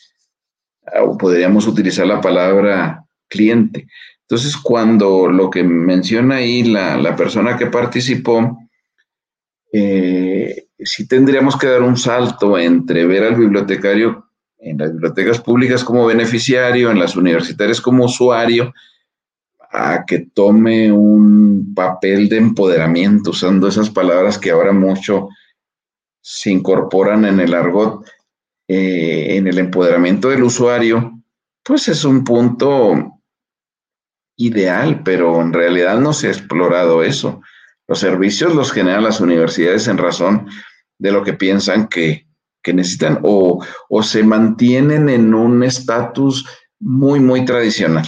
podríamos 1.18 1.66
utilizar 1.66 2.06
la 2.06 2.20
palabra 2.20 3.04
cliente. 3.26 3.88
Entonces, 4.20 4.56
cuando 4.56 5.28
lo 5.28 5.50
que 5.50 5.64
menciona 5.64 6.36
ahí 6.36 6.62
la, 6.62 7.16
persona 7.16 7.56
que 7.56 7.66
participó, 7.66 8.56
eh, 9.72 10.68
sí 10.78 11.08
tendríamos 11.08 11.58
que 11.58 11.66
dar 11.66 11.82
un 11.82 11.96
salto 11.96 12.56
entre 12.56 13.04
ver 13.04 13.24
al 13.24 13.34
bibliotecario 13.34 14.25
en 14.58 14.78
las 14.78 14.92
bibliotecas 14.92 15.40
públicas 15.40 15.84
como 15.84 16.06
beneficiario, 16.06 16.90
en 16.90 16.98
las 16.98 17.16
universitarias 17.16 17.80
como 17.80 18.04
usuario, 18.04 18.72
a 19.70 20.04
que 20.06 20.20
tome 20.32 20.90
un 20.90 21.74
papel 21.74 22.28
de 22.28 22.38
empoderamiento, 22.38 23.30
usando 23.30 23.68
esas 23.68 23.90
palabras 23.90 24.38
que 24.38 24.50
ahora 24.50 24.72
mucho 24.72 25.28
se 26.20 26.50
incorporan 26.50 27.24
en 27.24 27.40
el 27.40 27.54
argot, 27.54 28.04
eh, 28.68 29.36
en 29.36 29.46
el 29.46 29.58
empoderamiento 29.58 30.30
del 30.30 30.42
usuario, 30.42 31.22
pues 31.62 31.88
es 31.88 32.04
un 32.04 32.24
punto 32.24 33.20
ideal, 34.36 35.02
pero 35.02 35.40
en 35.40 35.52
realidad 35.52 35.98
no 35.98 36.12
se 36.12 36.28
ha 36.28 36.30
explorado 36.30 37.02
eso. 37.02 37.40
Los 37.86 38.00
servicios 38.00 38.54
los 38.54 38.72
generan 38.72 39.04
las 39.04 39.20
universidades 39.20 39.86
en 39.88 39.98
razón 39.98 40.48
de 40.98 41.12
lo 41.12 41.22
que 41.22 41.32
piensan 41.32 41.88
que, 41.88 42.25
necesitan 42.72 43.20
o, 43.22 43.64
se 44.02 44.22
mantienen 44.22 45.08
en 45.08 45.34
un 45.34 45.62
estatus 45.62 46.46
muy, 46.78 47.20
muy 47.20 47.44
tradicional. 47.44 48.06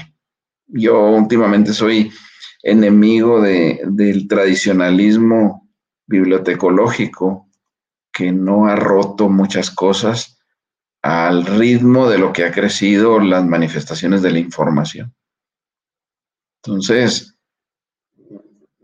Yo 0.67 1.11
últimamente 1.11 1.73
soy 1.73 2.13
enemigo 2.63 3.41
del 3.41 4.29
tradicionalismo 4.29 5.69
bibliotecológico 6.07 7.49
que 8.13 8.33
no 8.33 8.67
ha 8.67 8.77
roto 8.77 9.29
muchas 9.29 9.71
cosas 9.71 10.39
al 11.03 11.47
ritmo 11.47 12.09
de 12.09 12.19
lo 12.19 12.33
que 12.33 12.45
ha 12.45 12.51
crecido 12.51 13.21
las 13.21 13.47
manifestaciones 13.47 14.23
de 14.23 14.33
la 14.33 14.41
información. 14.41 15.15
Entonces, 16.63 17.37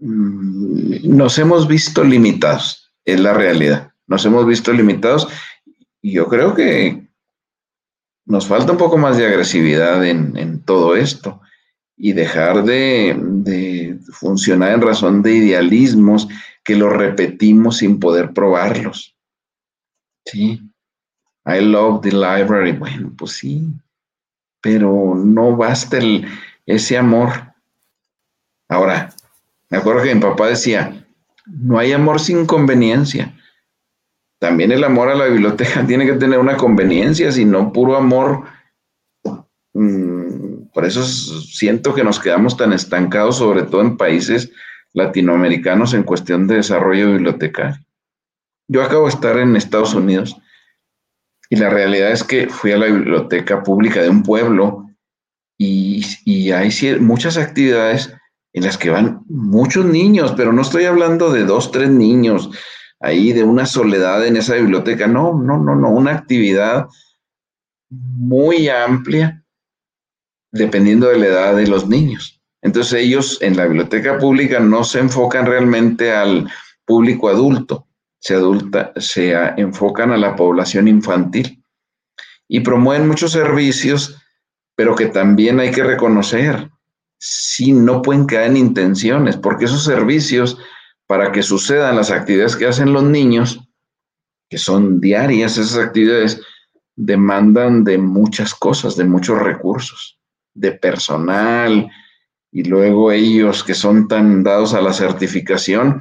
mm, 0.00 1.16
nos 1.16 1.38
hemos 1.38 1.66
visto 1.66 2.04
limitados, 2.04 2.92
es 3.04 3.18
la 3.20 3.34
realidad. 3.34 3.90
Nos 4.06 4.24
hemos 4.24 4.46
visto 4.46 4.72
limitados 4.72 5.28
yo 6.12 6.28
creo 6.28 6.54
que 6.54 7.06
nos 8.26 8.46
falta 8.46 8.72
un 8.72 8.78
poco 8.78 8.98
más 8.98 9.16
de 9.16 9.26
agresividad 9.26 10.04
en, 10.04 10.60
todo 10.62 10.96
esto. 10.96 11.40
y 11.96 12.12
dejar 12.12 12.64
de, 12.64 13.16
de 13.18 13.98
funcionar 14.12 14.72
en 14.72 14.82
razón 14.82 15.22
de 15.22 15.34
idealismos 15.34 16.28
que 16.64 16.74
los 16.74 16.92
repetimos 16.92 17.78
sin 17.78 18.00
poder 18.00 18.32
probarlos. 18.32 19.14
Sí. 20.24 20.60
I 21.46 21.60
love 21.60 22.00
the 22.00 22.10
library. 22.10 22.72
Bueno, 22.72 23.12
pues 23.16 23.32
sí, 23.32 23.68
pero 24.60 25.14
no 25.14 25.56
basta 25.56 25.98
el, 25.98 26.26
ese 26.64 26.96
amor. 26.96 27.30
Ahora, 28.68 29.12
me 29.68 29.76
acuerdo 29.78 30.02
que 30.02 30.14
mi 30.14 30.20
papá 30.20 30.48
decía, 30.48 31.06
no 31.46 31.78
hay 31.78 31.92
amor 31.92 32.18
sin 32.18 32.46
conveniencia. 32.46 33.36
También 34.44 34.72
el 34.72 34.84
amor 34.84 35.08
a 35.08 35.14
la 35.14 35.24
biblioteca 35.24 35.82
tiene 35.86 36.04
que 36.04 36.12
tener 36.12 36.38
una 36.38 36.58
conveniencia, 36.58 37.32
si 37.32 37.46
no 37.46 37.72
puro 37.72 37.96
amor. 37.96 38.44
Mm, 39.72 40.66
por 40.74 40.84
eso 40.84 41.02
siento 41.02 41.94
que 41.94 42.04
nos 42.04 42.20
quedamos 42.20 42.54
tan 42.54 42.74
estancados, 42.74 43.38
sobre 43.38 43.62
todo 43.62 43.80
en 43.80 43.96
países 43.96 44.52
latinoamericanos, 44.92 45.94
en 45.94 46.02
cuestión 46.02 46.46
de 46.46 46.56
desarrollo 46.56 47.12
bibliotecario. 47.12 47.82
Yo 48.68 48.82
acabo 48.82 49.04
de 49.04 49.14
estar 49.14 49.38
en 49.38 49.56
Estados 49.56 49.94
Unidos 49.94 50.36
y 51.48 51.56
la 51.56 51.70
realidad 51.70 52.12
es 52.12 52.22
que 52.22 52.46
fui 52.50 52.72
a 52.72 52.76
la 52.76 52.86
biblioteca 52.86 53.62
pública 53.62 54.02
de 54.02 54.10
un 54.10 54.22
pueblo 54.24 54.90
y, 55.56 56.04
hay 56.52 56.70
muchas 57.00 57.38
actividades 57.38 58.12
en 58.52 58.64
las 58.64 58.76
que 58.76 58.90
van 58.90 59.22
muchos 59.26 59.86
niños, 59.86 60.34
pero 60.36 60.52
no 60.52 60.60
estoy 60.60 60.84
hablando 60.84 61.32
de 61.32 61.44
dos, 61.44 61.72
tres 61.72 61.88
niños 61.88 62.50
ahí 63.04 63.32
de 63.32 63.44
una 63.44 63.66
soledad 63.66 64.26
en 64.26 64.36
esa 64.36 64.54
biblioteca. 64.54 65.06
No, 65.06 65.38
no, 65.38 65.58
no, 65.58 65.74
no, 65.74 65.90
una 65.90 66.12
actividad 66.12 66.86
muy 67.90 68.68
amplia 68.68 69.44
dependiendo 70.52 71.08
de 71.08 71.18
la 71.18 71.26
edad 71.26 71.56
de 71.56 71.66
los 71.66 71.88
niños. 71.88 72.40
Entonces 72.62 72.94
ellos 72.94 73.38
en 73.42 73.56
la 73.56 73.66
biblioteca 73.66 74.18
pública 74.18 74.58
no 74.58 74.84
se 74.84 75.00
enfocan 75.00 75.46
realmente 75.46 76.12
al 76.12 76.48
público 76.86 77.28
adulto, 77.28 77.86
se, 78.20 78.34
adulta, 78.34 78.92
se 78.96 79.34
enfocan 79.58 80.12
a 80.12 80.16
la 80.16 80.34
población 80.34 80.88
infantil 80.88 81.62
y 82.48 82.60
promueven 82.60 83.08
muchos 83.08 83.32
servicios, 83.32 84.18
pero 84.76 84.94
que 84.94 85.06
también 85.06 85.60
hay 85.60 85.70
que 85.70 85.82
reconocer, 85.82 86.70
si 87.18 87.72
no 87.72 88.00
pueden 88.00 88.26
caer 88.26 88.50
en 88.50 88.56
intenciones, 88.56 89.36
porque 89.36 89.66
esos 89.66 89.84
servicios, 89.84 90.58
para 91.06 91.32
que 91.32 91.42
sucedan 91.42 91.96
las 91.96 92.10
actividades 92.10 92.56
que 92.56 92.66
hacen 92.66 92.92
los 92.92 93.04
niños, 93.04 93.60
que 94.48 94.58
son 94.58 95.00
diarias, 95.00 95.58
esas 95.58 95.78
actividades 95.78 96.40
demandan 96.96 97.84
de 97.84 97.98
muchas 97.98 98.54
cosas, 98.54 98.96
de 98.96 99.04
muchos 99.04 99.38
recursos, 99.38 100.18
de 100.54 100.72
personal, 100.72 101.90
y 102.52 102.62
luego 102.62 103.10
ellos 103.10 103.64
que 103.64 103.74
son 103.74 104.06
tan 104.06 104.44
dados 104.44 104.74
a 104.74 104.80
la 104.80 104.92
certificación, 104.92 106.00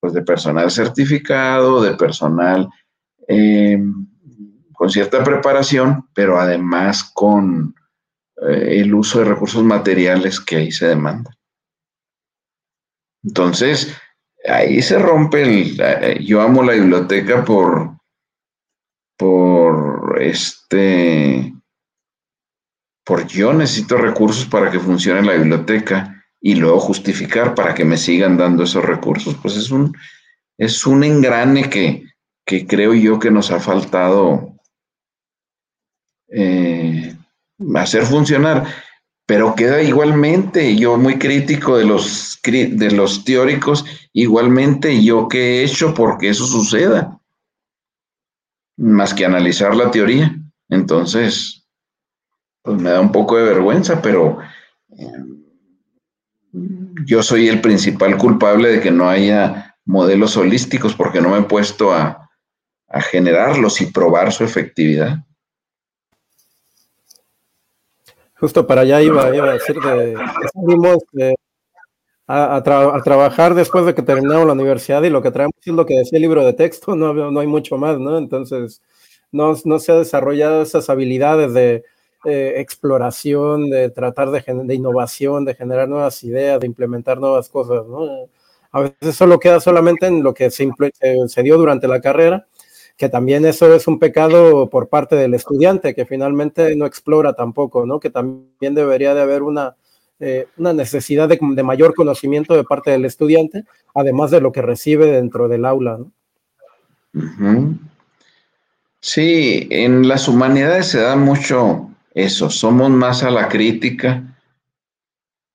pues 0.00 0.12
de 0.12 0.22
personal 0.22 0.70
certificado, 0.70 1.80
de 1.80 1.94
personal 1.94 2.68
eh, 3.28 3.78
con 4.72 4.90
cierta 4.90 5.22
preparación, 5.22 6.08
pero 6.12 6.40
además 6.40 7.04
con 7.14 7.72
eh, 8.48 8.80
el 8.80 8.92
uso 8.92 9.20
de 9.20 9.26
recursos 9.26 9.62
materiales 9.62 10.40
que 10.40 10.56
ahí 10.56 10.72
se 10.72 10.88
demandan. 10.88 11.34
Entonces, 13.22 13.96
ahí 14.46 14.82
se 14.82 14.98
rompe 14.98 15.42
el... 15.42 15.80
Eh, 15.80 16.18
yo 16.24 16.40
amo 16.40 16.62
la 16.62 16.72
biblioteca 16.72 17.44
por, 17.44 17.96
por 19.16 20.20
este... 20.20 21.52
Por 23.04 23.26
yo 23.26 23.52
necesito 23.52 23.96
recursos 23.96 24.46
para 24.46 24.70
que 24.70 24.78
funcione 24.78 25.22
la 25.22 25.34
biblioteca 25.34 26.24
y 26.40 26.54
luego 26.54 26.78
justificar 26.80 27.54
para 27.54 27.74
que 27.74 27.84
me 27.84 27.96
sigan 27.96 28.36
dando 28.36 28.64
esos 28.64 28.84
recursos. 28.84 29.36
Pues 29.42 29.56
es 29.56 29.70
un, 29.70 29.96
es 30.58 30.86
un 30.86 31.04
engrane 31.04 31.68
que, 31.68 32.04
creo 32.66 32.94
yo 32.94 33.18
que 33.18 33.30
nos 33.30 33.50
ha 33.50 33.60
faltado 33.60 34.54
eh, 36.28 37.16
hacer 37.76 38.04
funcionar, 38.04 38.66
pero 39.26 39.54
queda 39.54 39.82
igualmente, 39.82 40.76
yo 40.76 40.96
muy 40.96 41.18
crítico 41.18 41.76
de 41.76 41.84
los, 41.84 42.40
de 42.42 42.90
los 42.90 43.24
teóricos, 43.24 43.84
igualmente 44.12 45.02
yo 45.02 45.28
que 45.28 45.60
he 45.60 45.64
hecho 45.64 45.94
porque 45.94 46.28
eso 46.28 46.46
suceda, 46.46 47.20
más 48.76 49.14
que 49.14 49.24
analizar 49.24 49.74
la 49.74 49.90
teoría. 49.90 50.34
Entonces, 50.68 51.66
pues 52.62 52.80
me 52.80 52.90
da 52.90 53.00
un 53.00 53.12
poco 53.12 53.36
de 53.36 53.44
vergüenza, 53.44 54.00
pero... 54.02 54.38
Eh, 54.96 55.32
yo 57.06 57.22
soy 57.22 57.48
el 57.48 57.60
principal 57.60 58.16
culpable 58.18 58.68
de 58.68 58.80
que 58.80 58.90
no 58.90 59.08
haya 59.08 59.76
modelos 59.84 60.36
holísticos 60.36 60.94
porque 60.94 61.20
no 61.20 61.30
me 61.30 61.38
he 61.38 61.42
puesto 61.42 61.92
a, 61.92 62.18
generarlos 63.10 63.80
y 63.80 63.86
probar 63.86 64.32
su 64.32 64.44
efectividad. 64.44 65.24
Justo 68.42 68.66
para 68.66 68.80
allá 68.80 69.00
iba, 69.00 69.22
a 69.24 69.52
decir 69.52 69.76
que 69.78 70.16
salimos 70.52 70.98
a, 72.26 72.60
trabajar 73.04 73.54
después 73.54 73.86
de 73.86 73.94
que 73.94 74.02
terminamos 74.02 74.48
la 74.48 74.54
universidad 74.54 75.00
y 75.04 75.10
lo 75.10 75.22
que 75.22 75.30
traemos 75.30 75.54
es 75.64 75.72
lo 75.72 75.86
que 75.86 75.98
decía 75.98 76.16
el 76.16 76.22
libro 76.22 76.44
de 76.44 76.52
texto, 76.52 76.96
no, 76.96 77.14
no 77.14 77.38
hay 77.38 77.46
mucho 77.46 77.78
más, 77.78 78.00
¿no? 78.00 78.18
Entonces, 78.18 78.82
no, 79.30 79.54
no 79.64 79.78
se 79.78 79.92
han 79.92 79.98
desarrollado 80.00 80.62
esas 80.62 80.90
habilidades 80.90 81.54
de 81.54 81.84
exploración, 82.24 83.70
de 83.70 83.90
tratar 83.90 84.32
de, 84.32 84.42
de, 84.44 84.74
innovación, 84.74 85.44
de 85.44 85.54
generar 85.54 85.88
nuevas 85.88 86.24
ideas, 86.24 86.58
de 86.58 86.66
implementar 86.66 87.20
nuevas 87.20 87.48
cosas, 87.48 87.86
¿no? 87.86 88.28
A 88.72 88.80
veces 88.80 89.14
solo 89.14 89.38
queda 89.38 89.60
solamente 89.60 90.06
en 90.06 90.24
lo 90.24 90.34
que 90.34 90.50
se, 90.50 90.68
se 91.28 91.42
dio 91.44 91.58
durante 91.58 91.86
la 91.86 92.00
carrera, 92.00 92.48
que 92.96 93.08
también 93.08 93.44
eso 93.44 93.74
es 93.74 93.86
un 93.86 93.98
pecado 93.98 94.68
por 94.70 94.88
parte 94.88 95.16
del 95.16 95.34
estudiante, 95.34 95.94
que 95.94 96.06
finalmente 96.06 96.76
no 96.76 96.86
explora 96.86 97.34
tampoco, 97.34 97.86
¿no? 97.86 98.00
Que 98.00 98.10
también 98.10 98.74
debería 98.74 99.14
de 99.14 99.22
haber 99.22 99.42
una, 99.42 99.76
eh, 100.20 100.46
una 100.56 100.72
necesidad 100.72 101.28
de, 101.28 101.38
de, 101.40 101.62
mayor 101.62 101.94
conocimiento 101.94 102.54
de 102.54 102.64
parte 102.64 102.90
del 102.90 103.04
estudiante, 103.04 103.64
además 103.94 104.30
de 104.30 104.40
lo 104.40 104.52
que 104.52 104.62
recibe 104.62 105.06
dentro 105.06 105.48
del 105.48 105.64
aula, 105.64 105.98
¿no? 105.98 106.12
Sí, 109.00 109.66
en 109.70 110.06
las 110.06 110.28
humanidades 110.28 110.86
se 110.86 111.00
da 111.00 111.16
mucho 111.16 111.90
eso, 112.14 112.50
somos 112.50 112.88
más 112.90 113.22
a 113.22 113.30
la 113.30 113.48
crítica, 113.48 114.36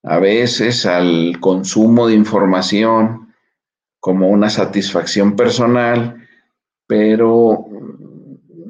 a 0.03 0.19
veces 0.19 0.85
al 0.85 1.39
consumo 1.39 2.07
de 2.07 2.15
información 2.15 3.33
como 3.99 4.29
una 4.29 4.49
satisfacción 4.49 5.35
personal, 5.35 6.26
pero 6.87 7.65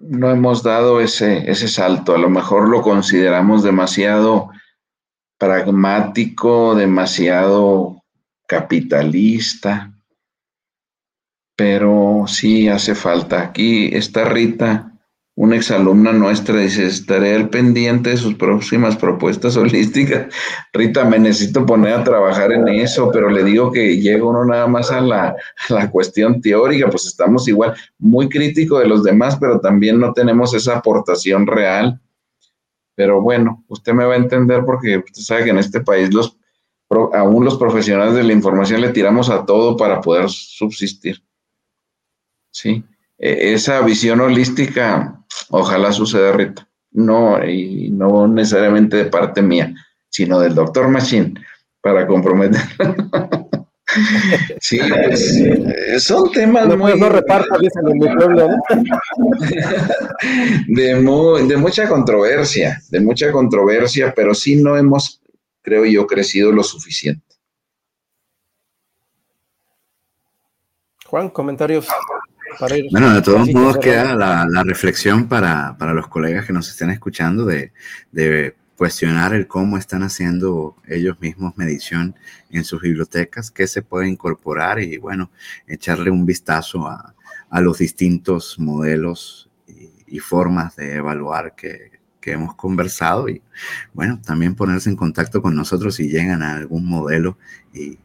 no 0.01 0.31
hemos 0.31 0.63
dado 0.63 0.99
ese, 0.99 1.49
ese 1.49 1.67
salto. 1.67 2.15
A 2.15 2.17
lo 2.17 2.29
mejor 2.29 2.69
lo 2.69 2.81
consideramos 2.81 3.63
demasiado 3.63 4.49
pragmático, 5.37 6.75
demasiado 6.75 8.03
capitalista, 8.47 9.93
pero 11.55 12.25
sí 12.27 12.67
hace 12.67 12.95
falta. 12.95 13.41
Aquí 13.41 13.89
está 13.93 14.25
Rita 14.25 14.86
una 15.37 15.55
exalumna 15.55 16.11
nuestra 16.13 16.59
dice, 16.59 16.87
estaré 16.87 17.35
al 17.35 17.49
pendiente 17.49 18.09
de 18.09 18.17
sus 18.17 18.33
próximas 18.33 18.97
propuestas 18.97 19.55
holísticas. 19.55 20.33
Rita, 20.73 21.05
me 21.05 21.19
necesito 21.19 21.63
poner 21.63 21.93
a 21.93 22.03
trabajar 22.03 22.51
en 22.51 22.67
eso, 22.69 23.11
pero 23.13 23.29
le 23.29 23.43
digo 23.43 23.71
que 23.71 24.01
llega 24.01 24.25
uno 24.25 24.43
nada 24.45 24.65
más 24.65 24.89
a 24.89 24.99
la, 24.99 25.35
cuestión 25.91 26.41
teórica, 26.41 26.89
pues 26.89 27.05
estamos 27.05 27.47
igual 27.47 27.75
muy 27.99 28.29
crítico 28.29 28.79
de 28.79 28.87
los 28.87 29.03
demás, 29.03 29.37
pero 29.39 29.59
también 29.59 29.99
no 29.99 30.11
tenemos 30.11 30.55
esa 30.55 30.77
aportación 30.77 31.45
real. 31.45 32.01
Pero 32.95 33.21
bueno, 33.21 33.63
usted 33.67 33.93
me 33.93 34.05
va 34.05 34.15
a 34.15 34.17
entender 34.17 34.65
porque 34.65 34.97
usted 34.97 35.21
sabe 35.21 35.43
que 35.43 35.51
en 35.51 35.59
este 35.59 35.81
país 35.81 36.11
los, 36.11 36.35
aún 37.13 37.45
los 37.45 37.59
profesionales 37.59 38.15
de 38.15 38.23
la 38.23 38.33
información 38.33 38.81
le 38.81 38.89
tiramos 38.89 39.29
a 39.29 39.45
todo 39.45 39.77
para 39.77 40.01
poder 40.01 40.29
subsistir. 40.29 41.21
Sí, 42.49 42.83
e, 43.19 43.53
esa 43.53 43.81
visión 43.81 44.19
holística 44.19 45.23
Ojalá 45.49 45.91
suceda, 45.91 46.31
Rita. 46.33 46.67
No, 46.91 47.43
y 47.43 47.89
no 47.91 48.27
necesariamente 48.27 48.97
de 48.97 49.05
parte 49.05 49.41
mía, 49.41 49.73
sino 50.09 50.39
del 50.39 50.55
doctor 50.55 50.87
Machine, 50.89 51.33
para 51.81 52.07
comprometer. 52.07 52.61
sí, 54.59 54.79
pues, 54.79 55.37
eh, 55.37 55.99
son 55.99 56.31
temas 56.31 56.75
muy... 56.75 56.99
No 56.99 57.09
reparta, 57.09 57.57
dicen 57.59 57.87
en 57.87 57.99
mi 57.99 58.15
pueblo, 58.15 58.49
de, 60.67 61.47
de 61.47 61.57
mucha 61.57 61.87
controversia, 61.87 62.81
de 62.89 62.99
mucha 62.99 63.31
controversia, 63.31 64.13
pero 64.15 64.33
sí 64.33 64.55
no 64.55 64.77
hemos, 64.77 65.21
creo 65.61 65.85
yo, 65.85 66.07
crecido 66.07 66.51
lo 66.51 66.63
suficiente. 66.63 67.27
Juan, 71.05 71.29
comentarios. 71.29 71.87
Bueno, 72.91 73.13
de 73.13 73.21
todos 73.21 73.47
modos 73.49 73.77
queda 73.77 74.15
la, 74.15 74.63
reflexión 74.63 75.27
para, 75.27 75.75
los 75.93 76.07
colegas 76.07 76.45
que 76.45 76.53
nos 76.53 76.69
estén 76.69 76.89
escuchando 76.89 77.45
de, 77.45 77.71
cuestionar 78.75 79.33
el 79.33 79.47
cómo 79.47 79.75
están 79.77 80.03
haciendo 80.03 80.75
ellos 80.87 81.19
mismos 81.19 81.57
medición 81.57 82.15
en 82.51 82.63
sus 82.63 82.79
bibliotecas, 82.81 83.49
qué 83.49 83.65
se 83.65 83.81
puede 83.81 84.07
incorporar 84.07 84.79
y 84.79 84.97
bueno, 84.97 85.31
echarle 85.65 86.11
un 86.11 86.27
vistazo 86.27 86.87
a, 86.87 87.15
los 87.59 87.79
distintos 87.79 88.59
modelos 88.59 89.49
y, 90.07 90.19
formas 90.19 90.75
de 90.75 90.95
evaluar 90.95 91.55
que, 91.55 91.99
que, 92.21 92.33
hemos 92.33 92.55
conversado 92.55 93.29
y 93.29 93.41
bueno, 93.93 94.21
también 94.23 94.55
ponerse 94.55 94.89
en 94.89 94.95
contacto 94.95 95.41
con 95.41 95.55
nosotros 95.55 95.95
si 95.95 96.09
llegan 96.09 96.43
a 96.43 96.55
algún 96.55 96.85
modelo 96.85 97.37
y, 97.73 97.97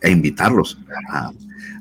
e 0.00 0.10
invitarlos 0.10 0.78
a, 1.08 1.32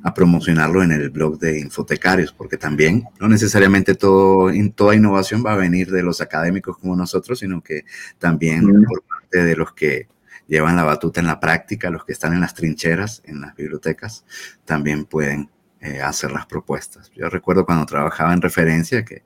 a, 0.03 0.14
promocionarlo 0.14 0.84
en 0.84 0.91
el 0.91 1.09
blog 1.09 1.39
de 1.39 1.59
Infotecarios, 1.59 2.32
porque 2.32 2.57
también 2.57 3.03
no 3.20 3.28
necesariamente 3.28 3.95
todo, 3.95 4.51
toda 4.76 4.95
innovación 4.95 5.43
va 5.45 5.53
a 5.53 5.57
venir 5.57 5.91
de 5.91 6.03
los 6.03 6.22
académicos 6.22 6.78
como 6.78 6.95
nosotros, 6.95 7.39
sino 7.39 7.61
que 7.61 7.86
también 8.20 8.66
por 8.86 9.03
parte 9.03 9.43
de 9.43 9.55
los 9.55 9.74
que 9.74 10.07
llevan 10.47 10.76
la 10.76 10.84
batuta 10.84 11.20
en 11.20 11.28
la 11.28 11.39
práctica, 11.39 11.89
los 11.89 12.05
que 12.05 12.14
están 12.14 12.34
en 12.34 12.41
las 12.41 12.53
trincheras, 12.53 13.22
en 13.26 13.41
las 13.41 13.55
bibliotecas, 13.55 14.26
también 14.66 15.05
pueden 15.05 15.49
eh, 15.82 16.01
hacer 16.01 16.32
las 16.32 16.45
propuestas. 16.45 17.11
Yo 17.16 17.30
recuerdo 17.30 17.66
cuando 17.66 17.86
trabajaba 17.86 18.34
en 18.34 18.41
referencia 18.41 19.03
que 19.03 19.24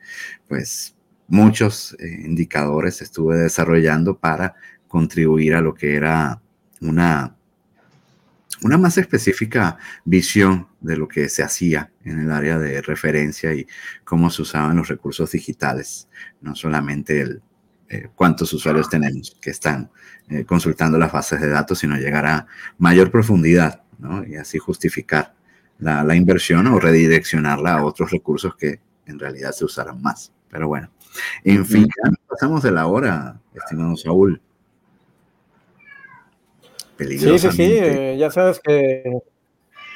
pues 0.48 0.96
muchos 1.28 1.96
eh, 2.00 2.22
indicadores 2.26 3.02
estuve 3.02 3.38
desarrollando 3.38 4.18
para 4.18 4.56
contribuir 4.88 5.56
a 5.56 5.62
lo 5.62 5.74
que 5.74 5.96
era 5.96 6.42
una 6.82 7.37
una 8.64 8.78
más 8.78 8.98
específica 8.98 9.78
visión 10.06 10.68
de 10.82 10.98
lo 10.98 11.08
que 11.08 11.30
se 11.30 11.44
hacía 11.44 11.92
en 12.04 12.20
el 12.20 12.32
área 12.32 12.58
de 12.58 12.82
referencia 12.82 13.54
y 13.54 13.68
cómo 14.04 14.30
se 14.30 14.42
usaban 14.42 14.78
los 14.78 14.88
recursos 14.88 15.32
digitales, 15.32 16.08
no 16.42 16.56
solamente 16.56 17.22
el 17.22 17.42
eh, 17.90 18.10
cuántos 18.16 18.52
usuarios 18.52 18.90
tenemos 18.90 19.38
que 19.40 19.50
están 19.50 19.90
eh, 20.28 20.44
consultando 20.44 20.98
las 20.98 21.10
bases 21.10 21.40
de 21.40 21.48
datos, 21.48 21.80
sino 21.80 21.96
llegar 21.96 22.26
a 22.26 22.46
mayor 22.78 23.10
profundidad 23.12 23.84
¿no? 23.98 24.26
y 24.26 24.36
así 24.36 24.58
justificar 24.58 25.34
la, 25.80 26.04
la, 26.04 26.14
inversión 26.14 26.68
o 26.68 26.82
redireccionarla 26.82 27.76
a 27.76 27.86
otros 27.86 28.12
recursos 28.12 28.58
que 28.58 28.82
en 29.06 29.18
realidad 29.18 29.54
se 29.54 29.64
usarán 29.64 30.02
más. 30.02 30.34
Pero 30.50 30.68
bueno, 30.68 30.92
en 31.46 31.66
fin, 31.66 31.88
pasamos 32.28 32.62
de 32.64 32.72
la 32.72 32.88
hora, 32.88 33.40
estimado 33.54 33.96
Saúl. 33.96 34.42
Sí, 36.98 37.40
sí, 37.40 37.52
sí, 37.52 37.78
eh, 37.80 38.16
ya 38.18 38.32
sabes 38.32 38.60
que, 38.60 39.20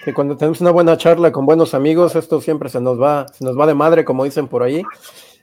que, 0.06 0.14
cuando 0.14 0.38
tenemos 0.38 0.62
una 0.62 0.72
buena 0.72 0.98
charla 0.98 1.32
con 1.32 1.46
buenos 1.46 1.74
amigos, 1.74 2.16
esto 2.16 2.42
siempre 2.42 2.70
se 2.70 2.80
nos 2.80 3.02
va, 3.02 3.26
se 3.28 3.44
nos 3.44 3.58
va 3.58 3.66
de 3.66 3.74
madre, 3.74 4.06
como 4.06 4.24
dicen 4.24 4.48
por 4.48 4.64
ahí. 4.64 4.84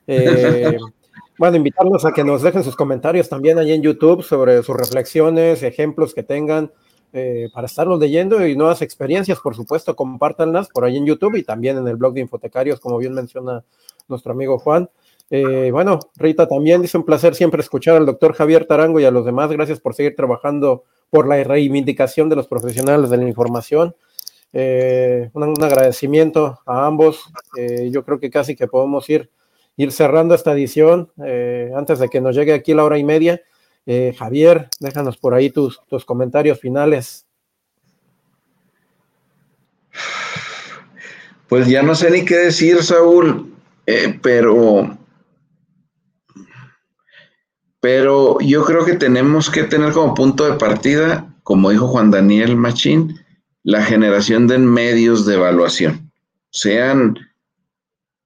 Eh, 0.06 0.76
bueno, 1.38 1.56
invitarlos 1.56 2.04
a 2.04 2.12
que 2.12 2.24
nos 2.24 2.42
dejen 2.42 2.62
sus 2.62 2.76
comentarios 2.76 3.28
también 3.28 3.58
ahí 3.58 3.72
en 3.72 3.82
YouTube 3.82 4.22
sobre 4.22 4.62
sus 4.62 4.76
reflexiones, 4.76 5.62
ejemplos 5.62 6.14
que 6.14 6.22
tengan 6.22 6.70
eh, 7.12 7.48
para 7.54 7.66
estarlos 7.66 7.98
leyendo 7.98 8.46
y 8.46 8.54
nuevas 8.54 8.82
experiencias, 8.82 9.40
por 9.40 9.56
supuesto, 9.56 9.96
compártanlas 9.96 10.68
por 10.68 10.84
ahí 10.84 10.96
en 10.96 11.06
YouTube 11.06 11.36
y 11.36 11.42
también 11.42 11.78
en 11.78 11.88
el 11.88 11.96
blog 11.96 12.14
de 12.14 12.20
Infotecarios, 12.20 12.80
como 12.80 12.98
bien 12.98 13.14
menciona 13.14 13.64
nuestro 14.08 14.32
amigo 14.32 14.58
Juan. 14.58 14.90
Bueno, 15.30 16.00
Rita 16.16 16.48
también 16.48 16.82
dice 16.82 16.96
un 16.96 17.04
placer 17.04 17.34
siempre 17.34 17.60
escuchar 17.60 17.96
al 17.96 18.06
doctor 18.06 18.32
Javier 18.32 18.66
Tarango 18.66 19.00
y 19.00 19.04
a 19.04 19.10
los 19.10 19.24
demás. 19.24 19.50
Gracias 19.50 19.80
por 19.80 19.94
seguir 19.94 20.16
trabajando 20.16 20.84
por 21.10 21.26
la 21.26 21.42
reivindicación 21.42 22.28
de 22.28 22.36
los 22.36 22.48
profesionales 22.48 23.10
de 23.10 23.16
la 23.16 23.28
información. 23.28 23.94
Eh, 24.52 25.30
un, 25.34 25.62
agradecimiento 25.62 26.60
a 26.66 26.86
ambos. 26.86 27.30
Eh, 27.56 27.90
yo 27.90 28.04
creo 28.04 28.18
que 28.18 28.30
casi 28.30 28.56
que 28.56 28.66
podemos 28.66 29.08
ir, 29.10 29.30
ir 29.76 29.92
cerrando 29.92 30.34
esta 30.34 30.52
edición 30.52 31.12
eh, 31.24 31.70
antes 31.74 31.98
de 31.98 32.08
que 32.08 32.20
nos 32.20 32.34
llegue 32.34 32.52
aquí 32.52 32.74
la 32.74 32.84
hora 32.84 32.98
y 32.98 33.04
media. 33.04 33.40
Javier, 34.18 34.68
déjanos 34.80 35.16
por 35.16 35.32
ahí 35.32 35.48
tus, 35.48 35.80
tus 35.88 36.04
comentarios 36.04 36.60
finales. 36.60 37.26
Pues 41.48 41.66
ya 41.68 41.82
no 41.82 41.94
sé 41.94 42.10
ni 42.10 42.22
qué 42.22 42.36
decir, 42.36 42.82
Saúl, 42.82 43.50
pero 44.20 44.94
pero 47.90 48.38
yo 48.40 48.66
creo 48.66 48.84
que 48.84 48.96
tenemos 48.96 49.48
que 49.48 49.64
tener 49.64 49.94
como 49.94 50.12
punto 50.12 50.44
de 50.44 50.58
partida, 50.58 51.34
como 51.42 51.70
dijo 51.70 51.88
Juan 51.88 52.10
Daniel 52.10 52.54
Machín, 52.54 53.18
la 53.62 53.82
generación 53.82 54.46
de 54.46 54.58
medios 54.58 55.24
de 55.24 55.36
evaluación, 55.36 56.12
sean 56.50 57.18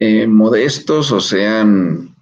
eh, 0.01 0.27
modestos 0.27 1.13
o 1.13 1.21
sean 1.21 2.13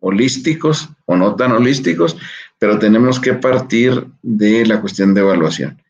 holísticos 0.00 0.90
o 1.06 1.16
no 1.16 1.36
tan 1.36 1.52
holísticos, 1.52 2.18
pero 2.58 2.78
tenemos 2.78 3.18
que 3.18 3.32
partir 3.32 4.06
de 4.20 4.66
la 4.66 4.82
cuestión 4.82 5.14
de 5.14 5.22
evaluación, 5.22 5.82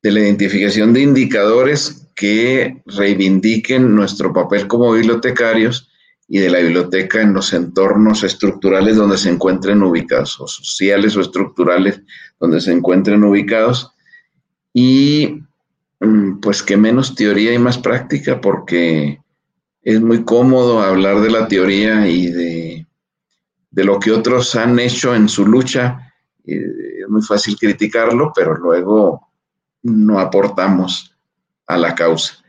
de 0.00 0.12
la 0.12 0.20
identificación 0.20 0.92
de 0.92 1.02
indicadores 1.02 2.06
que 2.14 2.80
reivindiquen 2.86 3.96
nuestro 3.96 4.32
papel 4.32 4.68
como 4.68 4.92
bibliotecarios 4.92 5.88
y 6.28 6.38
de 6.38 6.50
la 6.50 6.60
biblioteca 6.60 7.20
en 7.20 7.34
los 7.34 7.52
entornos 7.52 8.22
estructurales 8.22 8.96
donde 8.96 9.18
se 9.18 9.30
encuentren 9.30 9.82
ubicados, 9.82 10.40
o 10.40 10.46
sociales 10.46 11.16
o 11.16 11.20
estructurales 11.20 12.00
donde 12.40 12.60
se 12.60 12.72
encuentren 12.72 13.24
ubicados. 13.24 13.92
Y 14.72 15.42
mm, 16.00 16.40
pues 16.40 16.62
que 16.62 16.76
menos 16.76 17.14
teoría 17.14 17.52
y 17.52 17.58
más 17.58 17.78
práctica, 17.78 18.40
porque 18.40 19.20
es 19.82 20.00
muy 20.00 20.24
cómodo 20.24 20.80
hablar 20.80 21.20
de 21.20 21.30
la 21.30 21.48
teoría 21.48 22.08
y 22.08 22.28
de, 22.28 22.86
de 23.70 23.84
lo 23.84 23.98
que 23.98 24.12
otros 24.12 24.54
han 24.54 24.78
hecho 24.78 25.14
en 25.14 25.28
su 25.28 25.46
lucha. 25.46 26.14
Es 26.44 27.08
muy 27.08 27.22
fácil 27.22 27.56
criticarlo, 27.58 28.32
pero 28.34 28.54
luego 28.56 29.28
no 29.82 30.18
aportamos 30.18 31.14
a 31.66 31.76
la 31.76 31.94
causa. 31.94 32.42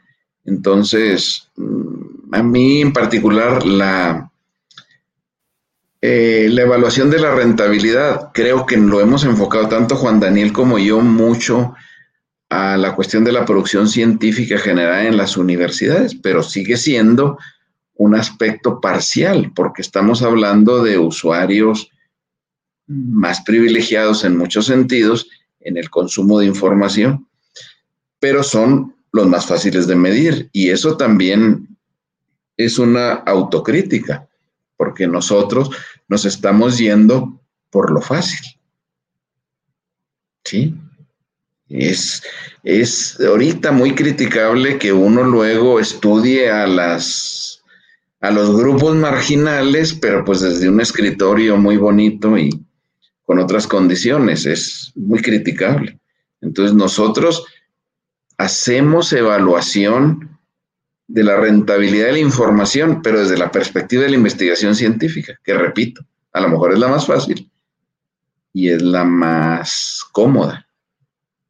Entonces, 0.46 1.50
mm, 1.56 1.83
a 2.34 2.42
mí 2.42 2.82
en 2.82 2.92
particular, 2.92 3.64
la, 3.64 4.32
eh, 6.02 6.48
la 6.50 6.64
evaluación 6.64 7.12
de 7.12 7.20
la 7.20 7.36
rentabilidad, 7.36 8.32
creo 8.34 8.66
que 8.66 8.76
lo 8.76 9.00
hemos 9.02 9.24
enfocado 9.24 9.70
tanto 9.70 9.96
Juan 9.96 10.20
Daniel 10.20 10.52
como 10.52 10.80
yo 10.80 11.00
mucho 11.02 11.76
a 12.50 12.76
la 12.78 12.96
cuestión 12.96 13.24
de 13.24 13.34
la 13.34 13.46
producción 13.46 13.88
científica 13.88 14.58
generada 14.58 15.06
en 15.06 15.16
las 15.16 15.38
universidades, 15.38 16.16
pero 16.16 16.42
sigue 16.42 16.76
siendo 16.76 17.38
un 17.94 18.16
aspecto 18.16 18.82
parcial, 18.82 19.52
porque 19.56 19.84
estamos 19.84 20.24
hablando 20.24 20.84
de 20.84 20.98
usuarios 20.98 21.92
más 22.88 23.42
privilegiados 23.42 24.24
en 24.24 24.38
muchos 24.38 24.66
sentidos 24.66 25.28
en 25.60 25.78
el 25.78 25.92
consumo 25.92 26.40
de 26.40 26.48
información, 26.48 27.28
pero 28.20 28.42
son 28.42 28.96
los 29.12 29.28
más 29.28 29.46
fáciles 29.46 29.86
de 29.86 29.96
medir. 29.96 30.50
Y 30.52 30.72
eso 30.72 30.98
también 30.98 31.74
es 32.58 32.80
una 32.80 33.14
autocrítica, 33.14 34.28
porque 34.78 35.08
nosotros 35.08 35.70
nos 36.08 36.26
estamos 36.26 36.78
yendo 36.78 37.40
por 37.70 37.92
lo 37.92 38.02
fácil. 38.02 38.40
¿Sí? 40.44 40.76
Es, 41.70 42.22
es 42.64 43.20
ahorita 43.20 43.72
muy 43.72 43.96
criticable 43.96 44.78
que 44.78 44.94
uno 44.94 45.24
luego 45.24 45.80
estudie 45.80 46.52
a 46.52 46.68
las 46.68 47.64
a 48.24 48.32
los 48.32 48.56
grupos 48.56 48.96
marginales, 48.96 49.94
pero 49.94 50.24
pues 50.24 50.40
desde 50.40 50.70
un 50.70 50.80
escritorio 50.80 51.58
muy 51.58 51.76
bonito 51.76 52.38
y 52.38 52.52
con 53.24 53.38
otras 53.40 53.68
condiciones. 53.68 54.46
Es 54.46 54.94
muy 54.96 55.20
criticable. 55.22 56.00
Entonces 56.40 56.74
nosotros 56.74 57.46
hacemos 58.38 59.12
evaluación 59.12 60.33
de 61.08 61.24
la 61.24 61.38
rentabilidad 61.38 62.08
de 62.08 62.14
la 62.14 62.20
información, 62.20 63.02
pero 63.02 63.20
desde 63.20 63.38
la 63.38 63.52
perspectiva 63.52 64.04
de 64.04 64.10
la 64.10 64.16
investigación 64.16 64.76
científica, 64.76 65.40
que 65.44 65.54
repito, 65.54 66.06
a 66.32 66.42
lo 66.42 66.50
mejor 66.50 66.74
es 66.74 66.80
la 66.80 66.88
más 66.88 67.06
fácil 67.06 67.52
y 68.54 68.70
es 68.70 68.82
la 68.82 69.04
más 69.04 70.04
cómoda. 70.12 70.68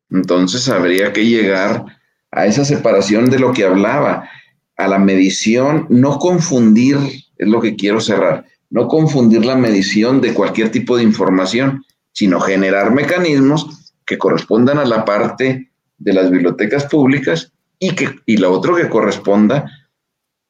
Entonces 0.09 0.67
habría 0.69 1.13
que 1.13 1.25
llegar 1.25 1.85
a 2.31 2.45
esa 2.45 2.65
separación 2.65 3.29
de 3.29 3.39
lo 3.39 3.53
que 3.53 3.65
hablaba, 3.65 4.29
a 4.75 4.87
la 4.87 4.99
medición, 4.99 5.85
no 5.89 6.17
confundir, 6.17 6.97
es 7.37 7.47
lo 7.47 7.61
que 7.61 7.75
quiero 7.75 7.99
cerrar, 8.01 8.45
no 8.69 8.87
confundir 8.87 9.45
la 9.45 9.55
medición 9.55 10.19
de 10.19 10.33
cualquier 10.33 10.71
tipo 10.71 10.97
de 10.97 11.03
información, 11.03 11.85
sino 12.11 12.39
generar 12.39 12.91
mecanismos 12.91 13.93
que 14.05 14.17
correspondan 14.17 14.79
a 14.79 14.85
la 14.85 15.05
parte 15.05 15.71
de 15.97 16.13
las 16.13 16.29
bibliotecas 16.29 16.85
públicas 16.85 17.52
y, 17.83 17.95
que, 17.95 18.15
y 18.25 18.37
la 18.37 18.49
otra 18.49 18.75
que 18.77 18.87
corresponda 18.87 19.69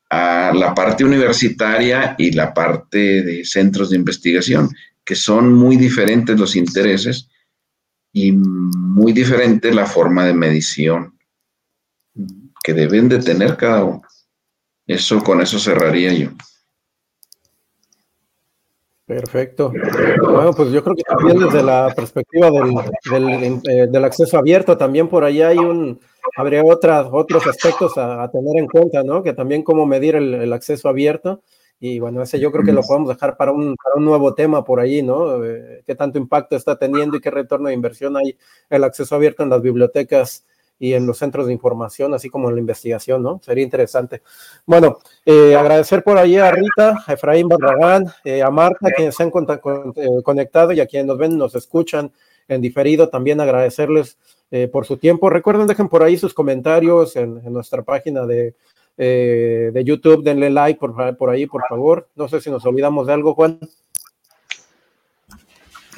a 0.08 0.52
la 0.54 0.76
parte 0.76 1.04
universitaria 1.04 2.14
y 2.20 2.32
la 2.32 2.54
parte 2.54 3.24
de 3.24 3.44
centros 3.44 3.90
de 3.90 3.96
investigación, 3.96 4.70
que 5.04 5.16
son 5.16 5.52
muy 5.52 5.76
diferentes 5.76 6.40
los 6.40 6.56
intereses 6.56 7.28
y 8.12 8.32
muy 8.34 9.14
diferente 9.14 9.74
la 9.74 9.88
forma 9.88 10.26
de 10.26 10.36
medición 10.36 11.18
que 12.64 12.74
deben 12.74 13.10
de 13.10 13.18
tener 13.18 13.58
cada 13.58 13.84
uno. 13.84 14.04
Eso 14.86 15.24
con 15.24 15.42
eso 15.42 15.58
cerraría 15.58 16.14
yo. 16.14 16.30
Perfecto. 19.08 19.74
Bueno, 20.22 20.54
pues 20.54 20.72
yo 20.72 20.84
creo 20.84 20.96
que 20.96 21.04
también 21.04 21.40
desde 21.40 21.64
la 21.64 21.92
perspectiva 21.96 22.52
del, 22.52 23.60
eh, 23.68 24.06
acceso 24.06 24.38
abierto, 24.38 24.78
también 24.78 25.10
por 25.10 25.24
ahí 25.24 25.42
hay 25.42 25.58
un, 25.58 26.00
habría 26.36 26.64
otras, 26.64 27.08
otros 27.12 27.48
aspectos 27.48 27.98
a, 27.98 28.30
tener 28.32 28.58
en 28.58 28.68
cuenta, 28.68 29.04
¿no? 29.04 29.24
Que 29.24 29.34
también 29.34 29.64
cómo 29.64 29.86
medir 29.86 30.16
el, 30.16 30.54
acceso 30.54 30.90
abierto. 30.90 31.42
Y 31.80 32.00
bueno, 32.00 32.22
ese 32.22 32.40
yo 32.40 32.52
creo 32.52 32.64
que 32.64 32.72
lo 32.72 32.82
podemos 32.82 33.10
dejar 33.10 33.36
para 33.36 33.52
un, 33.52 33.76
para 33.76 33.96
un 33.98 34.06
nuevo 34.06 34.34
tema 34.34 34.64
por 34.64 34.80
ahí, 34.80 35.02
¿no? 35.02 35.44
Eh, 35.44 35.84
¿Qué 35.86 35.96
tanto 35.96 36.18
impacto 36.18 36.56
está 36.56 36.78
teniendo 36.78 37.18
y 37.18 37.22
qué 37.22 37.30
retorno 37.30 37.68
de 37.68 37.74
inversión 37.74 38.16
hay 38.16 38.38
el 38.70 38.84
acceso 38.84 39.16
abierto 39.16 39.44
en 39.44 39.50
las 39.50 39.62
bibliotecas 39.62 40.46
y 40.84 40.94
en 40.96 41.06
los 41.06 41.18
centros 41.18 41.48
de 41.48 41.54
información, 41.54 42.14
así 42.14 42.30
como 42.30 42.50
en 42.50 42.56
la 42.56 42.62
investigación, 42.62 43.24
¿no? 43.24 43.40
Sería 43.42 43.64
interesante. 43.64 44.22
Bueno, 44.66 44.98
eh, 45.26 45.56
agradecer 45.56 46.04
por 46.04 46.18
ahí 46.18 46.38
a 46.38 46.52
Rita, 46.52 47.02
a 47.06 47.14
Efraín 47.14 47.48
Barragán, 47.48 48.08
eh, 48.26 48.42
a 48.42 48.50
Marta, 48.50 48.92
quienes 48.92 49.16
se 49.16 49.24
han 49.24 49.30
eh, 49.30 50.08
conectado 50.24 50.74
y 50.74 50.82
a 50.82 50.86
quienes 50.86 51.08
nos 51.08 51.18
ven, 51.18 51.38
nos 51.38 51.56
escuchan 51.56 52.12
en 52.50 52.60
diferido, 52.60 53.08
también 53.08 53.40
agradecerles 53.40 54.18
por 54.72 54.86
su 54.86 54.98
tiempo. 54.98 55.30
Recuerden, 55.30 55.68
dejen 55.68 55.90
por 55.90 56.04
ahí 56.04 56.18
sus 56.18 56.34
comentarios 56.34 57.16
en, 57.16 57.42
nuestra 57.52 57.82
página 57.82 58.26
de, 58.26 58.54
de 58.98 59.84
YouTube, 59.84 60.24
denle 60.24 60.50
like 60.50 60.80
por, 60.80 61.18
por 61.18 61.30
ahí, 61.30 61.48
por 61.48 61.64
favor. 61.68 62.08
No 62.16 62.28
sé 62.28 62.40
si 62.40 62.50
nos 62.50 62.66
olvidamos 62.66 63.08
de 63.08 63.14
algo, 63.14 63.34
Juan. 63.34 63.60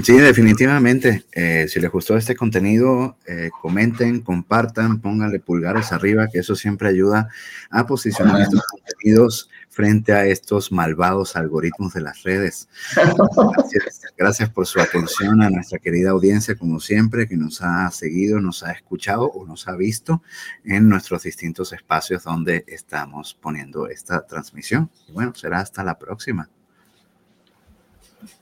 Sí, 0.04 0.18
definitivamente. 0.18 1.24
Eh, 1.32 1.68
si 1.70 1.80
les 1.80 1.90
gustó 1.90 2.18
este 2.18 2.36
contenido, 2.36 3.18
eh, 3.28 3.50
comenten, 3.62 4.22
compartan, 4.22 5.00
pónganle 5.00 5.40
pulgares 5.40 5.94
arriba, 5.94 6.28
que 6.28 6.40
eso 6.40 6.56
siempre 6.56 6.90
ayuda 6.90 7.30
a 7.70 7.88
posicionar 7.88 8.42
estos 8.42 8.62
contenidos 8.64 9.50
frente 9.70 10.12
a 10.12 10.26
estos 10.26 10.72
malvados 10.72 11.36
algoritmos 11.38 11.94
de 11.94 12.02
las 12.02 12.24
redes. 12.24 12.68
Gracias, 12.96 14.02
gracias, 14.18 14.50
por 14.50 14.66
su 14.66 14.80
atención 14.80 15.42
a 15.42 15.50
nuestra 15.50 15.80
querida 15.80 16.12
audiencia, 16.12 16.56
como 16.56 16.80
siempre, 16.80 17.28
que 17.28 17.38
nos 17.38 17.62
ha 17.62 17.90
seguido, 17.92 18.40
nos 18.40 18.64
ha 18.64 18.72
escuchado 18.72 19.26
o 19.26 19.46
nos 19.46 19.68
ha 19.68 19.76
visto 19.76 20.22
en 20.64 20.90
nuestros 20.90 21.24
distintos 21.24 21.74
espacios 21.74 22.24
donde 22.24 22.64
estamos 22.68 23.34
poniendo 23.34 23.88
esta 23.88 24.26
transmisión. 24.26 24.90
Y 25.08 25.14
bueno, 25.14 25.34
será 25.36 25.60
hasta 25.60 25.84
la 25.84 25.98
próxima. 25.98 26.50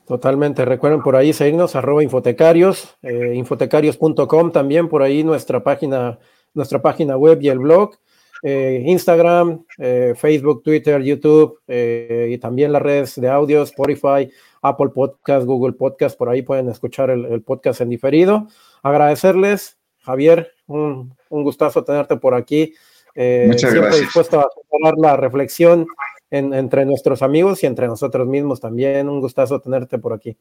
Totalmente. 0.05 0.65
Recuerden 0.65 1.01
por 1.01 1.15
ahí 1.15 1.31
seguirnos, 1.31 1.75
arroba 1.75 2.03
infotecarios, 2.03 2.95
eh, 3.01 3.33
infotecarios.com 3.35 4.51
también, 4.51 4.89
por 4.89 5.01
ahí 5.01 5.23
nuestra 5.23 5.63
página, 5.63 6.19
nuestra 6.53 6.81
página 6.81 7.15
web 7.15 7.39
y 7.41 7.49
el 7.49 7.59
blog, 7.59 7.95
eh, 8.43 8.83
Instagram, 8.85 9.63
eh, 9.77 10.13
Facebook, 10.17 10.61
Twitter, 10.61 11.01
YouTube 11.01 11.59
y 11.67 12.37
también 12.37 12.73
las 12.73 12.81
redes 12.81 13.19
de 13.19 13.29
audio, 13.29 13.63
Spotify, 13.63 14.29
Apple 14.63 14.89
Podcast, 14.89 15.45
Google 15.45 15.73
Podcast, 15.73 16.17
por 16.17 16.29
ahí 16.29 16.41
pueden 16.41 16.69
escuchar 16.69 17.11
el, 17.11 17.41
podcast 17.43 17.81
en 17.81 17.89
diferido. 17.89 18.47
Agradecerles, 18.81 19.77
Javier, 19.99 20.51
un, 20.65 21.13
un 21.29 21.43
gustazo 21.43 21.83
tenerte 21.83 22.17
por 22.17 22.33
aquí. 22.33 22.73
Muchas 23.15 23.59
siempre 23.71 23.81
gracias. 23.81 24.01
dispuesto 24.01 24.39
a 24.39 24.47
tomar 24.71 24.95
la 24.97 25.15
reflexión 25.17 25.85
entre 26.31 26.83
nuestros 26.85 27.21
amigos 27.21 27.63
y 27.63 27.67
entre 27.67 27.85
nosotros 27.87 28.27
mismos 28.27 28.59
también. 28.59 29.07
Un 29.07 29.19
gustazo 29.21 29.61
tenerte 29.61 29.99
por 29.99 30.13
aquí. 30.13 30.35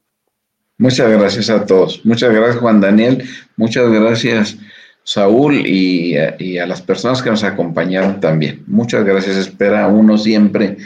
Muchas 0.77 1.11
gracias 1.11 1.49
a 1.51 1.65
todos. 1.65 2.03
Muchas 2.03 2.33
gracias 2.33 2.57
Juan 2.57 2.81
Daniel. 2.81 3.23
Muchas 3.57 3.91
gracias 3.91 4.57
Saúl 5.03 5.67
y, 5.67 6.17
a 6.17 6.65
las 6.65 6.81
personas 6.81 7.21
que 7.21 7.29
nos 7.29 7.43
acompañaron 7.43 8.19
también. 8.19 8.63
Muchas 8.65 9.03
gracias. 9.03 9.37
Espera 9.37 9.87
uno 9.87 10.17
siempre 10.17 10.77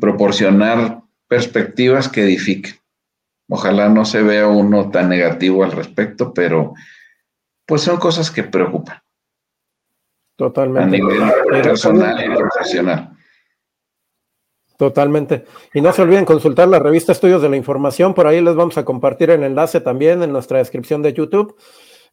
proporcionar 0.00 1.00
perspectivas 1.28 2.08
que 2.08 2.22
edifiquen. 2.22 2.74
Ojalá 3.48 3.88
no 3.88 4.04
se 4.04 4.22
vea 4.22 4.48
uno 4.48 4.90
tan 4.90 5.08
negativo 5.08 5.64
al 5.64 5.72
respecto, 5.72 6.34
pero 6.34 6.74
pues 7.66 7.82
son 7.82 7.98
cosas 7.98 8.30
que 8.30 8.42
preocupan. 8.42 8.98
Totalmente. 10.36 10.96
A 10.96 11.00
nivel 11.00 11.62
personal 11.62 12.24
y 12.24 12.36
profesional. 12.36 13.16
Totalmente. 14.76 15.44
Y 15.74 15.80
no 15.80 15.92
se 15.92 16.02
olviden 16.02 16.24
consultar 16.24 16.68
la 16.68 16.78
revista 16.78 17.10
Estudios 17.10 17.42
de 17.42 17.48
la 17.48 17.56
Información. 17.56 18.14
Por 18.14 18.28
ahí 18.28 18.40
les 18.40 18.54
vamos 18.54 18.78
a 18.78 18.84
compartir 18.84 19.30
el 19.30 19.42
enlace 19.42 19.80
también 19.80 20.22
en 20.22 20.32
nuestra 20.32 20.58
descripción 20.58 21.02
de 21.02 21.12
YouTube. 21.12 21.56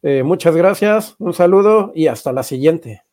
Eh, 0.02 0.24
muchas 0.24 0.56
gracias, 0.56 1.14
un 1.18 1.32
saludo 1.32 1.92
y 1.94 2.08
hasta 2.08 2.32
la 2.32 2.42
siguiente. 2.42 3.05